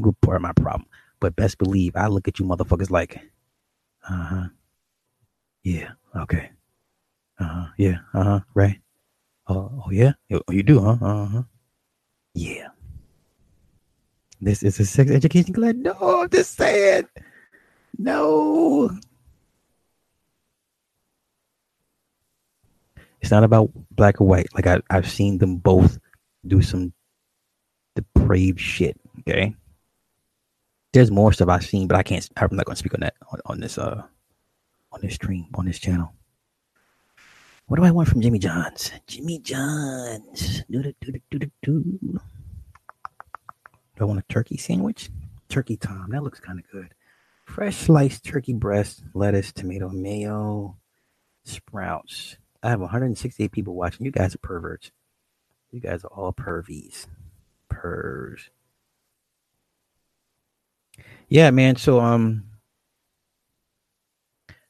[0.00, 0.86] good part of my problem.
[1.20, 3.18] But best believe I look at you motherfuckers like,
[4.08, 4.48] uh huh,
[5.64, 6.50] yeah, okay,
[7.40, 8.80] uh huh, yeah, uh huh, right.
[9.48, 10.98] Uh, oh yeah, oh, you do, huh?
[11.00, 11.42] Uh huh.
[12.34, 12.68] Yeah.
[14.40, 15.74] This is a sex education class.
[15.76, 17.08] No, I'm just saying.
[17.98, 18.90] No.
[23.20, 24.48] It's not about black or white.
[24.54, 25.98] Like I, I've seen them both
[26.46, 26.92] do some
[27.96, 28.98] depraved shit.
[29.20, 29.54] Okay.
[30.92, 32.28] There's more stuff I've seen, but I can't.
[32.36, 34.02] I'm not going to speak on that on, on this uh
[34.92, 36.12] on this stream on this channel.
[37.66, 38.92] What do I want from Jimmy John's?
[39.06, 40.62] Jimmy John's.
[40.70, 41.98] Do do do do do do.
[42.02, 42.20] Do
[44.00, 45.10] I want a turkey sandwich?
[45.48, 46.10] Turkey Tom.
[46.10, 46.94] That looks kind of good.
[47.44, 50.76] Fresh sliced turkey breast, lettuce, tomato, mayo,
[51.44, 52.36] sprouts.
[52.62, 54.04] I have 168 people watching.
[54.04, 54.90] You guys are perverts.
[55.70, 57.06] You guys are all pervies.
[57.72, 58.48] Pervs.
[61.28, 61.76] Yeah, man.
[61.76, 62.44] So um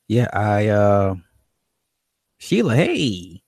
[0.08, 1.14] yeah, I uh
[2.38, 3.42] Sheila, hey.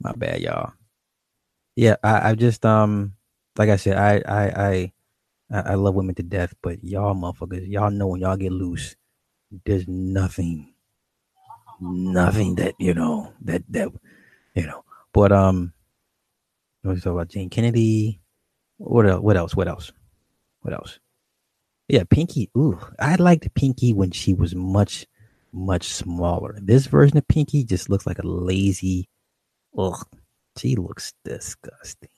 [0.00, 0.72] My bad, y'all.
[1.76, 3.14] Yeah, I, I just um
[3.56, 4.92] like I said, I I
[5.52, 8.96] I I love women to death, but y'all motherfuckers, y'all know when y'all get loose,
[9.64, 10.73] there's nothing,
[11.84, 13.88] nothing that you know that that
[14.54, 14.84] you know.
[15.12, 15.72] But um,
[16.82, 18.20] we talk about Jayne Kennedy.
[18.78, 19.22] What else?
[19.22, 19.54] What else?
[19.54, 19.92] What else?
[20.60, 20.98] What else?
[21.88, 22.50] Yeah, Pinky.
[22.56, 25.06] Ooh, I liked Pinky when she was much
[25.52, 26.58] much smaller.
[26.60, 29.08] This version of Pinky just looks like a lazy.
[29.78, 30.06] Ugh,
[30.58, 32.08] she looks disgusting.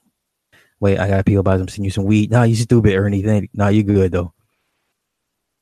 [0.79, 2.31] Wait, I got people about them send you some weed.
[2.31, 3.49] Nah, you stupid, or anything.
[3.55, 4.33] nah, you good though.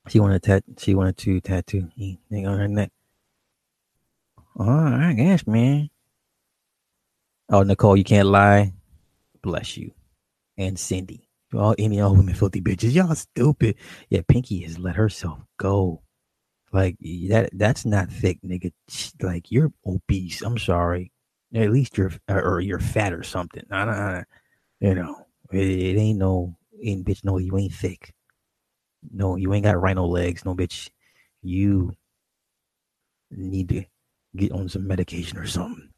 [0.09, 0.65] She wanted to tat.
[0.79, 1.89] She wanted to tattoo
[2.31, 2.91] on her neck.
[4.59, 5.91] Oh, I guess, man.
[7.51, 8.73] Oh, Nicole, you can't lie.
[9.43, 9.93] Bless you.
[10.57, 11.29] And Cindy.
[11.53, 12.95] All any all women filthy bitches.
[12.95, 13.77] Y'all stupid.
[14.09, 16.03] Yeah, Pinky has let herself go.
[16.73, 16.97] Like
[17.29, 18.73] that that's not thick, nigga.
[19.23, 20.43] Like you're obese.
[20.43, 21.13] I'm sorry.
[21.55, 23.63] At least you're or you're fat or something.
[23.71, 24.25] I don't,
[24.81, 27.25] you know, it, it ain't no ain't bitch.
[27.25, 28.13] No, you ain't thick.
[29.13, 30.45] No, you ain't got rhino legs.
[30.45, 30.91] No bitch.
[31.43, 31.95] you
[33.31, 33.85] need to
[34.37, 35.91] get on some medication or something.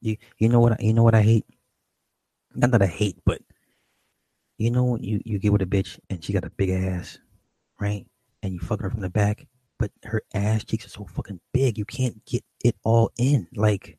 [0.00, 1.46] You you know what I, you know what I hate?
[2.54, 3.40] Not that I hate, but
[4.58, 7.18] you know you you get with a bitch and she got a big ass,
[7.80, 8.06] right?
[8.42, 9.46] And you fuck her from the back,
[9.78, 13.46] but her ass cheeks are so fucking big you can't get it all in.
[13.54, 13.98] Like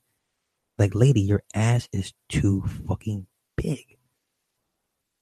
[0.78, 3.98] like lady, your ass is too fucking big.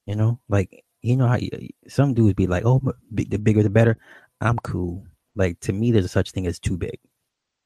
[0.06, 1.50] You know, like you know how you,
[1.88, 2.80] some dudes be like, "Oh,
[3.10, 3.98] the bigger the better."
[4.40, 5.04] I'm cool.
[5.36, 6.98] Like to me, there's such thing as too big.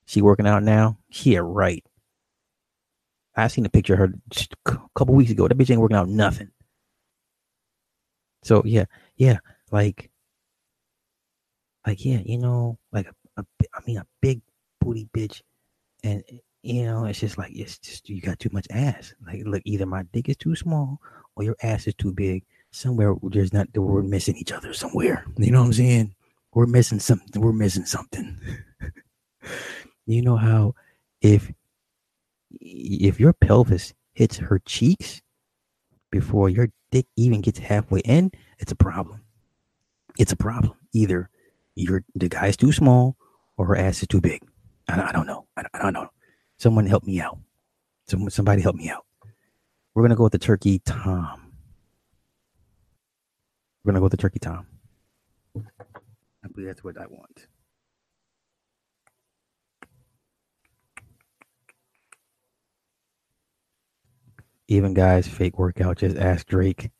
[0.06, 0.98] She working out now?
[1.10, 1.84] Yeah, right.
[3.36, 4.14] I seen a picture of her
[4.66, 5.46] a couple weeks ago.
[5.46, 6.50] That bitch ain't working out nothing.
[8.42, 8.84] So yeah,
[9.16, 9.38] yeah,
[9.72, 10.10] like,
[11.86, 14.40] like yeah, you know, like a, a I mean a big
[14.80, 15.42] booty bitch,
[16.04, 16.22] and
[16.62, 19.14] you know, it's just like it's just you got too much ass.
[19.26, 21.00] Like, look, either my dick is too small
[21.34, 22.44] or your ass is too big.
[22.70, 25.26] Somewhere there's not we're missing each other somewhere.
[25.36, 26.14] You know what I'm saying?
[26.54, 27.42] We're missing something.
[27.42, 28.38] We're missing something.
[30.06, 30.74] you know how
[31.20, 31.52] if
[32.50, 35.20] if your pelvis hits her cheeks
[36.10, 39.22] before your dick even gets halfway in, it's a problem.
[40.18, 40.74] It's a problem.
[40.92, 41.28] Either
[41.74, 43.16] your the guy's too small
[43.56, 44.42] or her ass is too big.
[44.88, 45.46] I, I don't know.
[45.56, 46.08] I, I don't know.
[46.58, 47.38] Someone help me out.
[48.06, 49.04] Someone, somebody help me out.
[49.94, 51.52] We're gonna go with the turkey Tom.
[53.84, 54.66] We're gonna go with the turkey Tom.
[55.56, 57.48] I believe that's what I want.
[64.68, 65.98] Even guys fake workout.
[65.98, 66.90] Just ask Drake.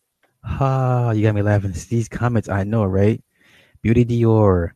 [0.44, 1.10] Ha!
[1.10, 1.72] You got me laughing.
[1.72, 3.22] These comments, I know, right?
[3.82, 4.70] Beauty Dior,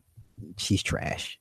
[0.57, 1.39] she's trash.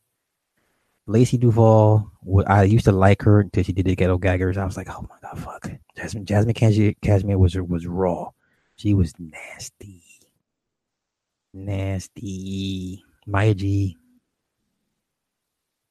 [1.06, 2.10] Lacey Duval,
[2.46, 4.56] I used to like her until she did the ghetto gaggers.
[4.56, 5.70] I was like, oh my god, fuck.
[5.96, 8.30] Jasmine, Jasmine Cashmere, Cashmere was was raw.
[8.76, 10.04] She was nasty,
[11.52, 13.02] nasty.
[13.26, 13.98] Maya G.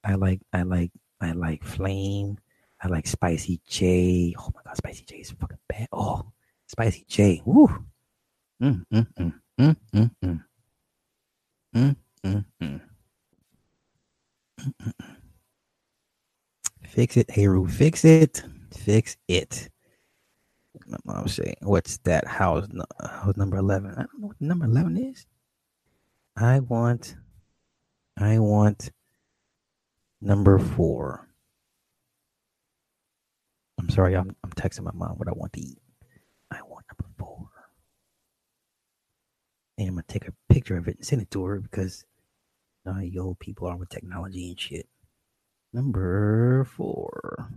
[0.03, 2.38] I like, I like, I like Flame.
[2.81, 4.35] I like Spicy J.
[4.39, 5.88] Oh my god, Spicy J is fucking bad.
[5.91, 6.31] Oh,
[6.68, 7.41] Spicy J.
[7.45, 7.68] Woo.
[8.61, 10.43] Mm, mm, mm, mm, mm, mm.
[11.76, 11.95] Mm,
[12.26, 12.81] mm, mm.
[16.84, 17.68] Fix it, Heru.
[17.68, 18.43] Fix it.
[18.73, 19.69] Fix it.
[20.88, 22.68] My mom saying, "What's that house?
[23.01, 23.91] House number eleven?
[23.91, 25.26] I don't know what number eleven is.
[26.38, 27.15] I want,
[28.18, 28.91] I want
[30.22, 31.28] number four.
[33.80, 35.80] I'm sorry, I'm I'm texting my mom what I want to eat.
[36.51, 37.49] I want number four,
[39.77, 42.06] and I'm gonna take a picture of it and send it to her because
[42.88, 44.88] uh, you old people are with technology and shit.
[45.73, 47.49] Number four.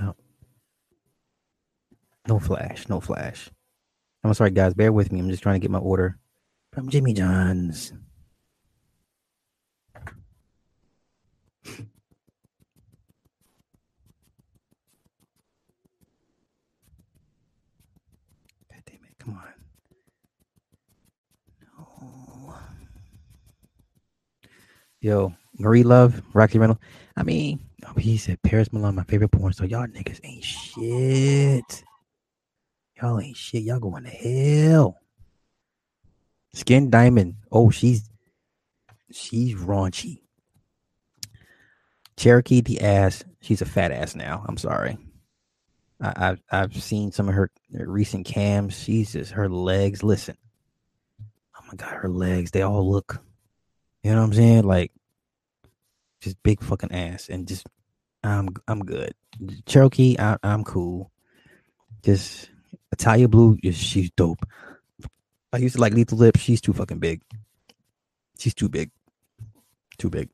[0.00, 0.16] No.
[2.28, 2.88] No flash.
[2.88, 3.50] No flash.
[4.24, 4.74] I'm sorry, guys.
[4.74, 5.20] Bear with me.
[5.20, 6.18] I'm just trying to get my order
[6.72, 7.92] from Jimmy John's.
[11.64, 11.74] God
[18.86, 19.42] damn it, come on.
[21.78, 22.54] No.
[25.00, 26.80] Yo, Marie Love, Rocky Reynolds.
[27.16, 29.66] I mean, oh, he said Paris Milan, my favorite porn star.
[29.66, 31.84] Y'all niggas ain't shit.
[32.96, 33.62] Y'all ain't shit.
[33.64, 35.01] Y'all going to hell.
[36.54, 37.36] Skin Diamond.
[37.50, 38.08] Oh, she's
[39.10, 40.20] she's raunchy.
[42.16, 43.24] Cherokee D'Ass.
[43.40, 44.44] She's a fat ass now.
[44.46, 44.98] I'm sorry.
[46.00, 48.78] I, have I've seen some of her, recent cams.
[48.78, 50.02] She's just her legs.
[50.02, 50.36] Listen,
[51.56, 52.50] oh my god, her legs.
[52.50, 53.20] They all look.
[54.02, 54.64] You know what I'm saying?
[54.64, 54.92] Like
[56.20, 57.66] just big fucking ass, and just
[58.24, 59.14] I'm I'm good.
[59.66, 61.10] Cherokee, I, I'm cool.
[62.02, 62.50] Just
[62.90, 64.44] Italia Blue she's dope.
[65.52, 66.40] I used to like Lethal Lips.
[66.40, 67.22] She's too fucking big.
[68.38, 68.90] She's too big.
[69.98, 70.28] Too big.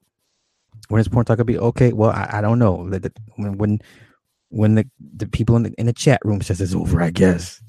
[0.89, 1.93] When is porn talk be okay?
[1.93, 2.89] Well, I, I don't know.
[3.37, 3.81] When when
[4.51, 4.87] when the,
[5.17, 7.61] the people in the, in the chat room says it's over, I guess.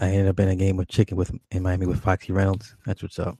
[0.00, 2.74] I ended up in a game of chicken with in Miami with Foxy Reynolds.
[2.86, 3.36] That's what's up.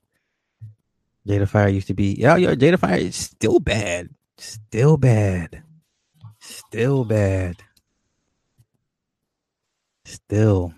[1.27, 2.53] Jada Fire used to be yeah, yeah.
[2.53, 5.63] Jada Fire is still bad, still bad,
[6.39, 7.55] still bad,
[10.05, 10.73] still.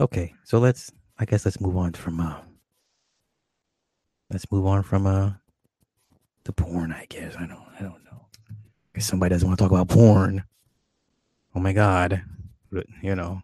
[0.00, 0.90] Okay, so let's.
[1.18, 2.20] I guess let's move on from.
[2.20, 2.40] Uh,
[4.30, 5.32] let's move on from uh,
[6.44, 6.92] the porn.
[6.92, 7.66] I guess I don't.
[7.78, 8.10] I don't know
[9.00, 10.44] somebody doesn't want to talk about porn.
[11.54, 12.22] Oh my god.
[12.70, 13.42] But, you know.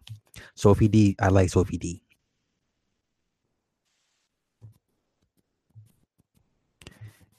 [0.55, 1.15] Sophie Dee.
[1.19, 2.01] I like Sophie Dee.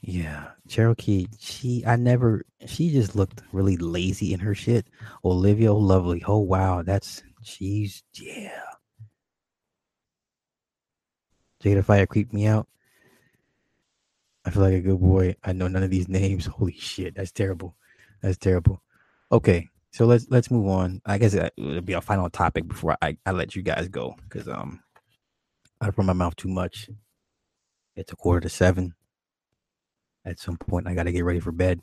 [0.01, 0.49] Yeah.
[0.69, 4.87] Cherokee, she I never she just looked really lazy in her shit.
[5.25, 6.23] Olivia Lovely.
[6.27, 8.63] Oh wow, that's she's yeah.
[11.63, 12.69] Jada Fire creeped me out.
[14.45, 15.37] I feel like a good boy.
[15.45, 16.47] I know none of these names.
[16.59, 17.75] Holy shit, that's terrible.
[18.23, 18.83] That's terrible.
[19.31, 21.03] Okay, so let's let's move on.
[21.05, 24.49] I guess it'll be our final topic before I, I let you guys go because
[24.49, 24.81] um
[25.81, 26.89] I run my mouth too much.
[27.95, 28.95] It's a quarter to seven.
[30.25, 31.81] At some point, I got to get ready for bed.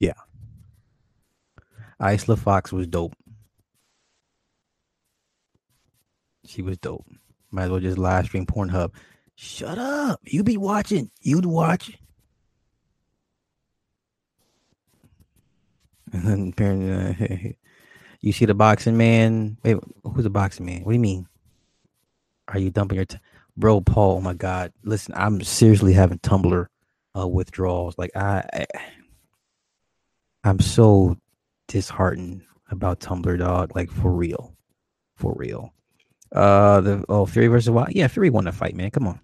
[0.00, 0.14] Yeah.
[2.00, 3.14] Isla Fox was dope.
[6.44, 7.06] She was dope.
[7.56, 8.92] Might as well just live stream Pornhub.
[9.34, 10.20] Shut up.
[10.24, 11.10] You be watching.
[11.22, 11.92] You'd watch.
[16.12, 17.52] And then uh,
[18.20, 19.56] you see the boxing man.
[19.64, 20.82] Wait, who's the boxing man?
[20.82, 21.26] What do you mean?
[22.48, 23.18] Are you dumping your t-
[23.56, 24.18] bro, Paul?
[24.18, 24.72] Oh my God!
[24.84, 26.66] Listen, I'm seriously having Tumblr
[27.18, 27.98] uh, withdrawals.
[27.98, 28.66] Like I, I,
[30.44, 31.18] I'm so
[31.66, 33.74] disheartened about Tumblr, dog.
[33.74, 34.56] Like for real,
[35.16, 35.74] for real.
[36.32, 37.92] Uh, the oh Fury versus Wild.
[37.92, 38.90] Yeah, Fury won the fight, man.
[38.90, 39.20] Come on.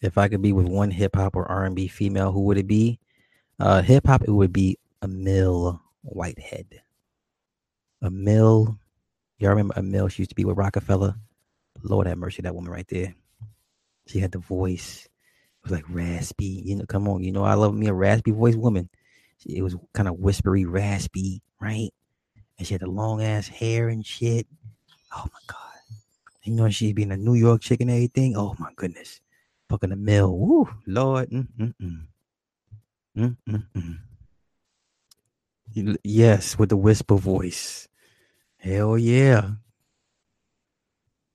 [0.00, 2.58] If I could be with one hip hop or R and B female, who would
[2.58, 2.98] it be?
[3.58, 6.80] Uh, hip hop, it would be Amil Whitehead.
[8.02, 8.78] Amil,
[9.38, 10.10] y'all remember Amil?
[10.10, 11.18] She used to be with Roc-A-Fella.
[11.82, 13.14] Lord have mercy, that woman right there.
[14.06, 15.06] She had the voice.
[15.06, 16.62] It was like raspy.
[16.64, 17.22] You know, come on.
[17.22, 18.88] You know, I love me a raspy voice woman.
[19.46, 21.90] It was kind of whispery, raspy, right?
[22.58, 24.46] And she had the long ass hair and shit.
[25.12, 25.56] Oh my god.
[26.44, 28.36] You know, she being a New York chick and everything.
[28.36, 29.20] Oh my goodness.
[29.68, 30.36] Fucking Amil.
[30.36, 31.30] Woo, Lord.
[31.30, 32.06] Mm-mm-mm.
[33.16, 33.98] Mm-mm-mm.
[36.02, 37.88] Yes, with the whisper voice.
[38.56, 39.50] Hell yeah.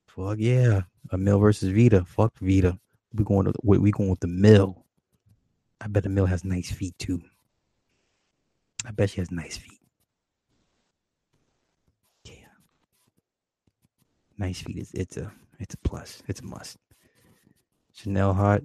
[0.07, 0.81] Fuck yeah.
[1.11, 2.05] Amil versus Vita.
[2.05, 2.77] Fuck Vita.
[3.13, 4.85] We going to we going with the mill.
[5.79, 7.21] I bet the mill has nice feet too.
[8.85, 9.74] I bet she has nice feet.
[14.37, 16.21] Nice feet it's a it's a plus.
[16.27, 16.77] It's a must.
[17.93, 18.63] Chanel Hart.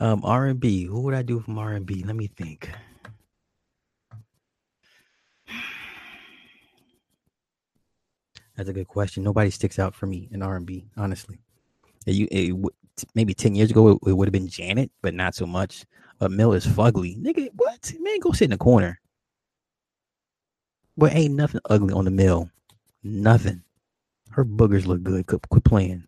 [0.00, 0.84] Um, R and B.
[0.84, 2.02] Who would I do from R and B?
[2.04, 2.70] Let me think.
[8.56, 9.22] That's a good question.
[9.22, 11.40] Nobody sticks out for me in R and B, honestly.
[12.06, 12.54] You it,
[13.14, 15.86] maybe ten years ago it, it would have been Janet, but not so much.
[16.20, 17.48] Uh, Mill is fugly, nigga.
[17.54, 18.18] What man?
[18.20, 19.00] Go sit in the corner.
[20.96, 22.50] But ain't nothing ugly on the mill.
[23.02, 23.62] Nothing.
[24.30, 25.26] Her boogers look good.
[25.26, 26.04] Quit, quit playing.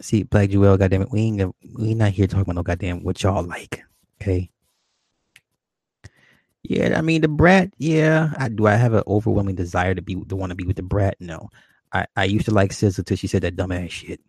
[0.00, 3.22] See, Black Jewel, goddamn it, we ain't we not here talking about no goddamn what
[3.22, 3.82] y'all like.
[4.20, 4.50] Okay.
[6.62, 7.72] Yeah, I mean the brat.
[7.78, 8.66] Yeah, I do.
[8.66, 11.16] I have an overwhelming desire to be the one to be with the brat.
[11.20, 11.48] No,
[11.92, 14.20] I I used to like SZA till she said that dumbass shit.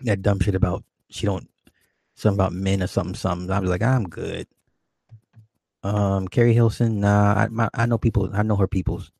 [0.00, 1.48] That dumb shit about she don't
[2.14, 3.50] something about men or something something.
[3.50, 4.46] I was like, I'm good.
[5.84, 7.00] Um, Keri Hilson.
[7.00, 8.30] Nah, I my, I know people.
[8.32, 9.12] I know her people's.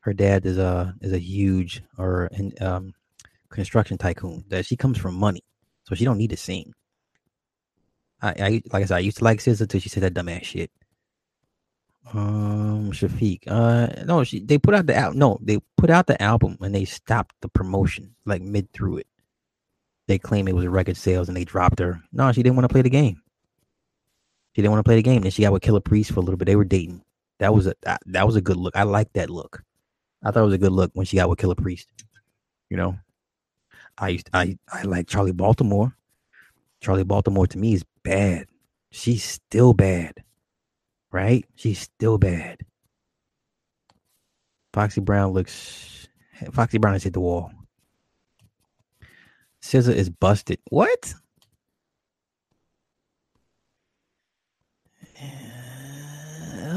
[0.00, 2.94] Her dad is a is a huge or an um
[3.48, 4.44] construction tycoon.
[4.48, 5.44] That she comes from money,
[5.84, 6.74] so she don't need to sing.
[8.20, 10.42] I, I like I said, I used to like SZA till she said that dumbass
[10.44, 10.70] shit.
[12.12, 13.42] Um, Shafiq.
[13.46, 15.18] Uh, no, she they put out the album.
[15.18, 19.06] No, they put out the album and they stopped the promotion like mid through it.
[20.08, 22.02] They claim it was record sales and they dropped her.
[22.12, 23.22] No, she didn't want to play the game.
[24.52, 25.22] She didn't want to play the game.
[25.22, 26.46] Then she got with Killah Priest for a little bit.
[26.46, 27.02] They were dating.
[27.38, 27.74] That was a
[28.06, 28.76] that, was a good look.
[28.76, 29.62] I like that look.
[30.22, 31.88] I thought it was a good look when she got with Killah Priest.
[32.68, 32.98] You know,
[33.96, 35.96] I used I I like Charli Baltimore.
[36.82, 38.46] Charli Baltimore to me is bad.
[38.90, 40.14] She's still bad
[41.12, 41.44] right?
[41.56, 42.60] She's still bad.
[44.72, 46.08] Foxy Brown looks.
[46.52, 47.52] Foxy Brown has hit the wall.
[49.62, 50.58] SZA is busted.
[50.70, 51.14] What?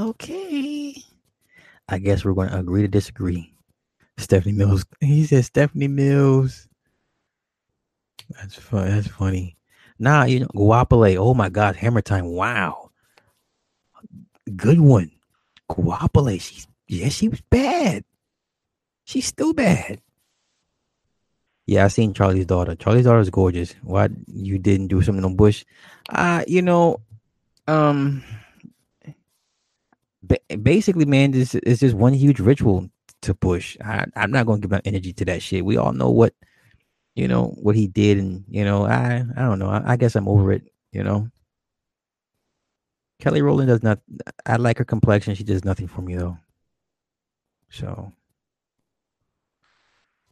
[0.03, 0.95] Okay.
[1.89, 3.53] I guess we're going to agree to disagree.
[4.17, 4.85] Stephanie Mills.
[4.99, 6.67] He said Stephanie Mills.
[8.29, 8.89] That's fun.
[8.89, 9.57] That's funny.
[9.99, 11.17] Nah, you know, Guapale.
[11.17, 12.25] Oh my God, Hammer Time.
[12.25, 12.83] Wow
[14.55, 15.11] good one.
[15.69, 16.39] Guapale.
[16.41, 18.03] She's yeah, she was bad.
[19.05, 20.01] She's still bad.
[21.65, 22.75] Yeah, I seen Charli's daughter.
[22.75, 23.73] Charli's daughter is gorgeous.
[23.83, 25.63] Why you didn't do something on Bush?
[26.09, 26.99] Uh, you know,
[27.67, 28.21] um,
[30.61, 32.89] basically, man, this is just one huge ritual
[33.21, 33.77] to Bush.
[33.83, 35.65] I, I'm not going to give my energy to that shit.
[35.65, 36.33] We all know what,
[37.15, 39.69] you know, what he did, and you know, I, I don't know.
[39.69, 40.63] I, I guess I'm over it.
[40.91, 41.29] You know,
[43.19, 43.99] Kelly Rowland does not.
[44.45, 45.35] I like her complexion.
[45.35, 46.37] She does nothing for me though.
[47.69, 48.13] So,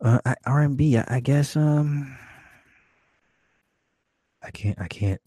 [0.02, 1.56] Uh, I- R&B, I, I guess.
[1.56, 2.18] Um,
[4.42, 4.80] I can't.
[4.82, 5.22] I can't.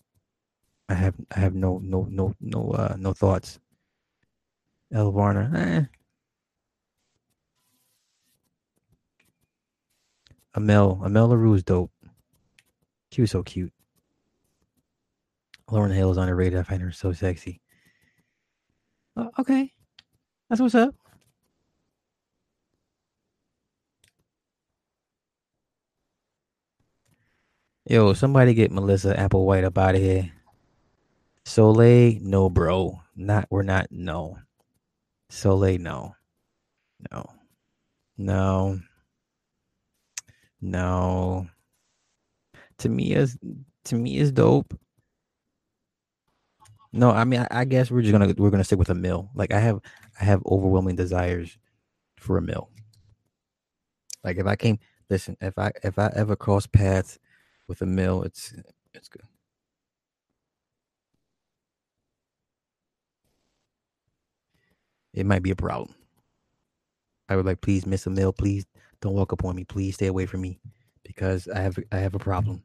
[0.89, 1.15] I have.
[1.35, 1.79] I have no.
[1.83, 2.07] No.
[2.11, 2.35] No.
[2.41, 2.71] No.
[2.73, 3.59] Uh, no thoughts.
[4.95, 5.51] Elle Varner.
[5.57, 5.85] Eh.
[10.55, 11.01] Amel.
[11.05, 11.91] Amel Larrieux is dope.
[13.11, 13.73] She was so cute.
[15.69, 16.59] Lauryn Hill is underrated.
[16.59, 17.61] I find her so sexy.
[19.17, 19.73] Oh, okay,
[20.49, 20.95] that's what's up.
[27.87, 30.33] Yo, somebody get Melissa Applewhite up out of here.
[31.45, 33.01] Soleil, no, bro.
[33.15, 34.39] Not, we're not, no.
[35.31, 36.15] Soleil, no.
[37.11, 37.27] No.
[38.17, 38.81] No.
[40.61, 41.47] No.
[42.79, 43.39] To me is
[43.85, 44.79] to me is dope.
[46.93, 49.29] No, I mean I, I guess we're just gonna we're gonna stick with Amil.
[49.35, 49.81] Like I have
[50.21, 51.59] I have overwhelming desires
[52.19, 52.69] for Amil.
[54.23, 54.79] Like if I came
[55.11, 57.19] listen, if I if I ever cross paths
[57.69, 58.55] with Amil, it's
[58.95, 59.23] it's good.
[65.15, 65.95] It might be a problem.
[67.29, 68.67] I would like please miss Amil, please
[69.03, 70.61] don't walk up on me, please stay away from me
[71.05, 72.65] because I have I have a problem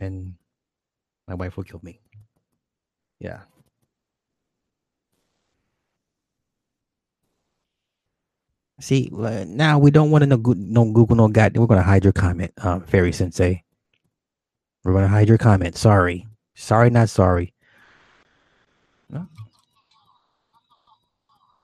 [0.00, 0.34] and
[1.28, 2.00] my wife will kill me.
[3.20, 3.40] Yeah.
[8.80, 11.56] See, now we don't want to know no Google no God.
[11.56, 13.64] We're gonna hide your comment, um, Fairy Sensei.
[14.84, 15.76] We're gonna hide your comment.
[15.76, 16.26] Sorry,
[16.56, 17.54] sorry, not sorry.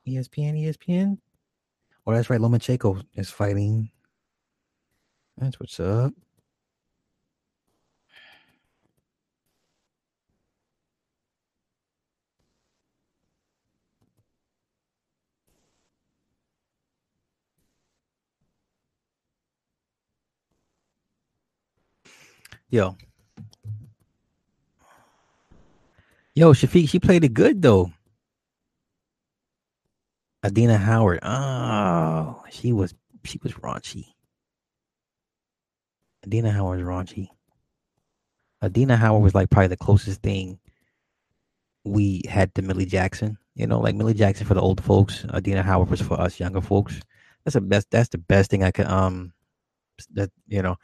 [0.06, 1.18] ESPN, ESPN.
[2.06, 2.40] Oh, that's right.
[2.40, 3.90] Lomachenko is fighting.
[5.38, 6.12] That's what's up.
[22.70, 22.96] Yo,
[26.34, 27.92] yo, Shafiq, she played it good though.
[30.44, 31.20] Adina Howard.
[31.22, 32.94] Oh, she was
[33.24, 34.04] she was raunchy.
[36.26, 37.28] Adina Howard was raunchy.
[38.62, 40.58] Adina Howard was like probably the closest thing
[41.84, 43.38] we had to Millie Jackson.
[43.54, 45.24] You know, like Millie Jackson for the old folks.
[45.32, 47.00] Adina Howard was for us younger folks.
[47.44, 47.90] That's the best.
[47.90, 49.32] That's the best thing I could um.
[50.12, 50.76] That you know.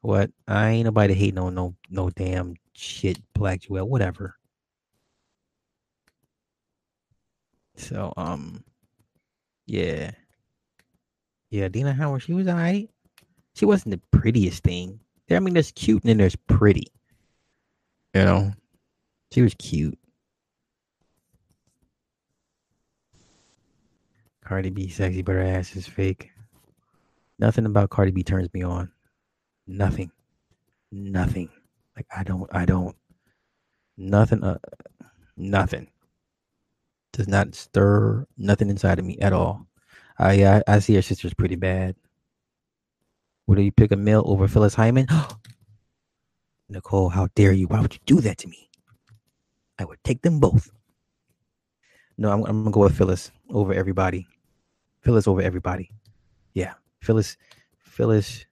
[0.00, 4.36] What I ain't nobody hate no no no damn shit Black Jewel whatever.
[7.76, 8.64] So um,
[9.66, 10.12] yeah,
[11.50, 11.68] yeah.
[11.68, 12.90] Dina Howard, she was alright.
[13.54, 15.00] She wasn't the prettiest thing.
[15.30, 16.88] I mean, there's cute and then there's pretty.
[18.14, 18.52] You know,
[19.30, 19.98] she was cute.
[24.44, 26.30] Cardi B sexy, but her ass is fake.
[27.38, 28.90] Nothing about Cardi B turns me on.
[29.66, 30.10] Nothing.
[30.90, 31.48] Nothing.
[31.96, 32.48] Like I don't.
[32.52, 32.94] I don't.
[33.96, 34.44] Nothing.
[34.44, 34.58] Uh,
[35.36, 35.88] nothing.
[37.12, 39.66] Does not stir nothing inside of me at all.
[40.18, 41.94] I I, I see her sister's pretty bad.
[43.46, 45.06] Would you pick a male over Phyllis Hyman?
[46.68, 47.66] Nicole, how dare you?
[47.66, 48.70] Why would you do that to me?
[49.78, 50.70] I would take them both.
[52.16, 54.26] No, I'm, I'm gonna go with Phyllis over everybody.
[55.02, 55.90] Phyllis over everybody.
[56.54, 57.36] Yeah, Phyllis.
[57.78, 58.46] Phyllis.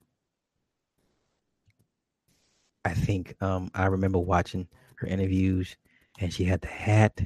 [2.83, 5.77] I think um, I remember watching her interviews,
[6.19, 7.21] and she had the hat,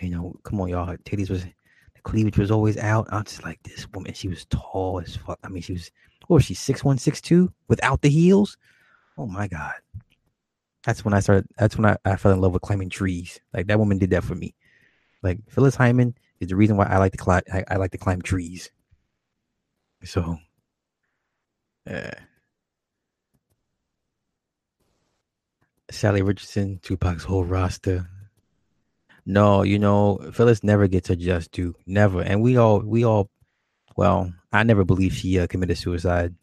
[0.00, 3.08] you know, come on, y'all, her titties was the cleavage was always out.
[3.10, 4.14] I was just like this woman.
[4.14, 5.38] She was tall as fuck.
[5.44, 5.90] I mean, she was
[6.26, 8.56] what was she six one, six two without the heels?
[9.18, 9.74] Oh my god.
[10.84, 11.46] That's when I started.
[11.58, 13.40] That's when I, I fell in love with climbing trees.
[13.52, 14.54] Like that woman did that for me.
[15.22, 17.42] Like Phyllis Hyman is the reason why I like to climb.
[17.52, 18.70] I, I like to climb trees.
[20.04, 20.36] So,
[21.86, 22.12] yeah.
[25.90, 28.10] Sally Richardson, Tupac's whole roster.
[29.26, 31.74] No, you know, Phyllis never gets her just due.
[31.86, 32.20] Never.
[32.20, 33.30] And we all, we all,
[33.96, 36.34] well, I never believe she uh, committed suicide.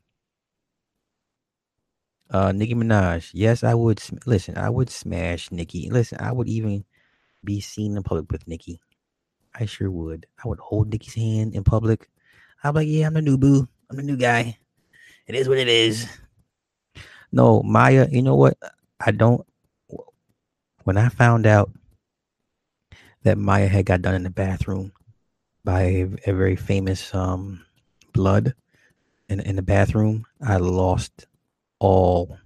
[2.32, 3.30] Uh, Nicki Minaj.
[3.34, 4.00] Yes, I would.
[4.00, 5.90] sm- Listen, I would smash Nicki.
[5.90, 6.86] Listen, I would even
[7.44, 8.80] be seen in public with Nicki.
[9.54, 10.26] I sure would.
[10.44, 12.10] I would hold Nicki's hand in public.
[12.64, 13.68] I'm like, yeah, I'm the new boo.
[13.90, 14.58] I'm the new guy.
[15.28, 16.08] It is what it is.
[17.32, 18.58] No, Maya, you know what?
[19.00, 19.46] I don't.
[20.84, 21.70] When I found out
[23.24, 24.94] that Maya had got done in the bathroom
[25.64, 27.66] by a, a very famous um
[28.14, 28.54] blood
[29.30, 31.28] in in the bathroom, I lost
[31.80, 32.38] all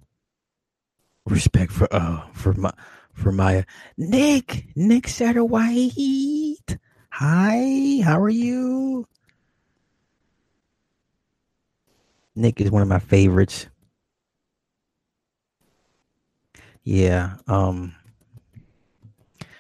[1.25, 2.71] respect for uh for my
[3.13, 3.63] for Maya.
[3.97, 6.77] Nick, Nick Satterwhite.
[7.11, 9.07] Hi, how are you?
[12.35, 13.67] Nick is one of my favorites.
[16.83, 17.37] Yeah.
[17.47, 17.95] Um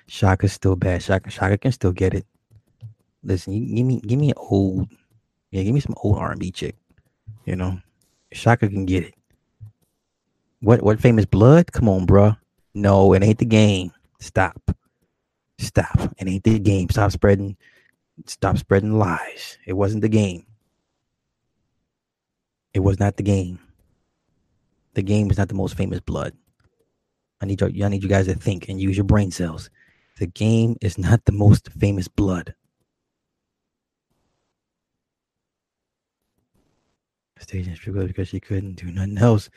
[0.07, 1.01] Chaka's still bad.
[1.01, 2.25] Chaka Chaka can still get it.
[3.23, 4.87] Listen, you, give me give me an old
[5.51, 6.75] yeah, give me some old R and B chick.
[7.45, 7.79] You know,
[8.33, 9.13] Chaka can get it.
[10.61, 11.71] What what famous blood?
[11.71, 12.37] Come on, bruh.
[12.73, 13.91] No, it ain't the game.
[14.19, 14.59] Stop.
[15.59, 16.13] Stop.
[16.17, 16.89] It ain't the game.
[16.89, 17.55] Stop spreading
[18.25, 19.57] stop spreading lies.
[19.65, 20.45] It wasn't the game.
[22.73, 23.59] It was not the game.
[24.93, 26.33] The game is not the most famous blood.
[27.41, 29.69] I need you I need you guys to think and use your brain cells.
[30.17, 32.55] The game is not the most famous blood.
[37.37, 39.49] Stage and struggled because she couldn't do nothing else.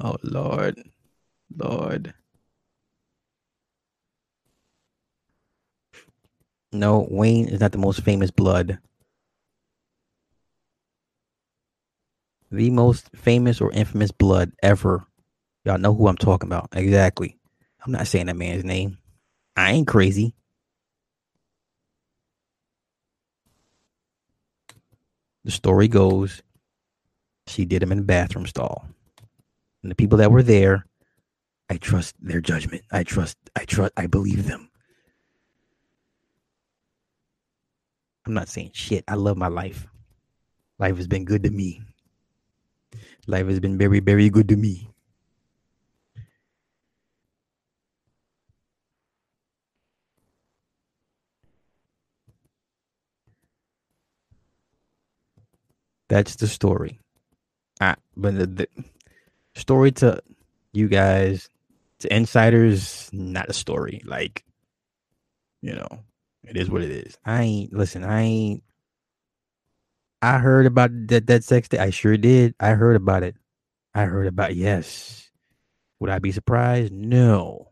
[0.00, 0.82] Oh Lord.
[1.56, 2.12] Lord.
[6.72, 8.78] No, Wayne is not the most famous blood.
[12.52, 15.04] The most famous or infamous blood ever.
[15.64, 16.68] Y'all know who I'm talking about.
[16.72, 17.38] Exactly.
[17.84, 18.98] I'm not saying that man's name.
[19.60, 20.34] I ain't crazy.
[25.44, 26.42] The story goes
[27.46, 28.86] she did him in the bathroom stall.
[29.82, 30.86] And the people that were there,
[31.68, 32.84] I trust their judgment.
[32.90, 34.70] I trust, I trust, I believe them.
[38.26, 39.04] I'm not saying shit.
[39.08, 39.86] I love my life.
[40.78, 41.82] Life has been good to me.
[43.26, 44.89] Life has been very, very good to me.
[56.10, 56.98] That's the story.
[57.80, 58.68] I, but the, the
[59.54, 60.20] story to
[60.72, 61.48] you guys,
[62.00, 64.02] to insiders, not a story.
[64.04, 64.44] Like,
[65.62, 66.00] you know,
[66.42, 67.16] it is what it is.
[67.24, 68.02] I ain't listen.
[68.02, 68.62] I ain't.
[70.20, 71.78] I heard about that that sex day.
[71.78, 72.56] I sure did.
[72.58, 73.36] I heard about it.
[73.94, 75.30] I heard about yes.
[76.00, 76.92] Would I be surprised?
[76.92, 77.68] No.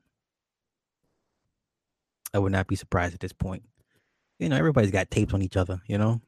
[2.33, 3.65] I would not be surprised at this point.
[4.39, 5.83] You know, everybody's got tapes on each other.
[5.89, 6.21] You know.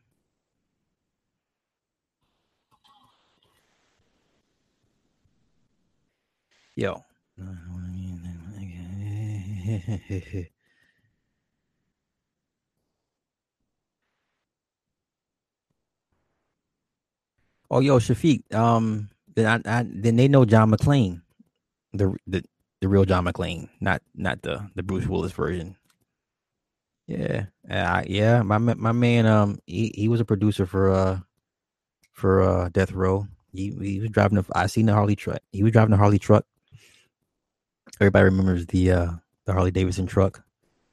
[6.81, 7.05] Yo.
[17.71, 18.53] Oh, yo, Shafiq.
[18.55, 21.23] Um, then I, I, then they know John McClane,
[21.93, 22.43] the the
[22.81, 25.77] the real John McClane, not not the the Bruce Willis version.
[27.07, 28.43] Yeah, uh, yeah.
[28.43, 31.21] My my man, um, he, he was a producer for uh
[32.13, 33.27] for uh Death Row.
[33.53, 34.45] He he was driving a.
[34.55, 35.41] I seen the Harley truck.
[35.53, 36.45] He was driving a Harley truck.
[38.01, 39.11] Everybody remembers the uh
[39.45, 40.43] the Harley Davidson truck,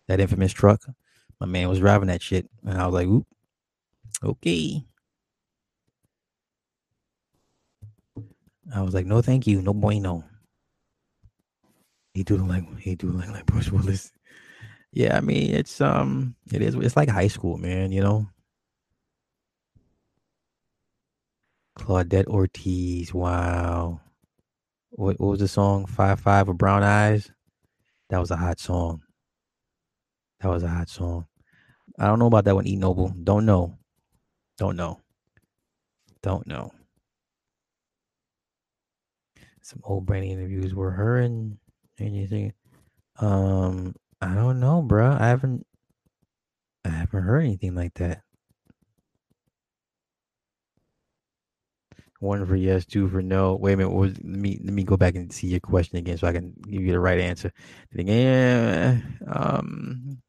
[0.07, 0.83] that infamous truck.
[1.39, 3.25] My man was driving that shit, and I was like, "Oop,
[4.23, 4.83] okay."
[8.73, 10.23] I was like, no, thank you, no bueno.
[12.13, 14.11] He do like he do like like Bruce Willis.
[14.91, 17.91] Yeah, I mean it's um it is it's like high school, man.
[17.91, 18.27] You know.
[21.77, 24.01] Claudette Ortiz, wow.
[24.91, 25.85] What, what was the song?
[25.85, 27.31] Five Five with Brown Eyes.
[28.09, 29.01] That was a hot song.
[30.39, 31.27] That was a hot song.
[31.99, 32.67] I don't know about that one.
[32.67, 33.09] E Noble.
[33.23, 33.77] Don't know.
[34.57, 35.01] Don't know.
[36.21, 36.71] Don't know
[39.67, 41.57] some old Brandy interviews were her and
[41.99, 42.53] anything.
[43.19, 45.11] Um, I don't know, bro.
[45.11, 45.65] I haven't,
[46.85, 48.21] I haven't heard anything like that.
[52.19, 53.55] One for yes, two for no.
[53.55, 53.91] Wait a minute.
[53.91, 56.53] Was, let me let me go back and see your question again, so I can
[56.69, 57.51] give you the right answer.
[57.93, 60.19] Yeah, um,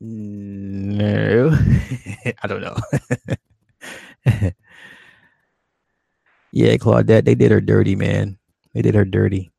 [0.00, 1.50] no,
[2.42, 2.76] I don't know.
[6.52, 8.38] Yeah, Claudette, they did her dirty, man.
[8.74, 9.50] They did her dirty.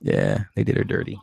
[0.00, 1.18] Yeah, they did her dirty.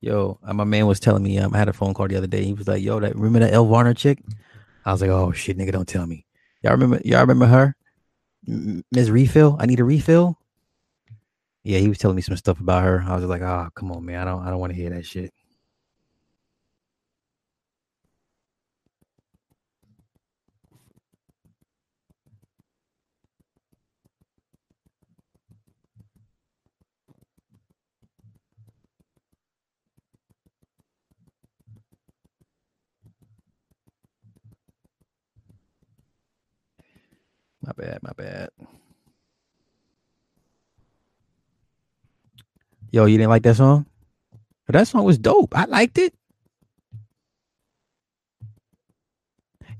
[0.00, 2.26] Yo, uh, my man was telling me, um, I had a phone call the other
[2.26, 2.44] day.
[2.44, 4.22] He was like, "Yo, that remember that Elle Varner chick?"
[4.84, 6.24] I was like, "Oh shit, nigga, don't tell me."
[6.62, 7.00] Y'all remember?
[7.04, 7.76] Y'all remember her?
[8.46, 9.10] Ms.
[9.10, 9.56] Refill.
[9.60, 10.38] I need a refill.
[11.64, 13.04] Yeah, he was telling me some stuff about her.
[13.06, 14.20] I was like, "Oh, come on, man.
[14.20, 15.32] I don't, I don't want to hear that shit."
[37.68, 38.48] My bad, my bad.
[42.90, 43.84] Yo, you didn't like that song?
[44.64, 45.54] But that song was dope.
[45.54, 46.14] I liked it.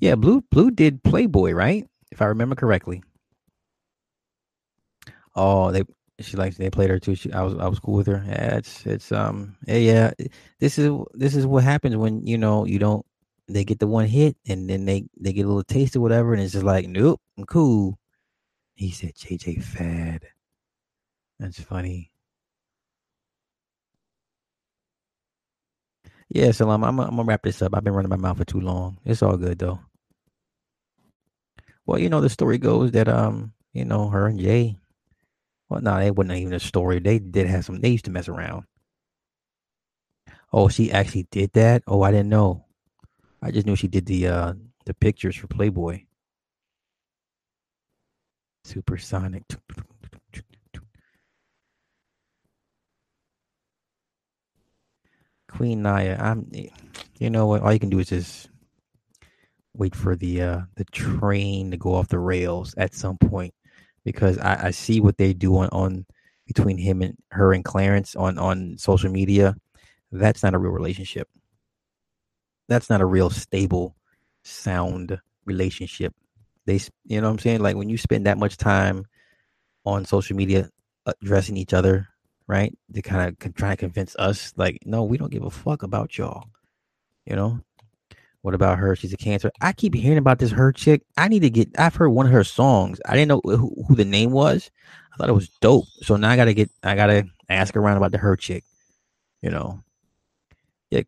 [0.00, 1.88] Yeah, Blue Blue did Playboy, right?
[2.12, 3.02] If I remember correctly.
[5.34, 5.84] Oh, they
[6.20, 7.14] she likes they played her too.
[7.14, 8.22] She, I was I was cool with her.
[8.26, 10.12] Yeah, it's it's um yeah, yeah.
[10.60, 13.06] This is this is what happens when you know you don't
[13.48, 16.34] they get the one hit and then they they get a little taste or whatever
[16.34, 17.98] and it's just like nope I'm cool.
[18.74, 20.24] He said JJ Fad.
[21.40, 22.10] That's funny.
[26.30, 27.74] Yeah, so I'm, I'm, I'm gonna wrap this up.
[27.74, 28.98] I've been running my mouth for too long.
[29.04, 29.80] It's all good though.
[31.86, 34.76] Well, you know the story goes that um, you know, her and Jay.
[35.68, 36.98] Well, no, it wasn't even a story.
[36.98, 37.80] They did have some.
[37.80, 38.64] They used to mess around.
[40.52, 41.82] Oh, she actually did that.
[41.86, 42.64] Oh, I didn't know.
[43.42, 44.52] I just knew she did the uh
[44.86, 46.02] the pictures for Playboy.
[48.64, 49.44] Supersonic.
[55.48, 56.16] Queen Naya.
[56.20, 56.50] I'm.
[57.18, 57.62] You know what?
[57.62, 58.50] All you can do is just
[59.74, 63.54] wait for the uh the train to go off the rails at some point
[64.04, 66.06] because I, I see what they do on, on
[66.46, 69.56] between him and her and Clarence on on social media.
[70.12, 71.28] That's not a real relationship.
[72.68, 73.96] That's not a real stable,
[74.42, 76.14] sound relationship.
[76.66, 79.06] They, you know, what I'm saying, like when you spend that much time
[79.84, 80.68] on social media
[81.06, 82.08] addressing each other,
[82.46, 82.76] right?
[82.90, 86.18] They kind of try to convince us, like, no, we don't give a fuck about
[86.18, 86.44] y'all.
[87.24, 87.60] You know,
[88.42, 88.94] what about her?
[88.96, 89.50] She's a cancer.
[89.60, 91.02] I keep hearing about this her chick.
[91.16, 91.78] I need to get.
[91.78, 93.00] I've heard one of her songs.
[93.06, 94.70] I didn't know who, who the name was.
[95.12, 95.86] I thought it was dope.
[96.02, 96.70] So now I gotta get.
[96.82, 98.64] I gotta ask around about the her chick.
[99.42, 99.82] You know.
[100.90, 101.02] Yeah.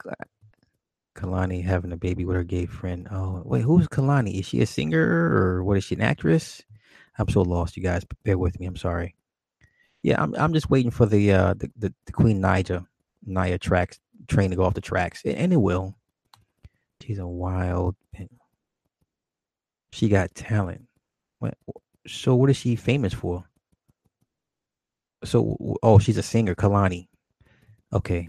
[1.17, 3.09] Kehlani having a baby with her gay friend.
[3.11, 4.39] Oh wait, who's Kehlani?
[4.41, 5.95] Is she a singer or what is she?
[5.95, 6.63] An actress?
[7.19, 8.05] I'm so lost, you guys.
[8.25, 8.67] Bear with me.
[8.67, 9.15] I'm sorry.
[10.03, 10.35] Yeah, I'm.
[10.37, 12.87] I'm just waiting for the uh the the, the Queen Naija
[13.27, 15.97] Naya tracks train to go off the tracks, and it will.
[17.03, 17.97] She's a wild.
[19.93, 20.87] She got talent.
[21.41, 21.55] What?
[22.07, 23.45] So what is she famous for?
[25.25, 27.09] So oh, she's a singer, Kehlani.
[27.93, 28.29] Okay.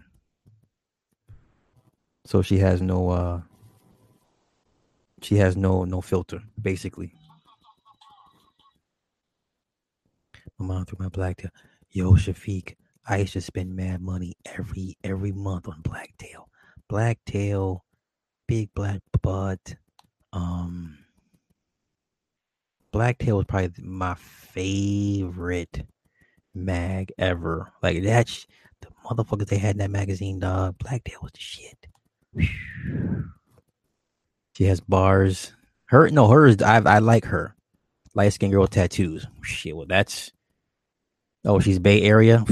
[2.25, 3.41] So she has no uh
[5.21, 7.13] she has no no filter, basically.
[10.57, 11.51] My mom threw my blacktail.
[11.91, 12.75] Yo, Shafiq,
[13.07, 16.47] I used to spend mad money every every month on blacktail.
[16.87, 17.85] Blacktail
[18.47, 19.75] Big Black Butt.
[20.33, 20.97] Um,
[22.91, 25.85] Blacktail was probably my favorite
[26.53, 27.71] mag ever.
[27.81, 28.45] Like that's
[28.81, 30.77] the motherfuckers they had in that magazine, dog.
[30.79, 31.87] Blacktail was the shit.
[34.55, 35.53] She has bars.
[35.85, 36.61] Her no, hers.
[36.61, 37.55] I I like her.
[38.13, 39.25] Light skin girl tattoos.
[39.41, 40.31] Shit, well that's.
[41.43, 42.45] Oh, she's Bay Area.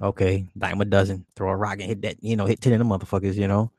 [0.00, 1.24] Okay, dime a dozen.
[1.34, 2.22] Throw a rock and hit that.
[2.22, 3.36] You know, hit ten of the motherfuckers.
[3.36, 3.70] You know.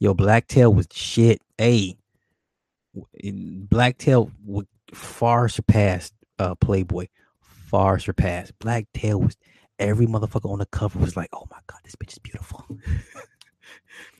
[0.00, 1.42] Yo, Blacktail was shit.
[1.58, 1.96] Hey,
[3.22, 7.08] Blacktail would far surpass uh, Playboy.
[7.40, 8.58] Far surpassed.
[8.60, 9.36] Blacktail was
[9.78, 12.64] every motherfucker on the cover was like, "Oh my god, this bitch is beautiful,"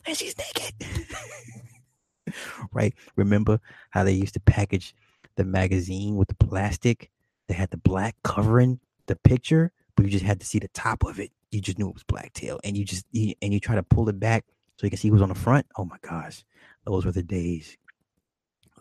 [0.08, 0.74] and she's naked.
[2.72, 2.94] right?
[3.16, 3.60] Remember
[3.90, 4.94] how they used to package
[5.36, 7.10] the magazine with the plastic?
[7.46, 11.04] They had the black covering the picture, but you just had to see the top
[11.04, 11.30] of it.
[11.50, 14.08] You just knew it was Blacktail, and you just you, and you try to pull
[14.10, 14.44] it back
[14.76, 15.64] so you can see who's on the front.
[15.76, 16.44] Oh my gosh,
[16.84, 17.76] those were the days.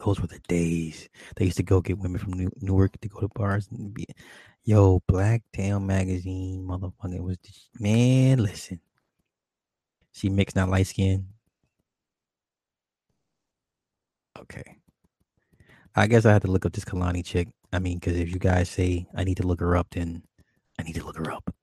[0.06, 1.08] Those were the days.
[1.38, 4.06] They used to go get women from New- Newark to go to bars and be,
[4.64, 7.22] yo, Blacktail magazine, motherfucker.
[7.22, 7.38] Was
[7.80, 8.40] man.
[8.40, 8.82] Listen,
[10.18, 11.28] she mixed not light skin.
[14.40, 14.78] Okay,
[15.96, 17.50] I guess I have to look up this Kehlani chick.
[17.74, 20.24] I mean, because if you guys say I need to look her up, then
[20.80, 21.54] I need to look her up.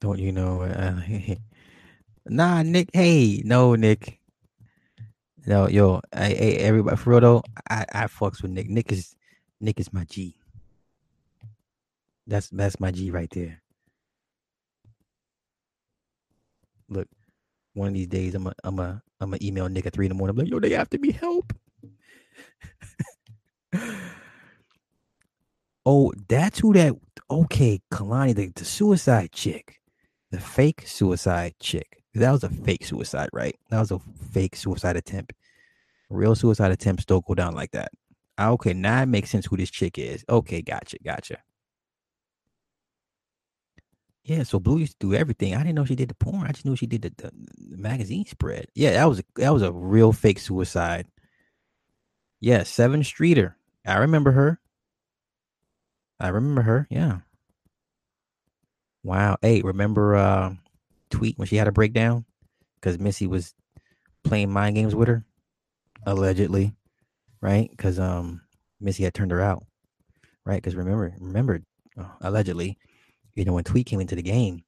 [0.00, 0.62] Don't you know?
[0.62, 1.00] Uh,
[2.26, 2.90] nah, Nick.
[2.92, 4.20] Hey, no, Nick.
[5.46, 8.68] No, yo, hey, everybody, for real though, I, I fucks with Nick.
[8.70, 9.14] Nick is,
[9.60, 10.36] Nick is my G.
[12.26, 13.62] That's that's my G right there.
[16.88, 17.08] Look,
[17.74, 20.14] one of these days, I'm a, I'm a, I'm a email nigga three in the
[20.14, 20.38] morning.
[20.38, 21.52] I'm like, yo, they after me, help.
[25.86, 26.94] oh, that's who that.
[27.30, 29.80] Okay, Kehlani, the, the suicide chick
[30.34, 32.02] the fake suicide chick.
[32.14, 33.56] That was a fake suicide, right?
[33.70, 34.00] That was a
[34.32, 35.32] fake suicide attempt.
[36.10, 37.90] Real suicide attempts don't go down like that.
[38.40, 40.24] Okay, now it makes sense who this chick is.
[40.28, 41.38] Okay, gotcha, gotcha.
[44.24, 45.54] Yeah, so Blue used to do everything.
[45.54, 46.46] I didn't know she did the porn.
[46.46, 47.30] I just knew she did the, the,
[47.72, 48.68] the magazine spread.
[48.74, 51.06] Yeah, that was a, that was a real fake suicide.
[52.40, 53.56] Yeah, Sevyn Streeter.
[53.86, 54.60] I remember her.
[56.18, 56.86] I remember her.
[56.90, 57.18] Yeah.
[59.02, 59.36] Wow.
[59.42, 60.54] Hey, remember uh
[61.10, 62.24] tweet when she had a breakdown
[62.76, 63.54] because Missy was
[64.24, 65.24] playing mind games with her,
[66.06, 66.74] allegedly,
[67.42, 67.68] right?
[67.70, 68.40] Because um
[68.80, 69.64] Missy had turned her out,
[70.46, 70.56] right?
[70.56, 71.60] Because remember, remember,
[71.98, 72.78] uh, allegedly,
[73.34, 74.64] you know, when Tweet came into the game,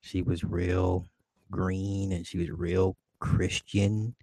[0.00, 1.06] she was real
[1.50, 4.14] green and she was real Christian.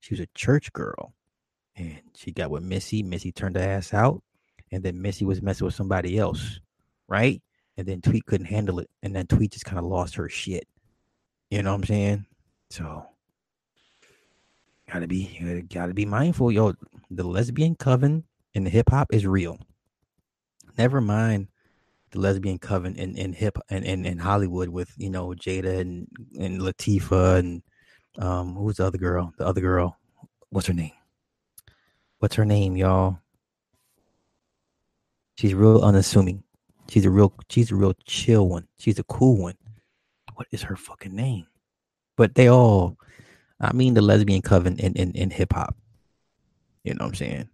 [0.00, 1.14] She was a church girl,
[1.76, 3.02] and she got with Missy.
[3.02, 4.22] Missy turned her ass out,
[4.70, 6.60] and then Missy was messing with somebody else,
[7.08, 7.42] right?
[7.76, 10.66] And then Tweet couldn't handle it, and then Tweet just kind of lost her shit.
[11.50, 12.26] You know what I'm saying?
[12.70, 13.06] So
[14.90, 16.74] gotta be gotta, be mindful, yo.
[17.10, 18.24] The lesbian coven
[18.54, 19.58] in the hip hop is real.
[20.78, 21.48] Never mind
[22.16, 26.60] lesbian coven in, in hip and in, in, Hollywood with you know Jada and and
[26.60, 27.62] Latifah and
[28.18, 29.32] um who's the other girl?
[29.38, 29.98] The other girl,
[30.50, 30.92] what's her name?
[32.18, 33.18] What's her name, y'all?
[35.36, 36.42] She's real unassuming.
[36.88, 38.68] She's a real she's a real chill one.
[38.78, 39.56] She's a cool one.
[40.34, 41.46] What is her fucking name?
[42.16, 42.96] But they all
[43.60, 45.76] I mean the lesbian coven in, in, in hip hop.
[46.84, 47.48] You know what I'm saying?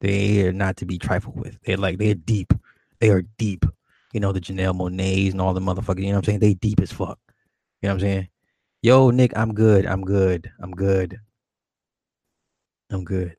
[0.00, 1.58] They are not to be trifled with.
[1.64, 2.52] They're like they're deep.
[3.00, 3.64] They are deep.
[4.14, 6.38] You know, the Janelle Monáes and all the motherfuckers, you know what I'm saying?
[6.38, 7.18] They deep as fuck.
[7.82, 8.28] You know what I'm saying?
[8.80, 9.86] Yo, Nick, I'm good.
[9.86, 10.50] I'm good.
[10.60, 11.18] I'm good.
[12.90, 13.36] I'm good.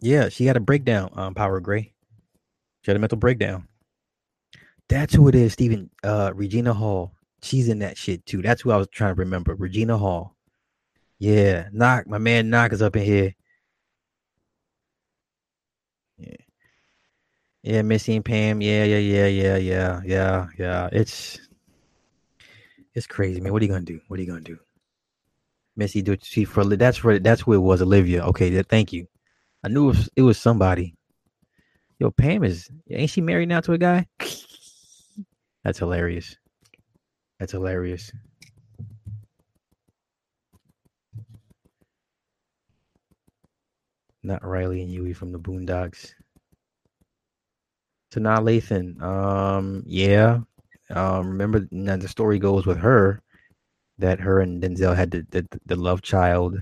[0.00, 1.94] Yeah, she had a breakdown, um, Power Gray.
[2.82, 3.66] She had a mental breakdown.
[4.90, 5.88] That's who it is, Stephen.
[6.04, 7.14] Uh, Regina Hall.
[7.40, 8.42] She's in that shit too.
[8.42, 9.54] That's who I was trying to remember.
[9.54, 10.36] Regina Hall.
[11.18, 13.34] Yeah, knock my man knock is up in here.
[17.66, 18.62] Yeah, Missy and Pam.
[18.62, 20.88] Yeah, yeah, yeah, yeah, yeah, yeah, yeah.
[20.92, 21.40] It's
[22.94, 23.52] it's crazy, man.
[23.52, 24.00] What are you gonna do?
[24.06, 24.56] What are you gonna do?
[25.76, 28.24] Missy do she for that's for that's who it was, Olivia.
[28.26, 29.08] Okay, thank you.
[29.64, 30.94] I knew it was, it was somebody.
[31.98, 34.06] Yo, Pam is ain't she married now to a guy?
[35.64, 36.36] That's hilarious.
[37.40, 38.12] That's hilarious.
[44.22, 46.15] Not Riley and Huey from the Boondocks.
[48.12, 49.00] Sanaa Lathan.
[49.02, 50.40] Um, yeah.
[50.90, 53.20] Um, remember now the story goes with her
[53.98, 56.60] that her and Denzel had the, the, the love child.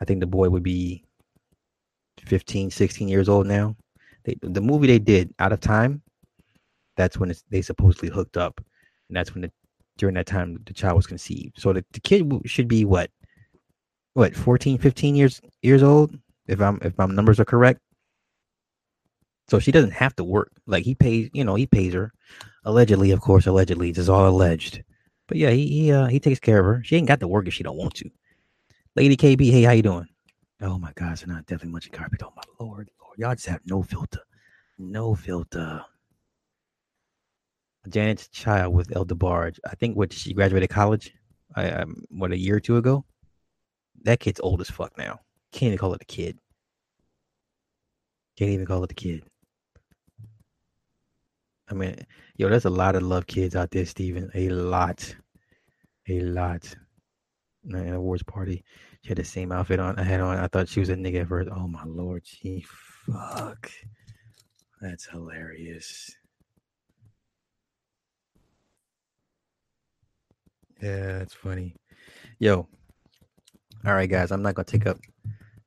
[0.00, 1.04] I think the boy would be
[2.24, 3.76] 15, 16 years old now.
[4.24, 6.02] They, the movie they did, Out of Time,
[6.96, 8.60] that's when they supposedly hooked up.
[9.08, 9.52] And that's when the,
[9.96, 11.60] during that time the child was conceived.
[11.60, 13.10] So the, the kid should be what?
[14.14, 16.16] What, 14, 15 years years old?
[16.46, 17.80] If I'm if my numbers are correct.
[19.48, 20.52] So she doesn't have to work.
[20.66, 22.12] Like he pays, you know, he pays her.
[22.64, 23.92] Allegedly, of course, allegedly.
[23.92, 24.82] This is all alleged.
[25.26, 26.82] But yeah, he he, uh, he takes care of her.
[26.84, 28.10] She ain't got to work if she don't want to.
[28.94, 30.06] Lady KB, hey, how you doing?
[30.60, 32.22] Oh my God, so not definitely much carpet.
[32.24, 34.20] Oh my lord, lord, y'all just have no filter,
[34.78, 35.84] no filter.
[37.88, 39.58] Janet's child with El DeBarge.
[39.66, 41.14] I think what she graduated college,
[41.54, 43.04] I, um, what a year or two ago.
[44.02, 45.20] That kid's old as fuck now.
[45.52, 46.38] Can't even call it a kid.
[48.36, 49.24] Can't even call it a kid.
[51.70, 51.96] I mean,
[52.36, 54.30] yo, there's a lot of love kids out there, Steven.
[54.34, 55.14] A lot.
[56.08, 56.74] A lot.
[57.64, 58.64] An awards party.
[59.02, 60.38] She had the same outfit on I had on.
[60.38, 61.50] I thought she was a nigga at first.
[61.54, 62.64] Oh my lord, she
[63.06, 63.70] fuck.
[64.80, 66.14] That's hilarious.
[70.80, 71.74] Yeah, it's funny.
[72.38, 72.68] Yo.
[73.84, 74.30] All right, guys.
[74.30, 74.98] I'm not gonna take up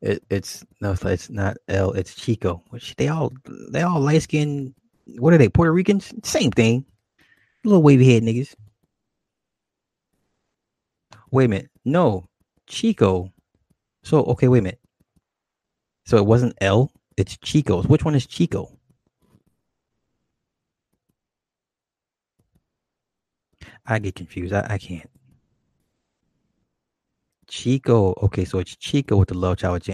[0.02, 1.92] it, it's no, it's not L.
[1.92, 2.64] It's Chico.
[2.70, 3.32] Which they all
[3.72, 4.74] they all light skinned.
[5.18, 5.50] What are they?
[5.50, 6.14] Puerto Ricans?
[6.24, 6.86] Same thing.
[7.64, 8.56] Little wavy head niggas.
[11.32, 11.70] Wait a minute.
[11.86, 12.28] No,
[12.68, 13.32] Chico.
[14.04, 14.80] So okay, wait a minute.
[16.06, 16.92] So it wasn't L.
[17.18, 17.88] It's Chico's.
[17.88, 18.78] Which one is Chico?
[23.86, 24.54] I get confused.
[24.54, 25.10] I, I can't.
[27.48, 28.14] Chico.
[28.24, 29.86] Okay, so it's Chico with the love child.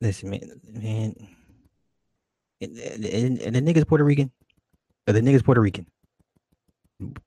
[0.00, 1.28] Listen, man, man.
[2.60, 4.30] And, and, and the nigga's Puerto Rican.
[5.06, 5.86] Or the nigga's Puerto Rican.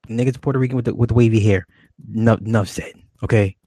[0.07, 1.65] Nigga's Puerto Rican with the with wavy hair.
[2.07, 2.93] No, enough said.
[3.23, 3.55] Okay.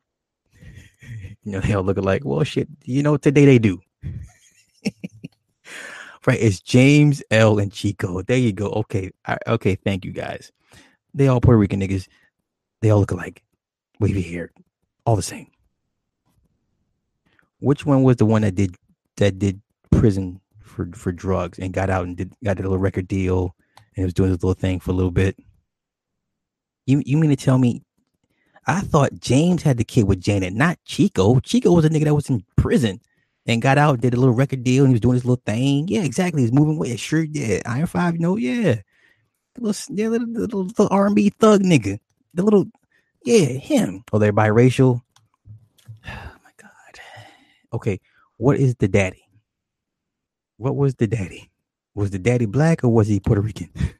[1.44, 2.22] You know, they all look alike.
[2.24, 2.66] Well, shit.
[2.82, 3.80] You know, today they do.
[6.26, 6.40] right.
[6.40, 8.20] It's James L and Chico.
[8.22, 8.66] There you go.
[8.70, 9.12] Okay.
[9.26, 9.76] I, okay.
[9.76, 10.51] Thank you guys.
[11.14, 12.09] They all Puerto Rican niggas.
[12.82, 13.44] They all look alike
[14.01, 14.51] wavy hair,
[15.05, 15.48] all the same.
[17.60, 18.76] Which one was the one that did
[19.16, 19.60] that did
[19.90, 20.40] prison
[20.76, 23.56] for for drugs and got out and did got a little record deal
[23.96, 25.36] and was doing this little thing for a little bit?
[26.84, 27.82] You you mean to tell me?
[28.68, 31.40] I thought James had the kid with Janet, not Chico.
[31.40, 33.00] Chico was a nigga that was in prison
[33.46, 35.86] and got out, did a little record deal, and he was doing his little thing.
[35.88, 36.42] Yeah, exactly.
[36.42, 36.96] He's moving away.
[36.96, 37.60] Sure, yeah.
[37.64, 38.80] Iron Five, know, yeah.
[39.54, 42.00] The little, yeah, little, little, little R&B thug nigga.
[42.34, 42.66] The little,
[43.24, 44.02] yeah, him.
[44.12, 45.02] Oh, they're biracial.
[46.08, 47.00] Oh my god.
[47.72, 48.00] Okay,
[48.36, 49.25] what is the daddy?
[50.58, 51.50] What was the daddy?
[51.94, 53.70] Was the daddy black or was he Puerto Rican?
[53.74, 53.92] wait,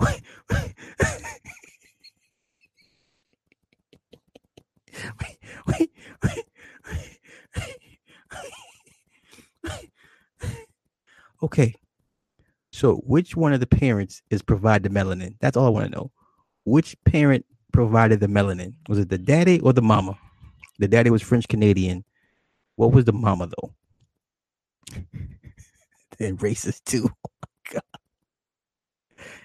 [0.00, 0.20] wait,
[0.50, 0.74] wait,
[5.20, 5.36] wait,
[6.22, 6.44] wait,
[11.42, 11.74] Okay.
[12.72, 15.34] So, which one of the parents is provide the melanin?
[15.40, 16.10] That's all I want to know.
[16.64, 18.74] Which parent provided the melanin?
[18.88, 20.18] Was it the daddy or the mama?
[20.78, 22.04] The daddy was French Canadian.
[22.76, 23.74] What was the mama though?
[26.20, 27.08] and racist too.
[27.24, 27.82] Oh god.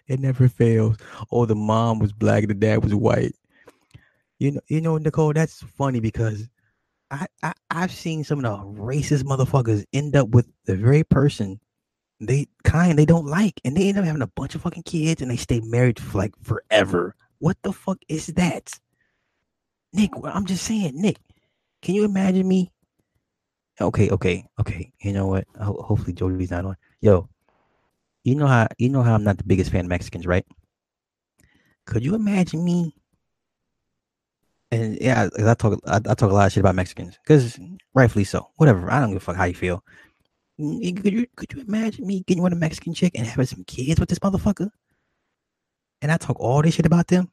[0.08, 0.98] It never fails.
[1.32, 3.36] Oh, the mom was black, the dad was white.
[4.40, 6.48] You know, you know, Nicole, that's funny because
[7.12, 11.60] I, I I've seen some of the racist motherfuckers end up with the very person
[12.20, 15.22] they kind they don't like, and they end up having a bunch of fucking kids,
[15.22, 17.16] and they stay married for like forever.
[17.40, 18.72] What the fuck is that,
[19.94, 20.12] Nick?
[20.24, 21.18] I'm just saying, Nick.
[21.82, 22.72] Can you imagine me?
[23.80, 24.92] Okay, okay, okay.
[25.00, 25.46] You know what?
[25.62, 26.76] Ho- hopefully Jody's not on.
[27.00, 27.30] Yo,
[28.24, 30.46] you know how you know how I'm not the biggest fan of Mexicans, right?
[31.86, 32.96] Could you imagine me?
[34.72, 37.60] And yeah, I talk I, I talk a lot of shit about Mexicans because
[37.94, 38.50] rightfully so.
[38.58, 38.92] Whatever.
[38.92, 39.84] I don't give a fuck how you feel.
[40.58, 44.00] Could you could you imagine me getting with a Mexican chick and having some kids
[44.00, 44.72] with this motherfucker?
[46.02, 47.30] And I talk all this shit about them.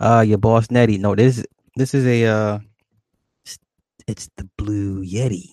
[0.00, 0.98] Uh, your boss Nettie.
[0.98, 1.44] No, this
[1.76, 2.58] this is a uh,
[3.46, 3.58] s-
[4.08, 5.50] it's the Blue Yeti.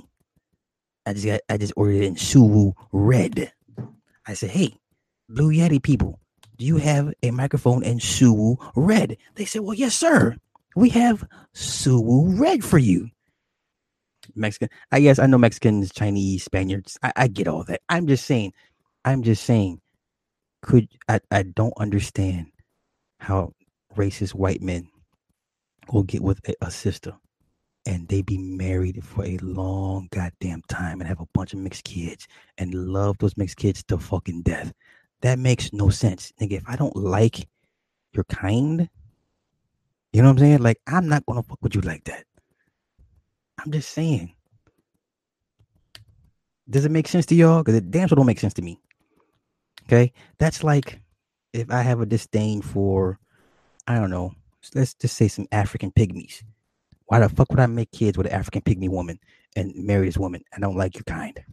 [1.06, 3.54] I just got I just ordered it in Suwu Red.
[4.28, 4.76] I said, hey,
[5.30, 6.20] Blue Yeti people,
[6.58, 9.18] do you have a microphone in Suwu Red?
[9.36, 10.38] They said, well, yes, sir.
[10.76, 13.10] We have Suwu Red for you.
[14.36, 14.70] Mexican.
[14.92, 16.98] I guess I know Mexicans, Chinese, Spaniards.
[17.04, 17.82] I, I get all that.
[17.90, 18.54] I'm just saying.
[19.06, 19.82] I'm just saying.
[20.64, 21.20] Could I?
[21.30, 22.48] I don't understand
[23.20, 23.54] how
[23.96, 24.88] racist white men
[25.92, 27.14] will get with a, a sister
[27.86, 31.84] and they be married for a long goddamn time and have a bunch of mixed
[31.84, 32.28] kids
[32.58, 34.72] and love those mixed kids to fucking death.
[35.22, 36.32] That makes no sense.
[36.42, 37.46] Nigga, if I don't like
[38.14, 38.90] your kind,
[40.14, 40.60] you know what I'm saying?
[40.60, 42.24] Like, I'm not gonna fuck with you like that.
[43.60, 44.34] I'm just saying.
[46.70, 47.60] Does it make sense to y'all?
[47.60, 48.80] Because it damn sure don't make sense to me.
[49.86, 50.12] Okay.
[50.38, 51.02] That's like
[51.54, 53.20] if I have a disdain for,
[53.88, 54.34] I don't know,
[54.74, 56.44] let's just say some African pygmies.
[57.06, 59.20] Why the fuck would I make kids with an African pygmy woman
[59.56, 60.44] and marry this woman?
[60.56, 61.44] I don't like your kind.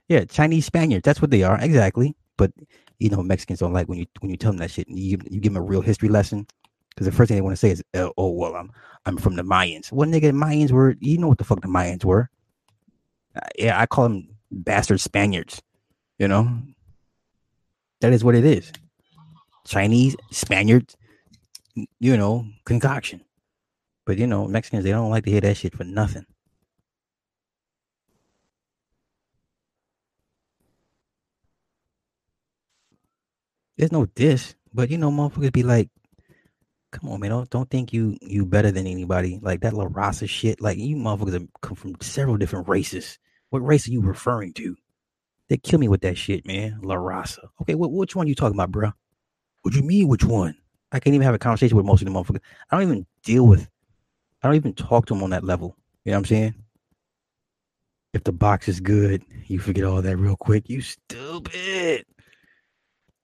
[0.08, 1.04] Yeah, Chinese Spaniards.
[1.04, 2.16] That's what they are exactly.
[2.36, 2.50] But
[2.98, 4.88] you know, Mexicans don't like when you when you tell them that shit.
[4.88, 6.48] You you give them a real history lesson
[6.88, 8.72] because the first thing they want to say is, "Oh, oh, well, I'm
[9.06, 12.04] I'm from the Mayans." Well, nigga, Mayans were you know what the fuck the Mayans
[12.04, 12.28] were?
[13.36, 15.62] Uh, yeah, I call them bastard Spaniards.
[16.18, 16.60] You know,
[18.00, 18.72] that is what it is.
[19.66, 20.96] Chinese Spaniards,
[21.98, 23.22] you know, concoction.
[24.04, 26.26] But you know, Mexicans they don't like to hear that shit for nothing.
[33.76, 35.88] There's no dish, but you know, motherfuckers be like,
[36.92, 40.28] "Come on, man, don't don't think you you better than anybody." Like that La Raza
[40.28, 40.60] shit.
[40.60, 43.18] Like you motherfuckers come from several different races.
[43.50, 44.76] What race are you referring to?
[45.48, 46.78] They kill me with that shit, man.
[46.82, 47.48] La Raza.
[47.60, 48.92] Okay, what which one you talking about, bro?
[49.62, 50.56] What you mean, which one?
[50.92, 52.40] I can't even have a conversation with most of the motherfuckers.
[52.70, 53.68] I don't even deal with.
[54.42, 55.76] I don't even talk to them on that level.
[56.04, 56.54] You know what I'm saying?
[58.12, 60.68] If the box is good, you forget all that real quick.
[60.68, 62.04] You stupid.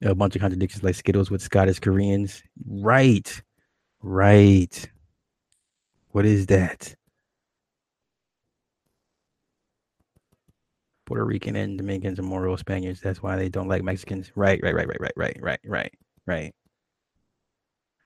[0.02, 2.42] A bunch of contradictions like Skittles with Scottish Koreans.
[2.68, 3.42] Right.
[4.02, 4.90] Right.
[6.10, 6.94] What is that?
[11.06, 13.00] Puerto Rican and Dominicans are more Spaniards.
[13.00, 14.32] That's why they don't like Mexicans.
[14.34, 15.94] Right, right, right, right, right, right, right, right,
[16.26, 16.54] right.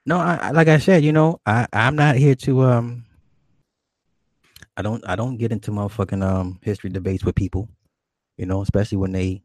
[0.06, 3.05] No, I, I like I said, you know, I I'm not here to um.
[4.77, 7.68] I don't I don't get into motherfucking um history debates with people,
[8.36, 9.43] you know, especially when they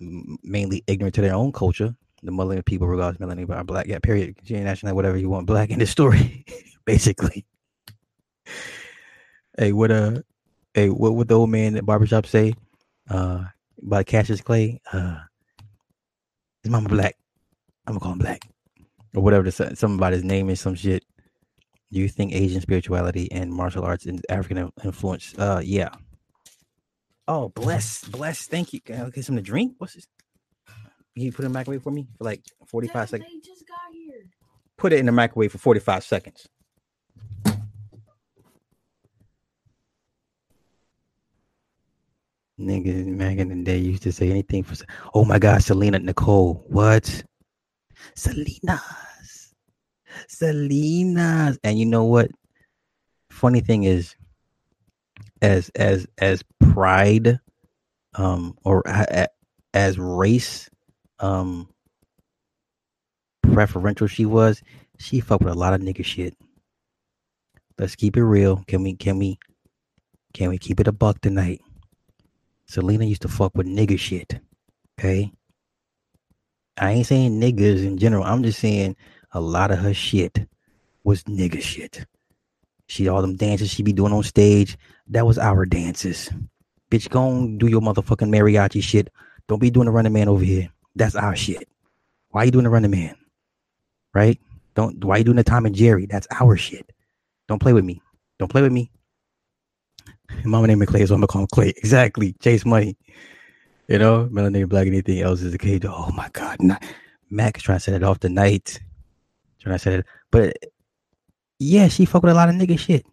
[0.00, 1.94] mainly ignorant to their own culture.
[2.22, 3.86] The millennial people, regardless millennial are black.
[3.86, 4.36] Yeah, period.
[4.50, 6.44] Ain't national, whatever you want, black in the story,
[6.84, 7.46] basically.
[9.56, 10.22] Hey, what uh,
[10.78, 12.54] hey, what would the old man at barbershop say?
[13.10, 13.44] Uh,
[13.84, 14.80] about Cassius Clay.
[14.92, 15.18] Uh,
[16.62, 17.16] his mama black.
[17.86, 18.42] I'm gonna call him black,
[19.14, 19.44] or whatever.
[19.44, 21.04] The, something about his name is some shit.
[21.90, 25.34] Do you think Asian spirituality and martial arts and African influence?
[25.38, 25.88] Uh, yeah,
[27.28, 28.46] Oh, bless, bless.
[28.46, 28.80] Thank you.
[28.80, 29.74] Can I get some to drink?
[29.76, 30.06] What's this?
[31.14, 33.30] Can you put it in the microwave for me for like 45 Dad, seconds?
[33.30, 34.24] They just got here.
[34.78, 36.46] Put it in the microwave for 45 seconds.
[42.58, 44.74] Niggas back in the day used to say anything for.
[45.14, 46.64] Oh my God, Selena Nicole.
[46.66, 47.22] What?
[48.16, 49.54] Selena's.
[50.28, 51.58] Selena's.
[51.62, 52.30] And you know what?
[53.30, 54.16] Funny thing is,
[55.40, 57.38] as as as pride,
[58.14, 58.82] um, or
[59.72, 60.68] as race,
[61.20, 61.68] um,
[63.42, 64.62] preferential she was,
[64.98, 66.36] she fucked with a lot of nigga shit.
[67.78, 68.64] Let's keep it real.
[68.66, 68.94] Can we?
[68.94, 69.38] Can we?
[70.34, 71.60] Can we keep it a buck tonight?
[72.68, 74.40] Selena used to fuck with nigga shit.
[74.98, 75.32] Okay.
[76.76, 78.24] I ain't saying niggas in general.
[78.24, 78.96] I'm just saying
[79.32, 80.46] a lot of her shit
[81.02, 82.06] was nigga shit.
[82.86, 84.78] She all them dances she be doing on stage.
[85.08, 86.30] That was our dances.
[86.90, 89.10] Bitch, go on do your motherfucking mariachi shit.
[89.46, 90.68] Don't be doing the running man over here.
[90.94, 91.68] That's our shit.
[92.30, 93.16] Why you doing the running man?
[94.14, 94.38] Right?
[94.74, 96.06] Don't why you doing the Tom and Jerry?
[96.06, 96.92] That's our shit.
[97.46, 98.00] Don't play with me.
[98.38, 98.90] Don't play with me.
[100.44, 101.70] Mama named me Clay, so I'm gonna call him Clay.
[101.76, 102.34] Exactly.
[102.40, 102.96] Chase money.
[103.88, 105.84] You know, melanated black, anything else is a cage.
[105.86, 106.62] Oh my god.
[106.62, 106.84] Not,
[107.30, 108.80] Mac is trying to set it off tonight.
[109.60, 110.56] Trying to set it, but
[111.58, 113.04] yeah, she fuck with a lot of nigga shit.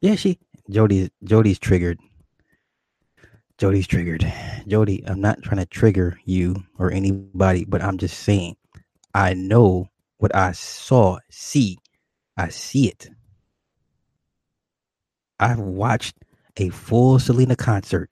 [0.00, 0.38] Yeah, she
[0.70, 1.98] Jody's Jody's triggered.
[3.58, 4.30] Jody's triggered.
[4.66, 8.56] Jody, I'm not trying to trigger you or anybody, but I'm just saying
[9.14, 11.78] I know what I saw, see.
[12.36, 13.08] I see it.
[15.42, 16.14] I've watched
[16.56, 18.08] a full Selena concert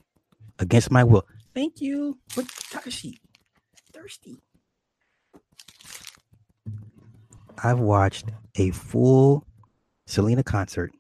[0.59, 1.25] against my will.
[1.55, 2.19] Thank you.
[2.35, 3.19] What Takashi?
[3.93, 4.43] Thirsty.
[7.63, 9.47] I've watched a full
[10.07, 10.93] Selena concert.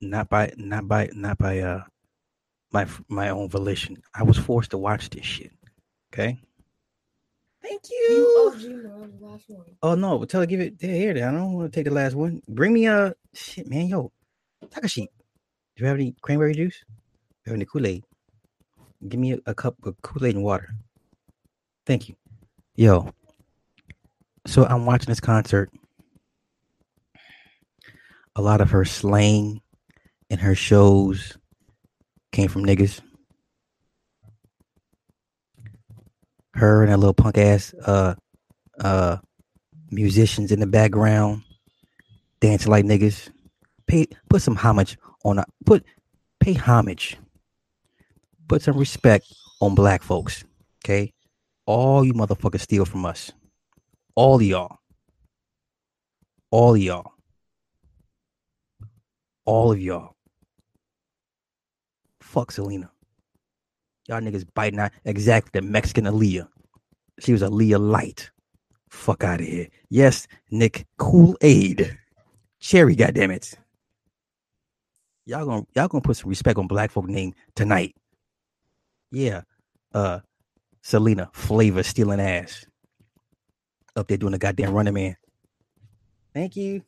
[0.00, 1.82] Not by not by not by uh
[2.72, 3.98] my my own volition.
[4.14, 5.52] I was forced to watch this shit.
[6.10, 6.38] Okay.
[7.60, 9.66] Thank You OG man, the last one.
[9.82, 11.12] Oh no, tell her give it here.
[11.12, 12.40] here, I don't want to take the last one.
[12.48, 13.88] Bring me a shit, man.
[13.88, 14.10] Yo,
[14.66, 16.84] Takashi, do you have any cranberry juice?
[16.86, 16.94] Do
[17.46, 18.04] you have any Kool-Aid?
[19.08, 20.70] Give me a, a cup of Kool-Aid and water.
[21.86, 22.16] Thank you.
[22.74, 23.10] Yo.
[24.46, 25.70] So I'm watching this concert.
[28.36, 29.60] A lot of her slang
[30.30, 31.36] and her shows
[32.32, 33.00] came from niggas.
[36.54, 38.14] Her and that little punk ass uh
[38.80, 39.18] uh
[39.90, 41.42] musicians in the background
[42.40, 43.30] dancing like niggas.
[43.88, 45.84] Pay put some homage on put
[46.38, 47.16] pay homage.
[48.46, 49.26] Put some respect
[49.60, 50.44] on black folks.
[50.84, 51.12] Okay?
[51.66, 53.32] All you motherfuckers steal from us.
[54.14, 54.78] All y'all.
[56.50, 57.12] All y'all.
[59.44, 60.14] All of y'all.
[62.20, 62.90] Fuck Selena.
[64.08, 66.48] Y'all niggas biting out exactly the Mexican Aaliyah.
[67.20, 68.30] She was Aaliyah light.
[68.90, 69.68] Fuck out of here.
[69.90, 71.98] Yes, Nick Kool Aid,
[72.60, 72.94] Cherry.
[72.94, 73.54] Goddamn it.
[75.28, 77.94] Y'all gonna y'all gonna put some respect on black folk name tonight.
[79.10, 79.42] Yeah,
[79.92, 80.20] uh,
[80.80, 82.64] Selena Flavor stealing ass
[83.94, 85.16] up there doing the goddamn running man.
[86.32, 86.82] Thank you.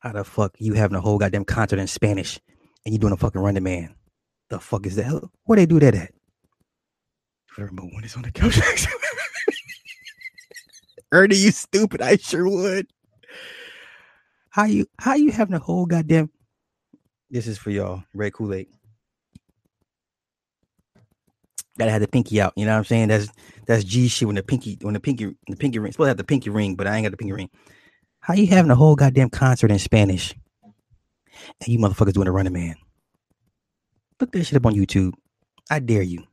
[0.00, 2.38] How the fuck you having a whole goddamn concert in Spanish
[2.84, 3.94] and you doing a fucking running man?
[4.50, 5.22] The fuck is that?
[5.44, 6.12] Where they do that at?
[7.56, 8.58] Remember when it's on the couch?
[11.12, 12.02] Ernie, you stupid.
[12.02, 12.88] I sure would.
[14.56, 16.30] How you how you having a whole goddamn
[17.28, 18.68] this is for y'all, red Kool-Aid.
[21.78, 23.08] Gotta have the pinky out, you know what I'm saying?
[23.08, 23.28] That's
[23.66, 26.16] that's G shit when the pinky when the pinky the pinky ring supposed to have
[26.16, 27.50] the pinky ring, but I ain't got the pinky ring.
[28.20, 30.34] How you having a whole goddamn concert in Spanish?
[31.60, 32.76] And you motherfuckers doing a running man.
[34.18, 35.12] Look that shit up on YouTube.
[35.70, 36.24] I dare you.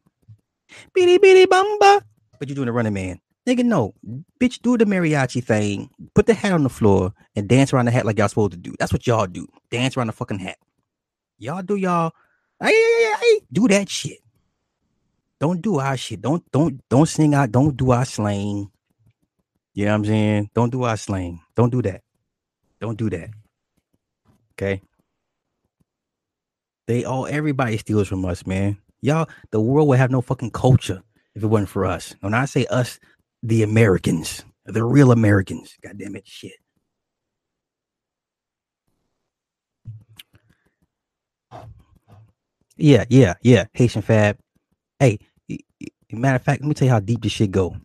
[0.93, 2.03] Bitty bitty bumba.
[2.39, 3.19] But you doing a running man.
[3.47, 3.93] Nigga, no.
[4.39, 5.89] Bitch, do the mariachi thing.
[6.15, 8.57] Put the hat on the floor and dance around the hat like y'all supposed to
[8.57, 8.73] do.
[8.79, 9.47] That's what y'all do.
[9.69, 10.57] Dance around the fucking hat.
[11.37, 12.13] Y'all do y'all.
[12.61, 14.19] Ay, ay, ay, do that shit.
[15.41, 16.21] Don't do our shit.
[16.21, 17.51] Don't don't don't sing out.
[17.51, 18.71] Don't do our slang.
[19.73, 20.49] You know what I'm saying?
[20.53, 21.41] Don't do our slang.
[21.55, 22.01] Don't do that.
[22.79, 23.29] Don't do that.
[24.53, 24.81] Okay.
[26.87, 28.77] They all everybody steals from us, man.
[29.01, 31.03] Y'all, the world would have no fucking culture
[31.35, 32.15] if it wasn't for us.
[32.21, 32.99] When I say us,
[33.43, 35.75] the Americans, the real Americans.
[35.83, 36.53] God damn it, shit.
[42.77, 43.65] Yeah, yeah, yeah.
[43.73, 44.37] Haitian Fab.
[44.97, 45.19] Hey,
[46.11, 47.75] matter of fact, let me tell you how deep this shit go.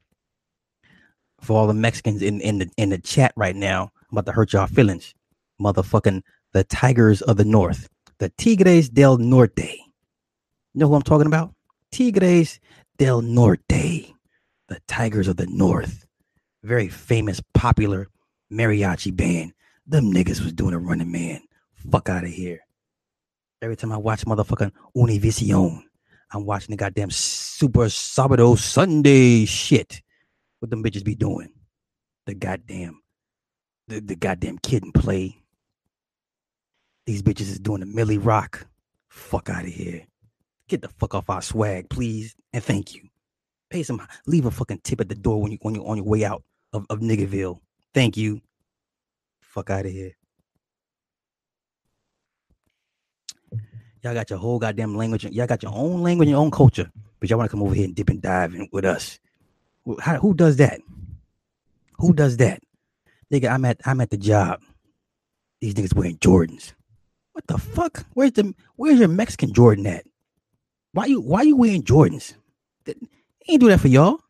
[1.40, 4.32] For all the Mexicans in, in the in the chat right now, I'm about to
[4.32, 5.14] hurt y'all feelings.
[5.60, 6.22] Motherfucking
[6.52, 7.88] the Tigers of the North,
[8.18, 9.58] the Tigres del Norte.
[9.58, 11.52] You know who I'm talking about?
[11.92, 12.60] Tigres
[12.96, 14.14] del Norte,
[14.68, 16.06] the Tigers of the North.
[16.62, 18.08] Very famous, popular
[18.52, 19.52] mariachi band.
[19.86, 21.40] Them niggas was doing a running man.
[21.90, 22.60] Fuck out of here.
[23.62, 25.82] Every time I watch motherfucking Univision,
[26.30, 30.02] I'm watching the goddamn Super Sabado Sunday shit.
[30.60, 31.48] What them bitches be doing?
[32.26, 33.00] The goddamn,
[33.88, 35.42] the, the goddamn kid and play.
[37.06, 38.66] These bitches is doing the Millie Rock.
[39.08, 40.06] Fuck out of here.
[40.68, 43.07] Get the fuck off our swag, please, and thank you.
[43.70, 46.06] Pay some, leave a fucking tip at the door when you when you on your
[46.06, 47.60] way out of, of Niggerville.
[47.94, 48.40] Thank you.
[49.40, 50.16] Fuck out of here.
[54.02, 55.24] Y'all got your whole goddamn language.
[55.24, 57.84] Y'all got your own language, your own culture, but y'all want to come over here
[57.84, 59.18] and dip and dive in with us.
[60.00, 60.80] How, who does that?
[61.98, 62.62] Who does that?
[63.32, 64.60] Nigga, I'm at I'm at the job.
[65.60, 66.72] These niggas wearing Jordans.
[67.32, 68.04] What the fuck?
[68.14, 70.06] Where's the where's your Mexican Jordan at?
[70.92, 72.34] Why you why you wearing Jordans?
[73.48, 74.20] Ain't do that for y'all.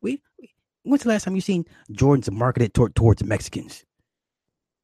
[0.00, 0.22] We,
[0.82, 3.84] when's the last time you seen Jordans marketed toward, towards Mexicans?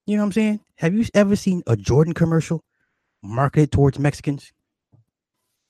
[0.06, 0.60] You know what I'm saying?
[0.76, 2.62] Have you ever seen a Jordan commercial
[3.22, 4.52] marketed towards Mexicans?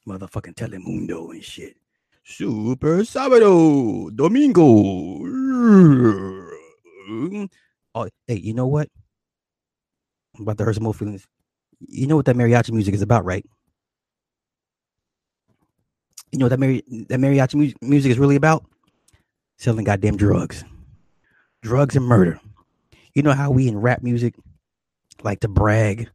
[0.07, 1.77] Motherfucking Telemundo and shit.
[2.25, 5.25] Super Sábado Domingo.
[7.95, 8.89] Oh, hey, you know what?
[10.37, 11.27] I'm about to hurt some more feelings.
[11.81, 13.47] You know what that mariachi music is about, right?
[16.33, 18.65] You know that mari- that mariachi mu- music is really about?
[19.57, 20.65] Selling goddamn drugs,
[21.63, 22.41] drugs and murder.
[23.15, 24.35] You know how we in rap music
[25.23, 26.09] like to brag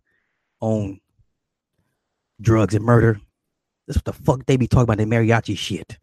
[0.62, 1.00] on
[2.42, 3.20] drugs and murder.
[3.88, 5.98] That's what the fuck they be talking about the mariachi shit.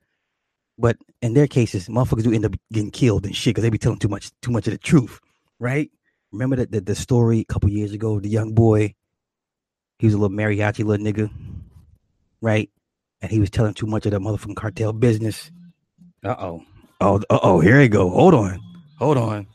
[0.76, 3.78] But in their cases, motherfuckers do end up getting killed and shit because they be
[3.78, 5.20] telling too much too much of the truth,
[5.58, 5.90] right?
[6.32, 8.94] Remember that the, the story a couple years ago, the young boy,
[9.98, 11.30] he was a little mariachi little nigga,
[12.40, 12.70] right?
[13.22, 15.50] And he was telling too much of the motherfucking cartel business.
[16.24, 16.62] Uh oh.
[17.00, 18.10] Oh, uh oh, here we go.
[18.10, 18.60] Hold on.
[18.98, 19.46] Hold on.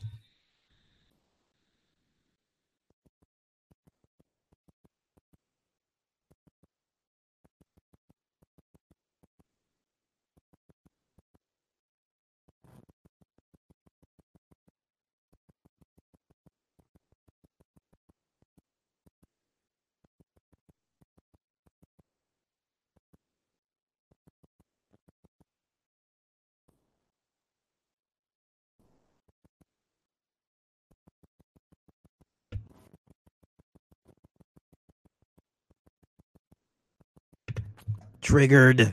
[38.26, 38.92] Triggered.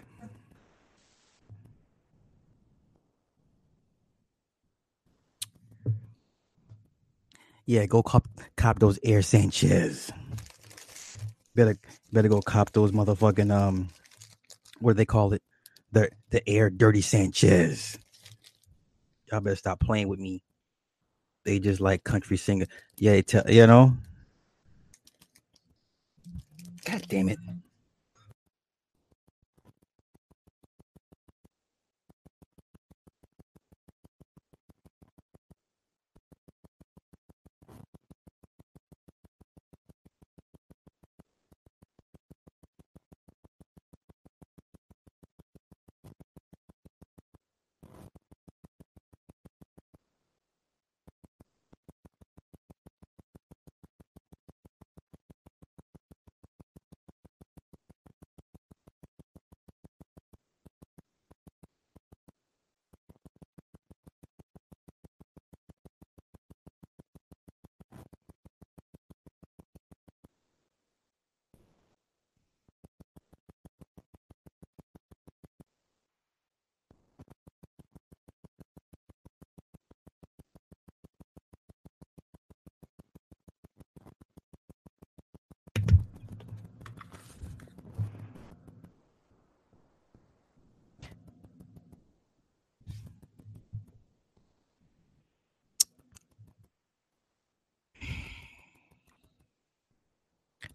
[7.66, 10.12] Yeah, go cop cop those Air Sanchez.
[11.56, 11.80] Better
[12.12, 13.90] better go cop those motherfucking um
[14.82, 15.42] what do they call it?
[15.92, 17.98] The the Air Dirty Sanchez.
[19.32, 20.44] Y'all better stop playing with me.
[21.44, 22.68] They just like country singer.
[22.98, 23.98] Yeah, tell you know.
[26.86, 27.40] God damn it.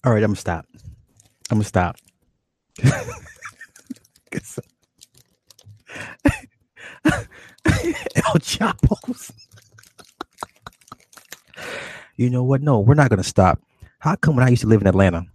[0.08, 0.64] All right, I'm gonna stop.
[1.50, 1.96] I'm gonna stop.
[2.82, 2.90] El
[8.40, 9.30] Chapo's.
[12.16, 12.62] you know what?
[12.62, 13.60] No, we're not gonna stop.
[13.98, 15.26] How come when I used to live in Atlanta,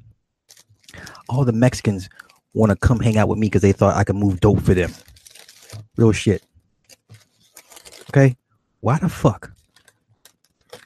[1.30, 2.10] all the Mexicans
[2.56, 4.74] want to come hang out with me because they thought I could move dope for
[4.74, 4.92] them?
[5.98, 6.42] Real shit.
[8.10, 8.35] Okay,
[8.80, 9.52] why the fuck?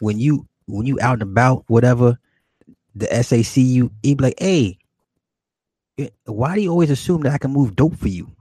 [0.01, 2.19] When you when you out and about, whatever,
[2.97, 4.77] the SACU, you, he be like, hey,
[5.97, 8.31] eh, why do you always assume that I can move dope for you?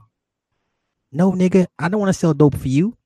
[1.13, 2.97] No, nigga, I don't want to sell dope for you.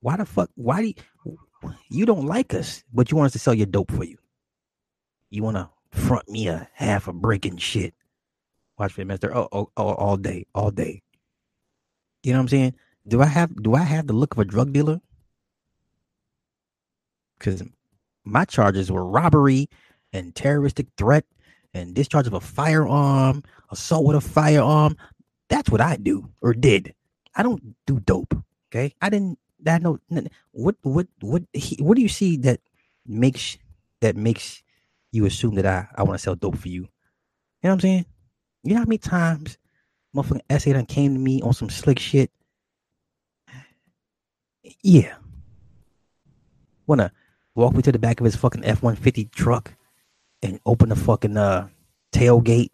[0.00, 0.50] Why the fuck?
[0.54, 1.38] Why do you,
[1.88, 4.16] you don't like us, but you want us to sell your dope for you?
[5.30, 7.94] You want to front me a half a brick and shit?
[8.78, 9.36] Watch for Mister.
[9.36, 11.02] Oh, oh, oh, all day, all day.
[12.22, 12.74] You know what I'm saying?
[13.06, 15.00] Do I have do I have the look of a drug dealer?
[17.38, 17.62] Because
[18.30, 19.68] my charges were robbery
[20.12, 21.24] and terroristic threat
[21.74, 24.96] and discharge of a firearm, assault with a firearm.
[25.48, 26.94] That's what I do or did.
[27.34, 28.34] I don't do dope.
[28.70, 29.38] Okay, I didn't.
[29.62, 29.98] That no.
[30.52, 32.60] What what what he, what do you see that
[33.06, 33.58] makes
[34.00, 34.62] that makes
[35.12, 36.82] you assume that I I want to sell dope for you?
[36.82, 38.06] You know what I'm saying?
[38.62, 39.58] You know how many times
[40.14, 42.30] motherfucking essay done came to me on some slick shit?
[44.82, 45.14] Yeah.
[46.86, 47.12] Wanna
[47.54, 49.74] walk me to the back of his fucking F one fifty truck
[50.42, 51.68] and open the fucking uh
[52.12, 52.70] tailgate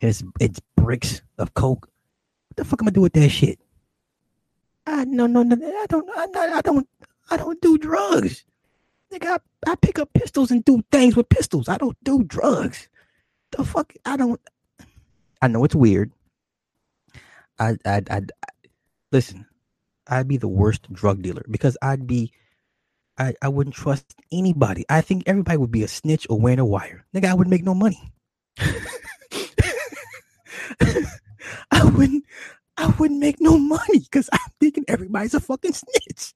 [0.00, 1.88] and it's it's bricks of coke.
[2.48, 3.58] What the fuck am I do with that shit?
[4.86, 6.88] I no no no I don't I, I don't
[7.30, 8.44] I don't do drugs.
[9.12, 11.68] Nigga, I, I pick up pistols and do things with pistols.
[11.68, 12.88] I don't do drugs.
[13.52, 14.40] The fuck I don't
[15.40, 16.12] I know it's weird.
[17.58, 18.46] I I I, I
[19.12, 19.46] listen,
[20.08, 22.32] I'd be the worst drug dealer because I'd be
[23.18, 24.84] I, I wouldn't trust anybody.
[24.88, 27.06] I think everybody would be a snitch or wearing a wire.
[27.14, 28.12] Nigga, I wouldn't make no money.
[31.70, 32.24] I wouldn't
[32.76, 36.34] I wouldn't make no money because I'm thinking everybody's a fucking snitch.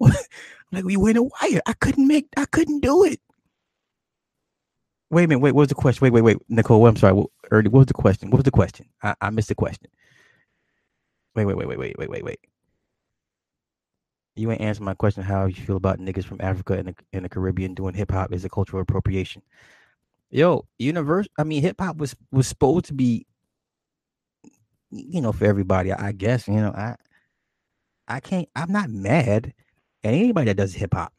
[0.72, 1.60] like we wearing a wire.
[1.66, 3.20] I couldn't make I couldn't do it.
[5.10, 6.04] Wait a minute, wait, what was the question?
[6.04, 6.36] Wait, wait, wait.
[6.48, 7.14] Nicole, I'm sorry.
[7.14, 8.30] What, what was the question?
[8.30, 8.86] What was the question?
[9.02, 9.90] I, I missed the question.
[11.34, 12.40] Wait, wait, wait, wait, wait, wait, wait, wait.
[14.40, 15.22] You ain't answer my question.
[15.22, 18.44] How you feel about niggas from Africa and the, the Caribbean doing hip hop is
[18.44, 19.42] a cultural appropriation?
[20.30, 21.28] Yo, universe.
[21.38, 23.26] I mean, hip hop was was supposed to be,
[24.90, 25.92] you know, for everybody.
[25.92, 26.70] I, guess you know.
[26.70, 26.96] I
[28.08, 28.48] I can't.
[28.56, 29.52] I'm not mad
[30.02, 31.12] at anybody that does hip hop.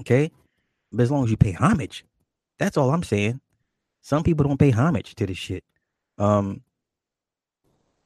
[0.00, 0.30] Okay,
[0.92, 2.04] but as long as you pay homage,
[2.58, 3.40] that's all I'm saying.
[4.02, 5.64] Some people don't pay homage to this shit.
[6.18, 6.62] Um,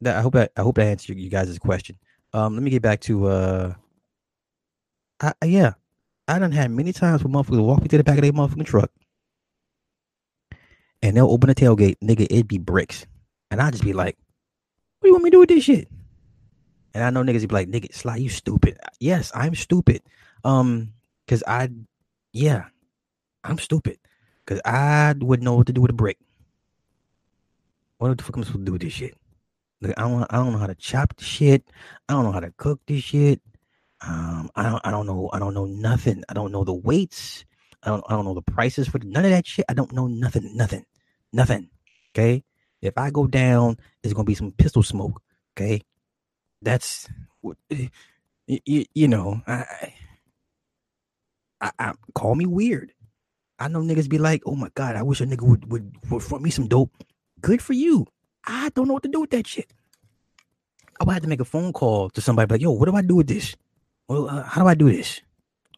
[0.01, 1.99] that I hope that I hope that answered you guys' question.
[2.33, 3.75] Um, let me get back to uh,
[5.21, 5.75] I, yeah,
[6.29, 8.67] I done had many times where motherfuckers walk me to the back of their motherfucking
[8.67, 8.91] truck,
[11.03, 13.07] and they'll open the tailgate, nigga, it'd be bricks,
[13.51, 14.17] and I just be like,
[14.99, 15.89] "What do you want me to do with this shit?"
[16.95, 20.03] And I know niggas be like, "Nigga, Sly, you stupid." Yes, I'm stupid.
[20.45, 20.93] Um,
[21.29, 21.71] cause I,
[22.33, 22.67] yeah,
[23.45, 23.99] I'm stupid.
[24.47, 26.19] Cause I wouldn't know what to do with a brick.
[27.99, 29.15] What the fuck am I supposed to do with this shit?
[29.81, 31.65] Like, I don't I don't know how to chop the shit.
[32.09, 33.41] I don't know how to cook this shit.
[34.01, 36.23] Um, I don't I don't know I don't know nothing.
[36.29, 37.45] I don't know the weights.
[37.83, 39.65] I don't I don't know the prices for none of that shit.
[39.69, 40.85] I don't know nothing, nothing,
[41.33, 41.71] nothing.
[42.15, 42.45] Okay.
[42.83, 45.23] If I go down, there's gonna be some pistol smoke.
[45.57, 45.83] Okay.
[46.63, 47.09] That's
[47.41, 47.57] what
[48.47, 49.43] you, you know.
[49.47, 49.93] I,
[51.61, 52.93] I, I call me weird.
[53.59, 56.23] I know niggas be like, oh my god, I wish a nigga would would, would
[56.23, 56.93] front me some dope.
[57.41, 58.07] Good for you.
[58.45, 59.73] I don't know what to do with that shit.
[61.01, 63.03] I would have to make a phone call to somebody, like, yo, what do I
[63.03, 63.55] do with this?
[64.09, 65.21] Well, uh, how do I do this?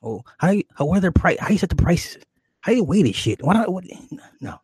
[0.02, 1.38] Oh, how how, what are their price?
[1.40, 2.22] How you set the prices?
[2.60, 3.42] How you weigh this shit?
[3.42, 3.72] Why not?
[3.72, 3.84] What,
[4.40, 4.60] no,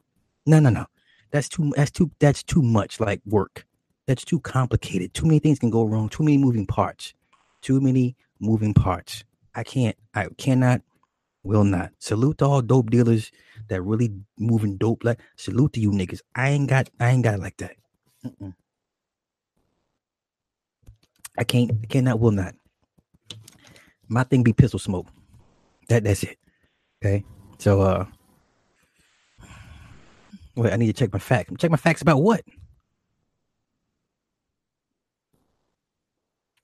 [0.47, 0.86] no, no, no.
[1.31, 1.73] That's too.
[1.76, 2.10] That's too.
[2.20, 3.67] That's too much like work.
[4.07, 5.15] That's too complicated.
[5.15, 6.09] Too many things can go wrong.
[6.09, 7.15] Too many moving parts.
[7.62, 9.25] Too many moving parts.
[9.55, 9.97] I can't.
[10.15, 10.83] I cannot.
[11.43, 11.93] Will not.
[11.99, 13.31] Salute to all dope dealers
[13.68, 15.05] that really moving dope.
[15.05, 16.20] Like salute to you niggas.
[16.34, 16.91] I ain't got.
[17.01, 17.76] I ain't got like that.
[18.25, 18.55] Mm-mm.
[21.39, 21.89] I can't.
[21.89, 22.20] Cannot.
[22.20, 22.55] Will not.
[24.08, 25.07] My thing be pistol smoke.
[25.89, 26.05] That.
[26.05, 26.39] That's it.
[27.02, 27.24] Okay.
[27.58, 27.81] So.
[27.81, 28.07] uh
[30.57, 30.73] Wait.
[30.73, 31.52] I need to check my facts.
[31.58, 32.42] Check my facts about what?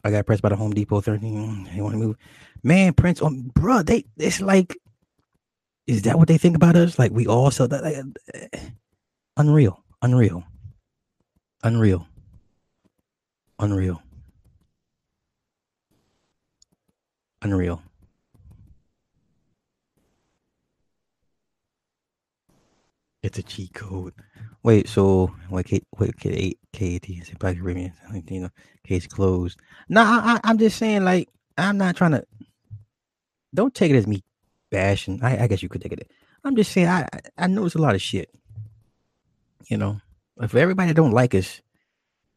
[0.03, 1.71] I got pressed by the Home Depot 13.
[1.75, 2.17] They want to move.
[2.63, 4.77] Man, Prince on bruh, they it's like
[5.87, 6.99] is that what they think about us?
[6.99, 8.63] Like we all sell that like,
[9.37, 9.83] unreal.
[10.03, 10.45] Unreal.
[11.63, 12.07] Unreal.
[13.59, 14.03] Unreal.
[17.43, 17.83] Unreal.
[23.23, 24.15] It's a cheat code.
[24.63, 27.93] Wait, so wait, K, wait, K eight, K say Black Caribbean,
[28.29, 28.51] you know,
[28.85, 29.59] case closed.
[29.89, 32.25] No, I, I, I'm just saying, like, I'm not trying to.
[33.55, 34.23] Don't take it as me
[34.71, 35.23] bashing.
[35.23, 36.11] I, I guess you could take it.
[36.45, 38.31] I'm just saying, I, I, know it's a lot of shit.
[39.69, 40.01] You know,
[40.41, 41.61] if everybody don't like us,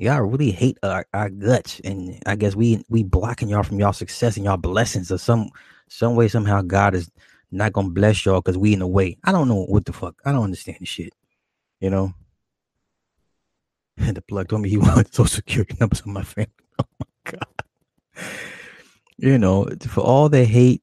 [0.04, 3.94] y'all really hate our, our guts, and I guess we we blocking y'all from y'all
[3.94, 5.50] success and y'all blessings, or some
[5.88, 7.10] some way somehow God is
[7.52, 9.18] not gonna bless y'all because we in the way.
[9.24, 10.16] I don't know what the fuck.
[10.26, 11.14] I don't understand the shit.
[11.80, 12.14] You know.
[13.98, 16.52] And the plug told me he wanted social security numbers of my family.
[16.80, 18.26] Oh my god.
[19.18, 20.82] You know, for all the hate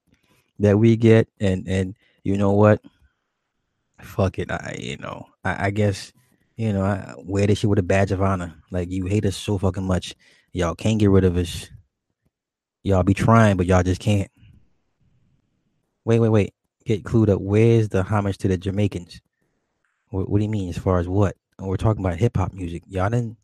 [0.60, 2.80] that we get, and and you know what?
[4.00, 4.50] Fuck it.
[4.52, 6.12] I you know, I, I guess
[6.60, 8.54] you know, I wear this shit with a badge of honor.
[8.70, 10.14] Like you hate us so fucking much,
[10.52, 11.70] y'all can't get rid of us.
[12.82, 14.30] Y'all be trying, but y'all just can't.
[16.04, 16.52] Wait, wait, wait.
[16.84, 17.40] Get clued up.
[17.40, 19.22] Where's the homage to the Jamaicans?
[20.10, 20.68] What, what do you mean?
[20.68, 21.34] As far as what?
[21.58, 22.82] We're talking about hip hop music.
[22.86, 23.38] Y'all didn't.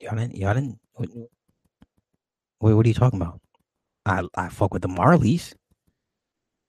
[0.00, 0.36] Y'all didn't.
[0.36, 0.80] Y'all didn't.
[0.94, 1.08] What,
[2.60, 3.40] wait, what are you talking about?
[4.04, 5.54] I I fuck with the Marleys.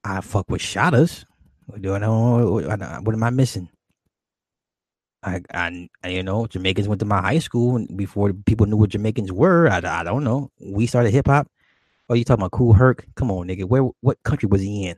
[0.04, 1.26] I fuck with Shottas.
[1.66, 1.82] What?
[1.82, 3.68] What, what am I missing?
[5.22, 9.32] I, I, you know, Jamaicans went to my high school before people knew what Jamaicans
[9.32, 9.68] were.
[9.68, 10.50] I, I don't know.
[10.60, 11.48] We started hip hop.
[12.08, 13.06] Oh, you talking about Kool Herc?
[13.16, 13.66] Come on, nigga.
[13.66, 14.98] Where, what country was he in?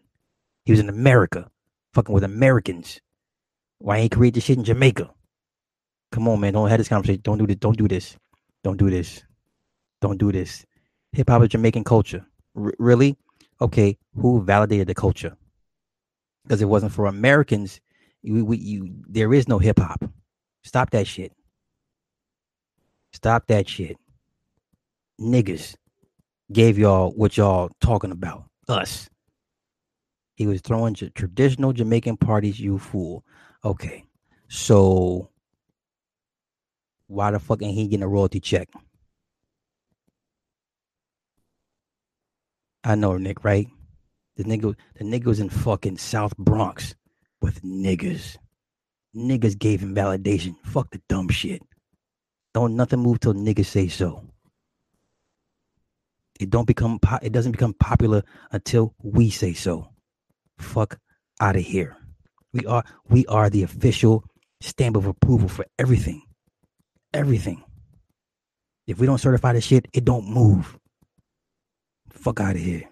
[0.66, 1.50] He was in America,
[1.94, 3.02] fucking with Americans.
[3.80, 5.10] Why ain't he create this shit in Jamaica?
[6.12, 6.54] Come on, man.
[6.54, 7.22] Don't have this conversation.
[7.24, 7.58] Don't do this.
[7.58, 8.16] Don't do this.
[8.64, 9.24] Don't do this.
[10.02, 10.66] Don't do this.
[11.14, 12.26] Hip hop is Jamaican culture.
[12.56, 13.18] R- really?
[13.60, 13.98] Okay.
[14.16, 15.36] Who validated the culture?
[16.44, 17.82] Because it wasn't for Americans.
[18.24, 20.04] You, we, you, there is no hip hop.
[20.64, 21.34] Stop that shit.
[23.14, 23.98] Stop that shit.
[25.20, 25.76] Niggas
[26.52, 28.46] gave y'all what y'all talking about.
[28.68, 29.10] Us.
[30.36, 33.24] He was throwing traditional Jamaican parties, you fool.
[33.64, 34.06] Okay.
[34.48, 35.30] So
[37.08, 38.70] why the fuck ain't he getting a royalty check?
[42.84, 43.68] I know, Nick, right?
[44.38, 46.96] The nigga, the nigga was in fucking South Bronx
[47.42, 48.38] with niggas.
[49.16, 50.56] Niggas gave him validation.
[50.64, 51.62] Fuck the dumb shit.
[52.54, 54.24] Don't nothing move till niggas say so.
[56.40, 59.90] It don't become po- it doesn't become popular until we say so.
[60.58, 60.98] Fuck
[61.40, 61.98] out of here.
[62.54, 64.26] We are we are the official
[64.62, 66.24] stamp of approval for everything.
[67.14, 67.64] Everything.
[68.88, 70.78] If we don't certify the shit, it don't move.
[72.12, 72.91] Fuck out of here.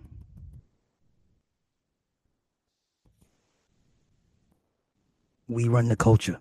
[5.50, 6.40] We run the culture.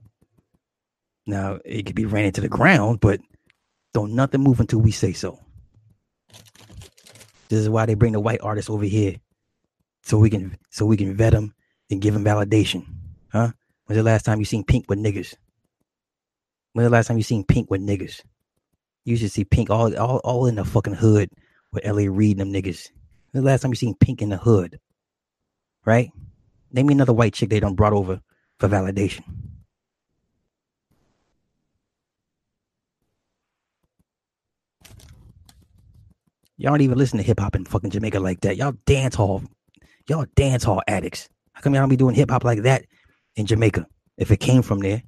[1.26, 3.20] Now it could be ran into the ground, but
[3.94, 5.40] don't nothing move until we say so.
[7.48, 9.16] This is why they bring the white artists over here,
[10.02, 11.54] so we can so we can vet them
[11.90, 12.84] and give them validation.
[13.32, 13.52] Huh?
[13.86, 15.34] When's the last time you seen Pink with niggas?
[16.74, 18.20] When's the last time you seen Pink with niggas?
[19.06, 21.30] You should see Pink all all all in the fucking hood
[21.72, 22.08] with L.A.
[22.08, 22.90] Reid and them niggas.
[23.32, 24.78] When's the last time you seen Pink in the hood?
[25.86, 26.10] Right?
[26.72, 28.20] Name me another white chick they don't brought over
[28.58, 29.22] for validation.
[36.56, 38.56] Y'all don't even listen to hip hop in fucking Jamaica like that.
[38.56, 39.42] Y'all dance hall,
[40.08, 41.28] y'all dance hall addicts.
[41.52, 42.84] How come y'all don't be doing hip hop like that
[43.36, 43.86] in Jamaica?
[44.16, 45.02] If it came from there,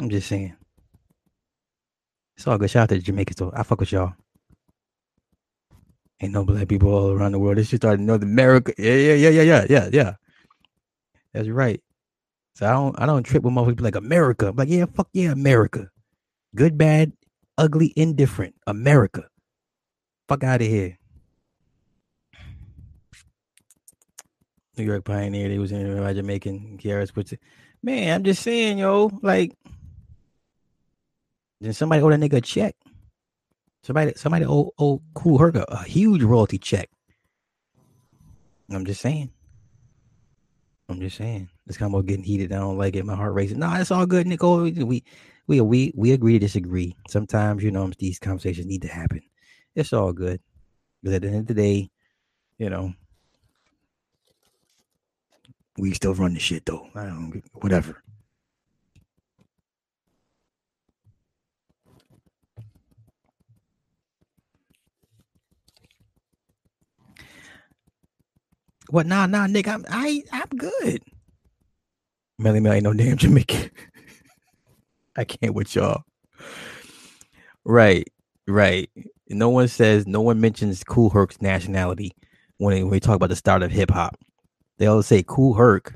[0.00, 0.56] I'm just saying.
[2.36, 2.70] It's all good.
[2.70, 3.52] Shout out to the Jamaicans though.
[3.54, 4.14] I fuck with y'all.
[6.22, 7.58] Ain't no black people all around the world.
[7.58, 8.72] This shit started in North America.
[8.78, 10.14] Yeah, yeah, yeah, yeah, yeah, yeah, yeah.
[11.34, 11.82] That's right.
[12.54, 14.48] So I don't I don't trip with motherfuckers like America.
[14.48, 15.90] I'm like, yeah, fuck yeah, America.
[16.54, 17.12] Good, bad,
[17.58, 18.54] ugly, indifferent.
[18.68, 19.26] America.
[20.28, 20.96] Fuck out of here.
[24.78, 27.40] New York Pioneer, they was in uh, by Jamaican Kiara's puts it.
[27.82, 29.56] Man, I'm just saying, yo, like
[31.60, 32.76] then somebody owe that nigga a check.
[33.82, 36.88] Somebody somebody owe, owe Kool Herc a, huge royalty check.
[38.70, 39.30] I'm just saying.
[40.88, 41.48] I'm just saying.
[41.66, 42.52] This combo getting heated.
[42.52, 43.04] I don't like it.
[43.04, 43.58] My heart racing.
[43.58, 44.62] Nah, it's all good, Nicole.
[44.62, 45.02] We
[45.48, 46.96] we we we agree to disagree.
[47.08, 49.22] Sometimes, you know, these conversations need to happen.
[49.74, 50.40] It's all good.
[51.02, 51.90] Because at the end of the day,
[52.58, 52.92] you know,
[55.76, 56.88] we still run the shit though.
[56.94, 58.02] I don't whatever.
[68.92, 69.06] What?
[69.06, 69.68] Nah, nah, Nick.
[69.68, 71.02] I'm I I'm good.
[72.38, 73.70] Melle Mel ain't no damn Jamaican.
[75.16, 76.02] I can't with y'all.
[77.64, 78.06] Right,
[78.46, 78.90] right.
[79.30, 82.12] No one says, no one mentions Kool Herc's nationality
[82.58, 84.18] when, when we talk about the start of hip hop.
[84.76, 85.94] They all say Kool Herc,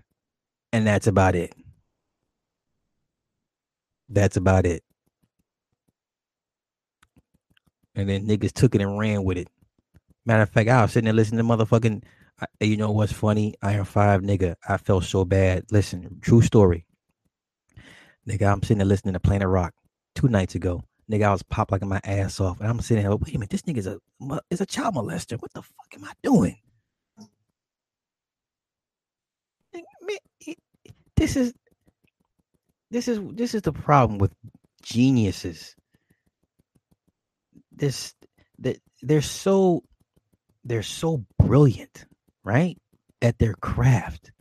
[0.73, 1.53] and that's about it.
[4.09, 4.83] That's about it.
[7.95, 9.49] And then niggas took it and ran with it.
[10.27, 12.03] Matter of fact, I was sitting there listening to motherfucking.
[12.41, 13.55] I, you know what's funny?
[13.63, 14.57] Iron Five, nigga.
[14.69, 15.65] I felt so bad.
[15.71, 16.85] Listen, true story.
[18.29, 19.73] Nigga, I'm sitting there listening to Planet Rock
[20.17, 20.83] two nights ago.
[21.11, 23.15] Nigga, I was pop locking my ass off, and I'm sitting here.
[23.15, 24.01] Wait a minute, this nigga's a
[24.51, 25.41] is a child molester.
[25.41, 26.57] What the fuck am I doing?
[31.17, 31.55] This is
[32.91, 34.33] this is this is the problem with
[34.83, 35.77] geniuses.
[37.71, 38.15] This
[38.59, 39.85] that they're so
[40.67, 42.07] they're so brilliant,
[42.45, 42.77] right,
[43.23, 44.33] at their craft,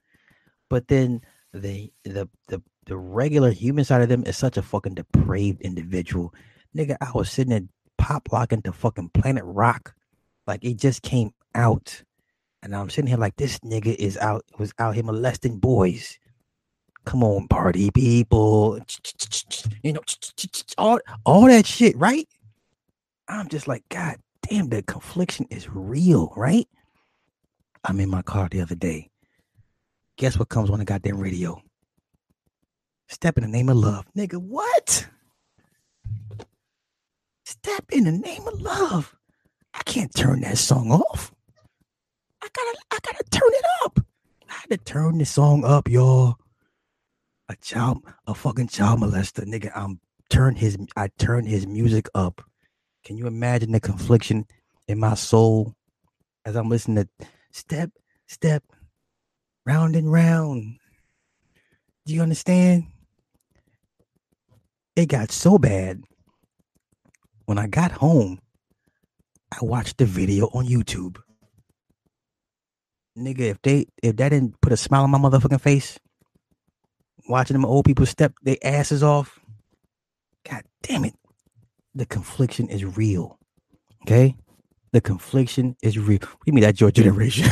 [0.70, 1.22] but then
[1.54, 6.34] the the the the regular human side of them is such a fucking depraved individual.
[6.76, 7.62] Nigga, I was sitting there
[7.98, 9.94] pop locking to fucking Planet Rock,
[10.48, 12.04] like it just came out,
[12.64, 16.18] and I'm sitting here like this nigga is out was out here molesting boys.
[17.06, 18.80] Come on, party people,
[19.84, 20.02] you know,
[20.80, 22.28] all all that shit, right?
[23.28, 24.18] I'm just like, God
[24.50, 26.68] damn, the confliction is real, right?
[27.84, 29.10] I'm in my car the other day.
[30.18, 31.62] Guess what comes on the goddamn radio?
[33.08, 34.06] Step in the name of love.
[34.18, 35.08] Nigga, what?
[37.46, 39.16] Step in the name of love.
[39.74, 41.32] I can't turn that song off.
[42.42, 44.00] I gotta I gotta turn it up.
[44.50, 46.36] I had to turn the song up, y'all.
[47.50, 49.72] A child, a fucking child molester, nigga.
[49.76, 50.00] I'm
[50.30, 52.42] turn his I turn his music up.
[53.06, 54.48] Can you imagine the confliction
[54.88, 55.76] in my soul
[56.44, 57.92] as I'm listening to step,
[58.28, 58.64] step,
[59.64, 60.80] round and round?
[62.08, 62.88] Do you understand?
[64.96, 66.02] It got so bad.
[67.46, 68.40] When I got home,
[69.52, 71.18] I watched the video on YouTube.
[73.16, 76.00] Nigga, if they if that didn't put a smile on my motherfucking face,
[77.30, 79.40] watching them old people step their asses off,
[80.50, 81.14] god damn it.
[81.96, 83.40] The confliction is real.
[84.04, 84.36] Okay?
[84.92, 86.20] The confliction is real.
[86.20, 87.50] What do you mean that's your generation?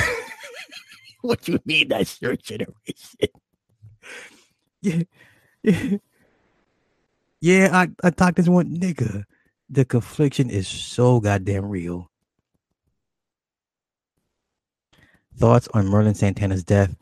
[1.21, 2.73] what you mean that's your generation?
[4.81, 5.03] yeah.
[5.63, 5.97] yeah.
[7.41, 9.25] Yeah, I, I talked this one nigga.
[9.69, 12.09] The confliction is so goddamn real.
[15.37, 16.95] Thoughts on Merlin Santana's death?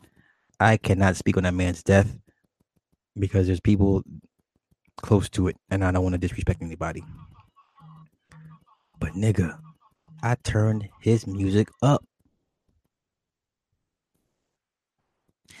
[0.58, 2.16] I cannot speak on that man's death
[3.16, 4.02] because there's people
[4.96, 7.04] close to it, and I don't want to disrespect anybody.
[9.02, 9.58] But nigga,
[10.22, 12.04] I turned his music up.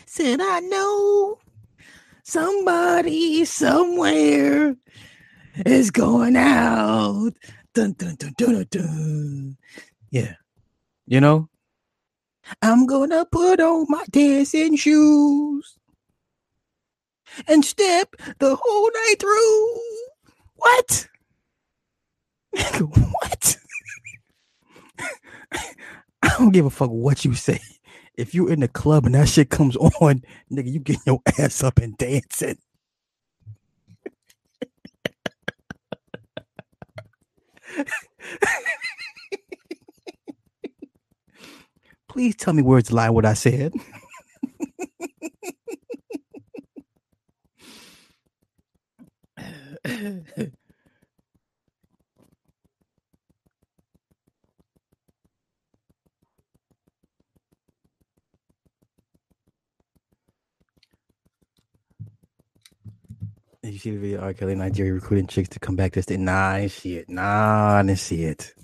[0.06, 1.38] Said I know
[2.22, 4.76] somebody somewhere
[5.66, 7.32] is going out.
[7.74, 9.56] Dun, dun, dun, dun, dun.
[10.12, 10.34] Yeah.
[11.06, 11.48] You know,
[12.62, 15.78] I'm gonna put on my dancing shoes
[17.48, 19.80] and step the whole night through.
[20.54, 21.08] What?
[22.80, 23.56] what?
[26.22, 27.60] I don't give a fuck what you say.
[28.16, 31.62] If you're in the club and that shit comes on, nigga, you get your ass
[31.62, 32.58] up and dancing.
[42.08, 43.72] Please tell me words lie what I said.
[63.82, 64.20] See the video?
[64.20, 64.32] R.
[64.32, 66.20] Kelly, Nigeria recruiting chicks to come back to state.
[66.20, 67.08] Nah, I didn't see it.
[67.08, 68.54] Nah, I didn't see it.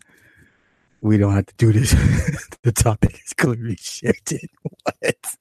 [1.01, 1.91] We don't have to do this.
[2.63, 4.41] the topic is clearly shifted.
[4.63, 5.37] What?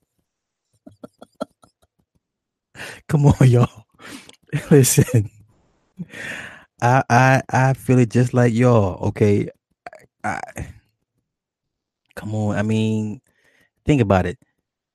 [3.10, 3.86] Come on, y'all.
[4.72, 5.32] Listen,
[6.80, 9.08] I I I feel it just like y'all.
[9.08, 9.50] Okay,
[10.24, 10.68] I, I,
[12.16, 12.56] come on.
[12.56, 13.20] I mean,
[13.84, 14.38] think about it.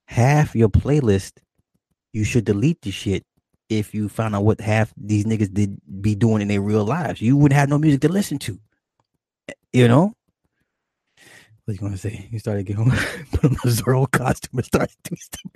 [0.06, 1.32] Half your playlist,
[2.12, 3.24] you should delete the shit
[3.78, 7.20] if you found out what half these niggas did be doing in their real lives.
[7.20, 8.58] You wouldn't have no music to listen to.
[9.72, 10.14] You know?
[11.64, 12.28] What you gonna say?
[12.30, 12.90] You started getting
[13.32, 15.52] put on a Zorro costume and started stuff.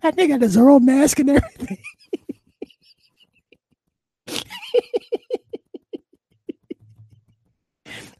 [0.00, 1.78] That nigga had a Zorro mask and everything.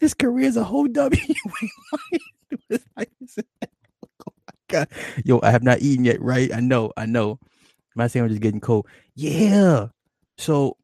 [0.00, 1.20] His career is a whole W.
[4.69, 4.89] God.
[5.25, 6.53] Yo, I have not eaten yet, right?
[6.53, 7.39] I know, I know.
[7.95, 8.86] My sandwich is getting cold.
[9.15, 9.89] Yeah.
[10.39, 10.77] So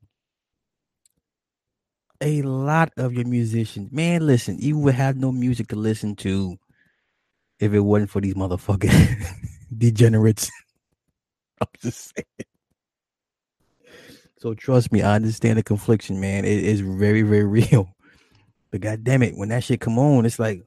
[2.22, 6.56] a lot of your musicians, man, listen, you would have no music to listen to
[7.58, 9.24] if it wasn't for these motherfucking
[9.78, 10.50] degenerates.
[11.60, 12.46] I'm just saying.
[14.38, 16.44] So trust me, I understand the confliction, man.
[16.44, 17.94] It is very, very real.
[18.70, 20.62] But god damn it, when that shit come on, it's like,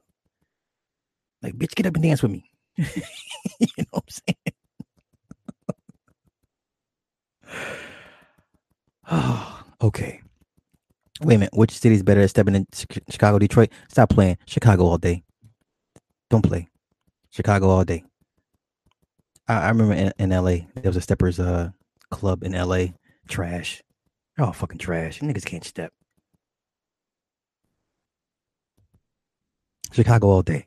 [1.42, 2.44] like, bitch, get up and dance with me.
[3.58, 4.44] you know what I'm
[9.08, 9.54] saying?
[9.82, 10.20] okay.
[11.22, 11.54] Wait a minute.
[11.54, 12.66] Which city's better at stepping in
[13.10, 13.70] Chicago, Detroit?
[13.88, 14.36] Stop playing.
[14.46, 15.22] Chicago all day.
[16.28, 16.68] Don't play.
[17.30, 18.04] Chicago all day.
[19.48, 21.70] I, I remember in, in LA, there was a steppers uh
[22.10, 22.86] club in LA.
[23.28, 23.82] Trash.
[24.38, 25.20] All fucking trash.
[25.20, 25.92] Niggas can't step.
[29.92, 30.66] Chicago all day.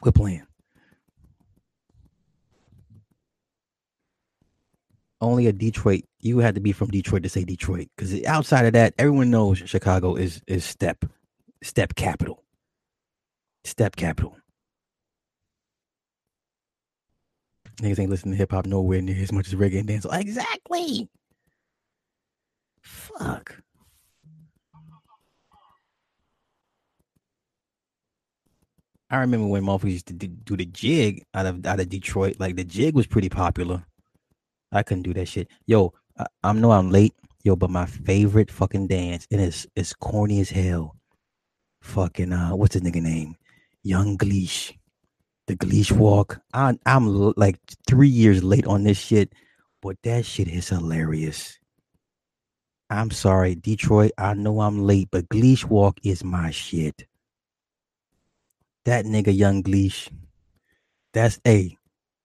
[0.00, 0.46] Quit playing.
[5.20, 6.04] Only a Detroit.
[6.20, 9.58] You had to be from Detroit to say Detroit, because outside of that, everyone knows
[9.58, 11.04] Chicago is is step,
[11.62, 12.42] step capital,
[13.64, 14.36] step capital.
[17.82, 20.06] Niggas ain't listening to hip hop nowhere near as much as reggae and dance.
[20.10, 21.08] Exactly.
[22.82, 23.62] Fuck.
[29.10, 32.36] I remember when motherfuckers used to do, do the jig out of out of Detroit.
[32.38, 33.84] Like the jig was pretty popular.
[34.72, 35.48] I couldn't do that shit.
[35.66, 37.14] Yo, I, I know I'm late.
[37.42, 40.96] Yo, but my favorite fucking dance, and it's it's corny as hell.
[41.82, 43.36] Fucking uh, what's his nigga name?
[43.82, 44.74] Young Gleesh.
[45.46, 46.40] The Gleesh walk.
[46.52, 47.58] I, I'm like
[47.88, 49.32] three years late on this shit,
[49.82, 51.58] but that shit is hilarious.
[52.90, 54.12] I'm sorry, Detroit.
[54.18, 57.06] I know I'm late, but Gleesh walk is my shit.
[58.84, 60.10] That nigga, Young Gleesh.
[61.14, 61.76] That's a.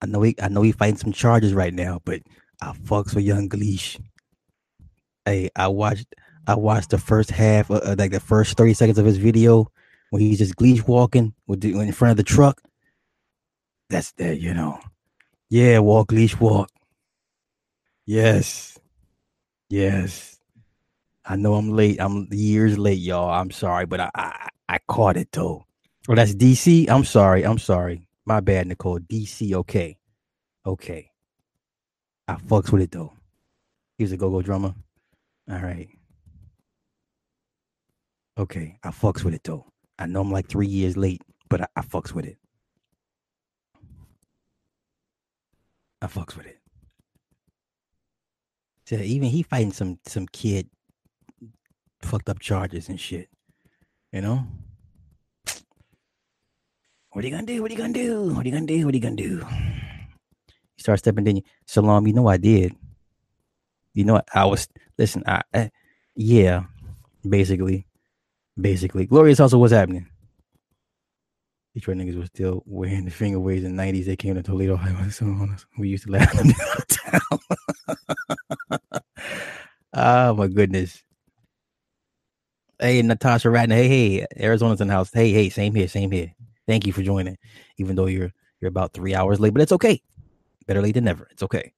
[0.06, 0.36] I know he.
[0.40, 2.22] I know he fighting some charges right now, but
[2.62, 4.00] I fucks with Young Gleesh.
[5.26, 6.14] Hey, I watched.
[6.46, 9.72] I watched the first half, uh, like the first thirty seconds of his video,
[10.12, 12.62] when he's just Gleesh walking with the, in front of the truck.
[13.90, 14.80] That's that, you know.
[15.50, 16.70] Yeah, walk, Gleesh, walk.
[18.06, 18.78] Yes,
[19.72, 20.38] yes.
[21.26, 22.00] I know I'm late.
[22.00, 23.32] I'm years late, y'all.
[23.32, 25.66] I'm sorry, but I I, I caught it though.
[26.08, 26.92] Well, that's DC.
[26.92, 27.44] I'm sorry.
[27.44, 28.05] I'm sorry.
[28.26, 29.00] My bad, Nicole.
[29.00, 29.54] DC.
[29.54, 29.98] Okay,
[30.66, 31.12] okay.
[32.28, 33.14] I fucks with it though.
[33.98, 34.74] He's a go-go drummer.
[35.50, 35.90] All right.
[38.38, 39.66] Okay, I fucks with it though.
[40.00, 42.38] I know I'm like three years late, but I, I fucks with it.
[46.02, 46.60] I fucks with it.
[48.86, 50.70] So even he fighting some some kid
[52.02, 53.30] fucked up charges and shit.
[54.12, 54.48] You know?
[57.16, 57.62] What are you gonna do?
[57.62, 58.34] What are you gonna do?
[58.34, 58.86] What are you gonna do?
[58.86, 59.38] What are you gonna do?
[59.38, 61.44] You start stepping in.
[61.66, 62.76] Salam, you know I did.
[63.94, 65.72] You know I was listen, I, I
[66.18, 66.64] yeah,
[67.24, 67.88] basically.
[68.60, 69.06] Basically.
[69.06, 70.08] Glorious also what's happening.
[71.74, 74.08] Detroit niggas were still wearing the finger waves in the 90s.
[74.08, 74.78] They came to Toledo,
[75.80, 76.52] we used to laugh them
[79.94, 81.02] oh my goodness.
[82.78, 83.76] Hey, Natasha Ratner.
[83.76, 85.12] Hey, hey, Arizona's in the house.
[85.14, 86.36] Hey, hey, same here, same here.
[86.68, 87.38] Thank you for joining.
[87.78, 90.02] Even though you're you're about three hours late, but it's okay.
[90.68, 91.28] Better late than never.
[91.32, 91.74] It's okay.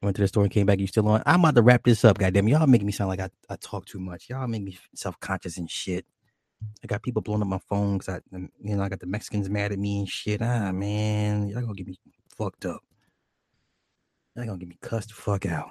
[0.00, 0.78] Went to the store and came back.
[0.78, 1.22] You still on?
[1.26, 2.46] I'm about to wrap this up, goddamn.
[2.48, 4.28] Y'all making me sound like I, I talk too much.
[4.28, 6.06] Y'all make me self conscious and shit.
[6.82, 9.50] I got people blowing up my phone because I, you know, I got the Mexicans
[9.50, 10.40] mad at me and shit.
[10.40, 11.98] Ah, man, y'all gonna get me
[12.36, 12.80] fucked up.
[14.36, 15.68] Y'all gonna get me cussed the fuck out.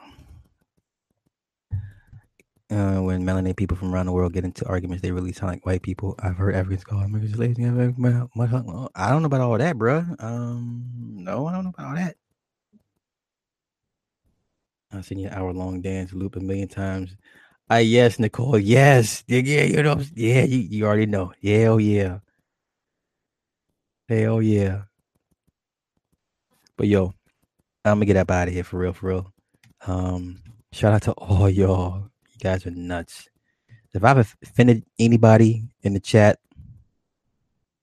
[2.69, 5.65] Uh, when melanated people from around the world get into arguments, they really sound like
[5.65, 6.15] white people.
[6.19, 7.65] I've heard Africans call Americans lazy.
[7.65, 10.21] I don't know about all that, bruh.
[10.23, 12.17] Um, no, I don't know about all that.
[14.91, 17.15] I've seen your hour long dance loop a million times.
[17.69, 18.59] I yes, Nicole.
[18.59, 19.23] Yes.
[19.27, 21.33] Yeah, yeah, you know, yeah, you, you already know.
[21.43, 22.19] Hell yeah.
[24.09, 24.83] Hell yeah.
[26.77, 27.13] But yo,
[27.85, 29.33] I'm gonna get up out of here for real, for real.
[29.87, 32.09] Um, shout out to all y'all.
[32.37, 33.29] You guys are nuts.
[33.93, 36.37] If I've offended anybody in the chat,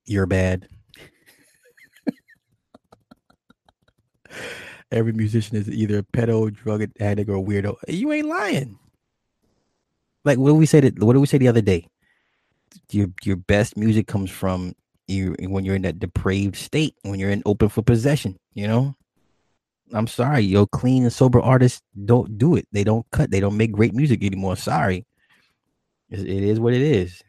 [0.05, 0.69] you're bad.
[4.93, 7.77] Every musician is either a pedo, drug addict, or weirdo.
[7.89, 8.79] You ain't lying.
[10.25, 11.89] Like what did we say what did we say the other day?
[12.91, 14.77] Your your best music comes from
[15.09, 18.95] you when you're in that depraved state, when you're in open for possession, you know?
[19.93, 22.67] I'm sorry, yo, clean and sober artists don't do it.
[22.73, 23.31] They don't cut.
[23.31, 24.57] They don't make great music anymore.
[24.57, 25.05] Sorry,
[26.11, 27.23] it, it is what it is.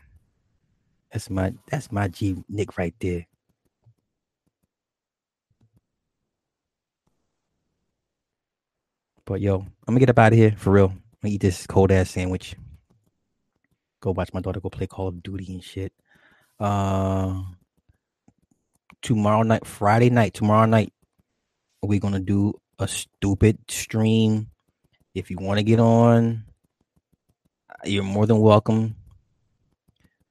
[1.11, 3.25] That's my that's my G Nick right there.
[9.25, 10.89] But yo, I'm gonna get up out of here for real.
[10.89, 12.55] I'm gonna eat this cold ass sandwich.
[14.01, 15.91] Go watch my daughter go play Call of Duty and shit.
[16.59, 17.41] Uh,
[19.01, 20.93] tomorrow night, Friday night, tomorrow night,
[21.85, 24.47] we're gonna do a stupid stream.
[25.13, 26.43] If you want to get on,
[27.83, 28.95] you're more than welcome.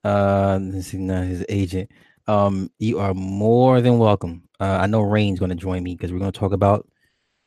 [0.02, 1.90] Uh, this is not his agent.
[2.26, 4.48] Um, you are more than welcome.
[4.60, 6.86] Uh, I know Rain's gonna join me because we're gonna talk about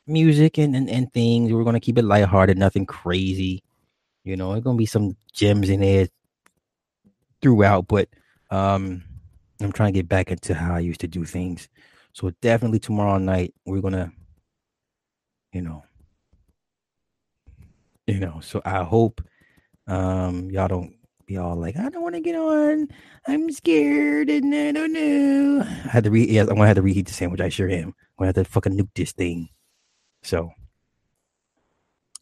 [0.06, 1.52] music and, and, and things.
[1.52, 3.62] We're gonna keep it lighthearted, nothing crazy.
[4.24, 6.08] You know, it's gonna be some gems in there
[7.40, 8.08] throughout, but
[8.50, 9.04] um,
[9.60, 11.68] I'm trying to get back into how I used to do things.
[12.18, 14.10] So definitely tomorrow night we're gonna,
[15.52, 15.84] you know,
[18.08, 18.40] you know.
[18.42, 19.22] So I hope
[19.86, 22.88] um y'all don't be all like, I don't want to get on.
[23.28, 25.60] I'm scared and I don't know.
[25.62, 26.16] I had to.
[26.18, 27.40] Yes, I'm gonna have to reheat the sandwich.
[27.40, 27.90] I sure am.
[27.90, 29.48] I'm gonna have to fucking nuke this thing.
[30.24, 30.50] So,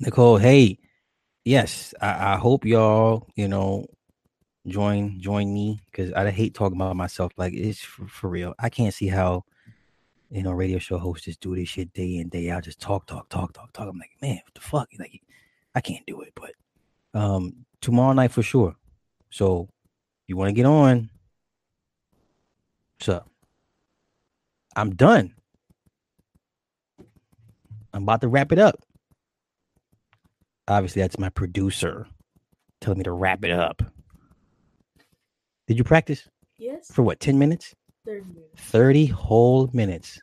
[0.00, 0.78] Nicole, hey,
[1.46, 3.86] yes, I, I hope y'all, you know,
[4.66, 7.32] join join me because I hate talking about myself.
[7.38, 8.52] Like it's for, for real.
[8.58, 9.44] I can't see how
[10.30, 12.64] you know radio show hosts just do this shit day in day out.
[12.64, 13.88] Just talk, talk, talk, talk, talk.
[13.88, 14.88] I'm like, man, what the fuck?
[14.98, 15.22] Like,
[15.74, 16.32] I can't do it.
[16.34, 16.52] But
[17.18, 18.74] um, tomorrow night for sure.
[19.30, 19.68] So
[20.26, 21.10] you want to get on?
[23.00, 23.22] So
[24.74, 25.34] I'm done.
[27.92, 28.82] I'm about to wrap it up.
[30.68, 32.06] Obviously, that's my producer
[32.80, 33.82] telling me to wrap it up.
[35.66, 36.90] Did you practice Yes.
[36.92, 37.20] for what?
[37.20, 37.74] 10 minutes?
[38.06, 38.60] 30 minutes.
[38.70, 40.20] 30 whole minutes.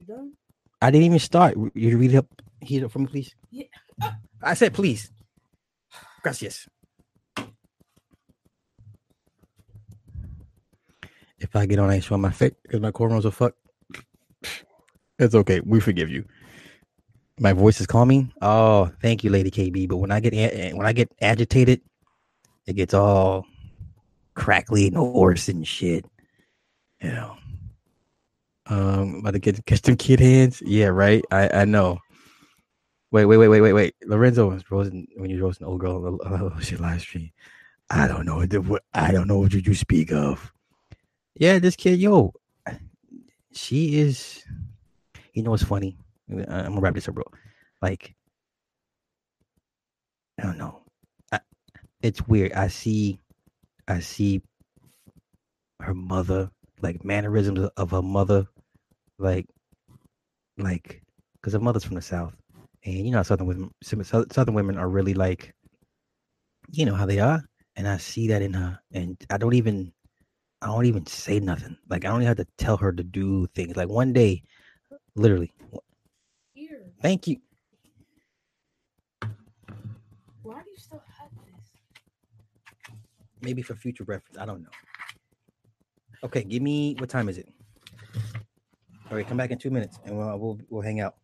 [0.00, 0.32] You done?
[0.80, 1.56] I didn't even start.
[1.74, 2.26] You read up
[2.60, 3.34] here for me, please?
[3.50, 3.64] Yeah.
[4.42, 5.10] I said please.
[6.22, 6.68] Gracias.
[11.40, 13.58] If I get on, I ain't showing my face because my cornrows are fucked.
[15.18, 15.60] It's okay.
[15.64, 16.24] We forgive you.
[17.40, 18.32] My voice is calming.
[18.42, 19.88] Oh, thank you, Lady KB.
[19.88, 21.80] But when I get a- when I get agitated,
[22.66, 23.46] it gets all
[24.34, 26.04] crackly and hoarse and shit.
[27.02, 27.36] Know.
[28.66, 30.62] Um, about to get catch them kid hands.
[30.64, 31.24] Yeah, right.
[31.30, 31.98] I I know.
[33.10, 33.94] Wait, wait, wait, wait, wait, wait.
[34.04, 36.18] Lorenzo was roasting when you roasting old girl.
[36.24, 37.30] Oh, shit, live stream.
[37.88, 40.52] I don't know what the, I don't know what you, you speak of.
[41.34, 42.34] Yeah, this kid, yo,
[43.52, 44.44] she is.
[45.32, 45.96] You know what's funny?
[46.30, 47.24] I'm gonna wrap this up, bro.
[47.80, 48.14] Like,
[50.38, 50.82] I don't know.
[51.32, 51.40] I,
[52.02, 52.52] it's weird.
[52.52, 53.20] I see,
[53.86, 54.42] I see
[55.80, 56.50] her mother,
[56.82, 58.46] like mannerisms of her mother,
[59.18, 59.46] like,
[60.56, 61.02] like,
[61.34, 62.34] because her mother's from the south,
[62.84, 65.54] and you know, southern women, southern women are really like,
[66.70, 67.42] you know how they are,
[67.76, 69.92] and I see that in her, and I don't even,
[70.62, 71.76] I don't even say nothing.
[71.88, 73.76] Like I don't even have to tell her to do things.
[73.76, 74.42] Like one day,
[75.16, 75.52] literally,
[76.54, 76.86] Here.
[77.02, 77.38] thank you.
[80.42, 81.70] Why do you still have this?
[83.42, 84.38] Maybe for future reference.
[84.38, 84.70] I don't know.
[86.24, 87.48] Okay, give me what time is it?
[89.10, 91.14] All right, come back in two minutes, and we'll we'll, we'll hang out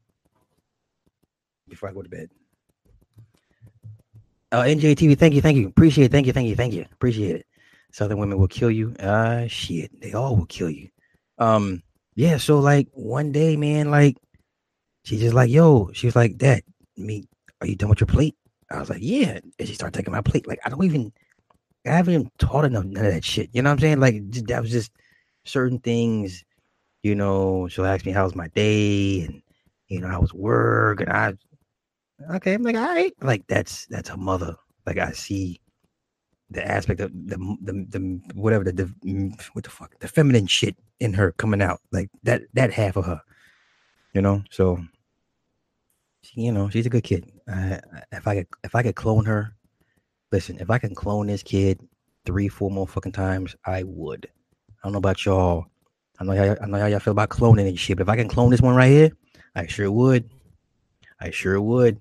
[1.69, 2.31] before I go to bed.
[4.53, 7.37] Uh, NJTV, thank you, thank you, appreciate, it, thank you, thank you, thank you, appreciate
[7.37, 7.47] it.
[7.93, 8.95] Southern women will kill you.
[9.01, 10.89] Ah, shit, they all will kill you.
[11.39, 11.83] Um,
[12.17, 12.39] yeah.
[12.39, 14.17] So like one day, man, like
[15.05, 16.63] she just like, yo, she was like, Dad,
[16.97, 17.25] me,
[17.61, 18.37] are you done with your plate?
[18.71, 19.39] I was like, yeah.
[19.59, 20.47] And she started taking my plate.
[20.47, 21.13] Like I don't even,
[21.87, 23.51] I haven't even taught enough none of that shit.
[23.53, 24.01] You know what I'm saying?
[24.01, 24.17] Like
[24.49, 24.93] that was just
[25.45, 26.45] certain things.
[27.03, 29.43] You know, she'll ask me how's my day, and
[29.89, 31.35] you know how was work, and I,
[32.37, 34.57] okay, I'm like, all right, like that's that's a mother.
[34.87, 35.61] Like I see
[36.51, 40.77] the aspect of the the, the whatever the, the what the fuck the feminine shit
[41.01, 43.21] in her coming out like that that half of her,
[44.15, 44.43] you know.
[44.51, 44.79] So,
[46.35, 47.31] you know, she's a good kid.
[47.49, 47.81] I-
[48.13, 49.55] if I could if I could clone her,
[50.35, 51.81] listen, if I can clone this kid
[52.27, 54.27] three four more fucking times, I would.
[54.69, 55.67] I don't know about y'all.
[56.19, 58.17] I know y'all, I know how y'all feel about cloning and shit, but if I
[58.17, 59.13] can clone this one right here,
[59.55, 60.29] I sure would.
[61.21, 62.01] I sure would.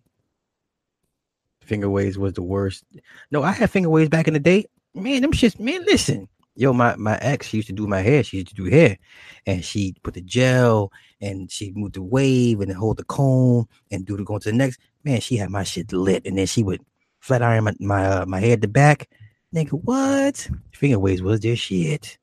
[1.62, 2.84] Finger waves was the worst.
[3.30, 4.66] No, I had finger waves back in the day.
[4.96, 6.28] Man, them shits, man, listen.
[6.56, 8.24] Yo, my, my ex, she used to do my hair.
[8.24, 8.98] She used to do hair.
[9.46, 14.06] And she put the gel and she'd move the wave and hold the comb and
[14.06, 14.80] do the go to the next.
[15.04, 16.26] Man, she had my shit lit.
[16.26, 16.82] And then she would
[17.24, 19.10] flat iron my my, uh, my at the back.
[19.56, 20.50] Nigga, what?
[20.74, 22.18] Finger waves was their shit.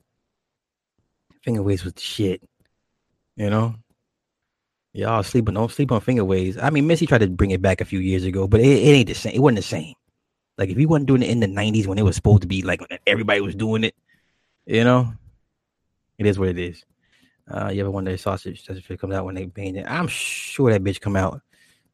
[1.43, 2.43] Finger waves was the shit.
[3.37, 3.75] You know?
[4.93, 6.59] Y'all sleeping, don't sleep on finger waves.
[6.59, 8.91] I mean, Missy tried to bring it back a few years ago, but it, it
[8.91, 9.35] ain't the same.
[9.35, 9.95] It wasn't the same.
[10.59, 12.61] Like if you wasn't doing it in the '90s when it was supposed to be
[12.62, 13.95] like everybody was doing it,
[14.67, 15.12] you know,
[16.19, 16.85] it is what it is.
[17.49, 19.87] Uh, you ever wonder if sausage sausage comes out when they bang it?
[19.89, 21.41] I'm sure that bitch come out.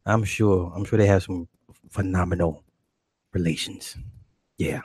[0.07, 0.73] I'm sure.
[0.75, 1.47] I'm sure they have some
[1.91, 2.65] phenomenal
[3.37, 3.97] relations.
[4.59, 4.81] Yeah.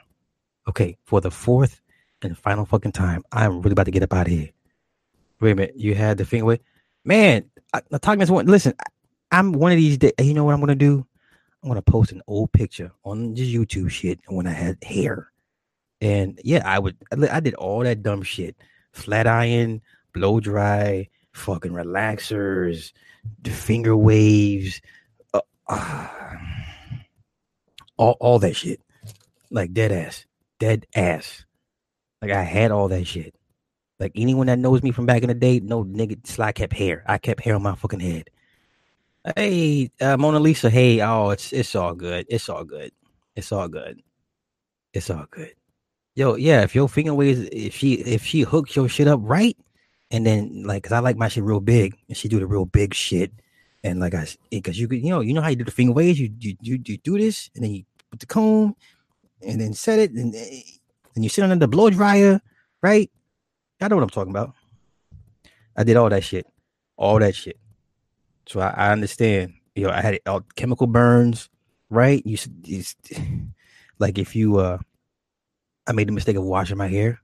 [0.67, 0.97] Okay.
[1.05, 1.81] For the fourth
[2.21, 4.49] and final fucking time, I'm really about to get up out of here.
[5.39, 5.75] Wait a minute.
[5.75, 6.59] You had the finger wave,
[7.03, 7.49] man.
[7.73, 8.45] I, talking to one.
[8.45, 10.13] Listen, I, I'm one of these days.
[10.21, 11.05] You know what I'm gonna do?
[11.63, 15.31] I'm gonna post an old picture on just YouTube shit when I had hair.
[15.99, 16.95] And yeah, I would.
[17.11, 18.55] I I did all that dumb shit:
[18.91, 19.81] flat iron,
[20.13, 22.91] blow dry, fucking relaxers,
[23.41, 24.81] the finger waves.
[25.33, 26.60] Uh, ah.
[28.01, 28.81] All all that shit,
[29.51, 30.25] like dead ass,
[30.59, 31.45] dead ass.
[32.21, 33.35] Like I had all that shit.
[33.99, 37.03] Like anyone that knows me from back in the day, no nigga, Sly kept hair.
[37.05, 38.31] I kept hair on my fucking head.
[39.35, 40.71] Hey, uh, Mona Lisa.
[40.71, 42.25] Hey, oh, it's it's all good.
[42.27, 42.91] It's all good.
[43.35, 44.01] It's all good.
[44.93, 45.53] It's all good.
[46.15, 46.63] Yo, yeah.
[46.63, 49.55] If your finger waves, if she if she hooks your shit up right,
[50.09, 52.65] and then like, cause I like my shit real big, and she do the real
[52.65, 53.31] big shit,
[53.83, 54.25] and like I,
[54.63, 56.19] cause you could, you know, you know how you do the finger waves.
[56.19, 58.75] You you you, you do this, and then you put the comb,
[59.41, 62.41] and then set it, and and you sit under the blow dryer,
[62.81, 63.09] right?
[63.81, 64.53] I know what I'm talking about.
[65.75, 66.45] I did all that shit,
[66.97, 67.57] all that shit.
[68.45, 69.53] So I, I understand.
[69.75, 71.49] You know, I had all chemical burns,
[71.89, 72.21] right?
[72.25, 72.83] You, you
[73.99, 74.77] like if you uh,
[75.87, 77.21] I made the mistake of washing my hair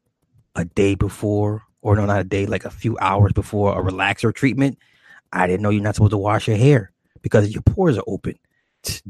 [0.56, 4.34] a day before, or no, not a day, like a few hours before a relaxer
[4.34, 4.78] treatment.
[5.32, 6.92] I didn't know you're not supposed to wash your hair
[7.22, 8.40] because your pores are open.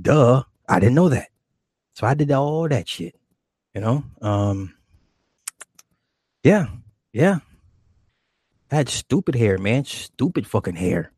[0.02, 1.30] Duh, I didn't know that.
[1.98, 3.16] So I did all that shit.
[3.74, 4.76] You know, um,
[6.44, 6.68] yeah,
[7.12, 7.40] yeah.
[8.72, 9.84] I had stupid hair, man.
[9.84, 11.12] Stupid fucking hair.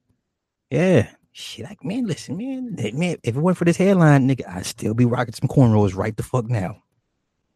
[0.70, 1.10] Yeah.
[1.34, 2.78] Shit, like, man, listen, man.
[2.94, 6.16] Man, if it weren't for this hairline, nigga, I'd still be rocking some cornrows right
[6.16, 6.82] the fuck now.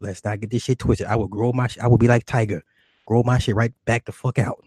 [0.00, 1.06] Let's not get this shit twisted.
[1.06, 2.62] I would grow my I would be like Tiger.
[3.06, 4.62] Grow my shit right back the fuck out.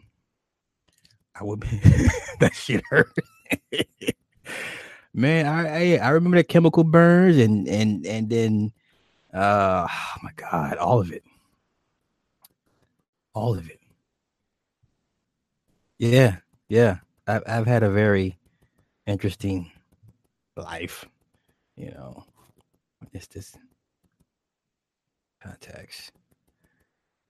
[1.39, 1.67] I would be
[2.39, 3.13] that shit hurt.
[5.17, 8.71] man, I, I I remember the chemical burns and and and then
[9.33, 11.23] uh oh my god, all of it.
[13.33, 13.79] All of it.
[15.99, 16.37] Yeah,
[16.69, 16.99] yeah.
[17.27, 18.37] I've I've had a very
[19.07, 19.71] interesting
[20.55, 21.05] life,
[21.75, 22.23] you know.
[23.13, 23.55] It's this
[25.41, 26.11] contacts.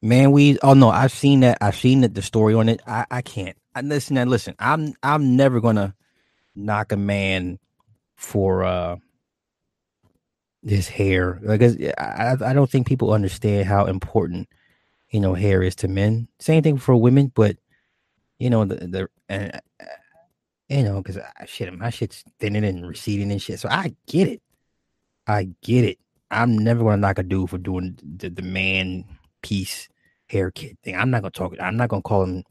[0.01, 1.57] Man, we oh no, I've seen that.
[1.61, 2.81] I've seen that the story on it.
[2.85, 3.57] I, I can't.
[3.73, 4.55] I listen and listen.
[4.59, 5.95] I'm I'm never gonna
[6.55, 7.59] knock a man
[8.17, 8.97] for uh
[10.65, 14.49] his hair because I I don't think people understand how important
[15.09, 16.27] you know hair is to men.
[16.39, 17.57] Same thing for women, but
[18.39, 19.85] you know the the and uh,
[20.67, 23.59] you know because shit my shit's thinning and receding and shit.
[23.59, 24.41] So I get it.
[25.27, 25.99] I get it.
[26.31, 29.05] I'm never gonna knock a dude for doing the, the man
[29.41, 29.87] piece
[30.27, 30.95] hair kit thing.
[30.95, 31.53] I'm not gonna talk.
[31.59, 32.43] I'm not gonna call him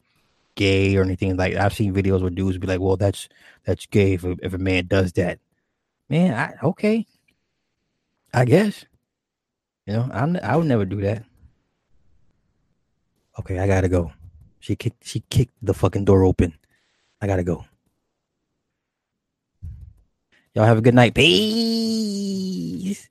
[0.55, 1.55] gay or anything like.
[1.55, 3.29] I've seen videos where dudes be like, "Well, that's
[3.65, 5.39] that's gay if a, if a man does that."
[6.09, 7.05] Man, I okay.
[8.33, 8.85] I guess.
[9.85, 11.23] You know, I'm I would never do that.
[13.39, 14.11] Okay, I gotta go.
[14.59, 16.53] She kicked she kicked the fucking door open.
[17.21, 17.65] I gotta go.
[20.53, 21.13] Y'all have a good night.
[21.13, 23.09] Peace.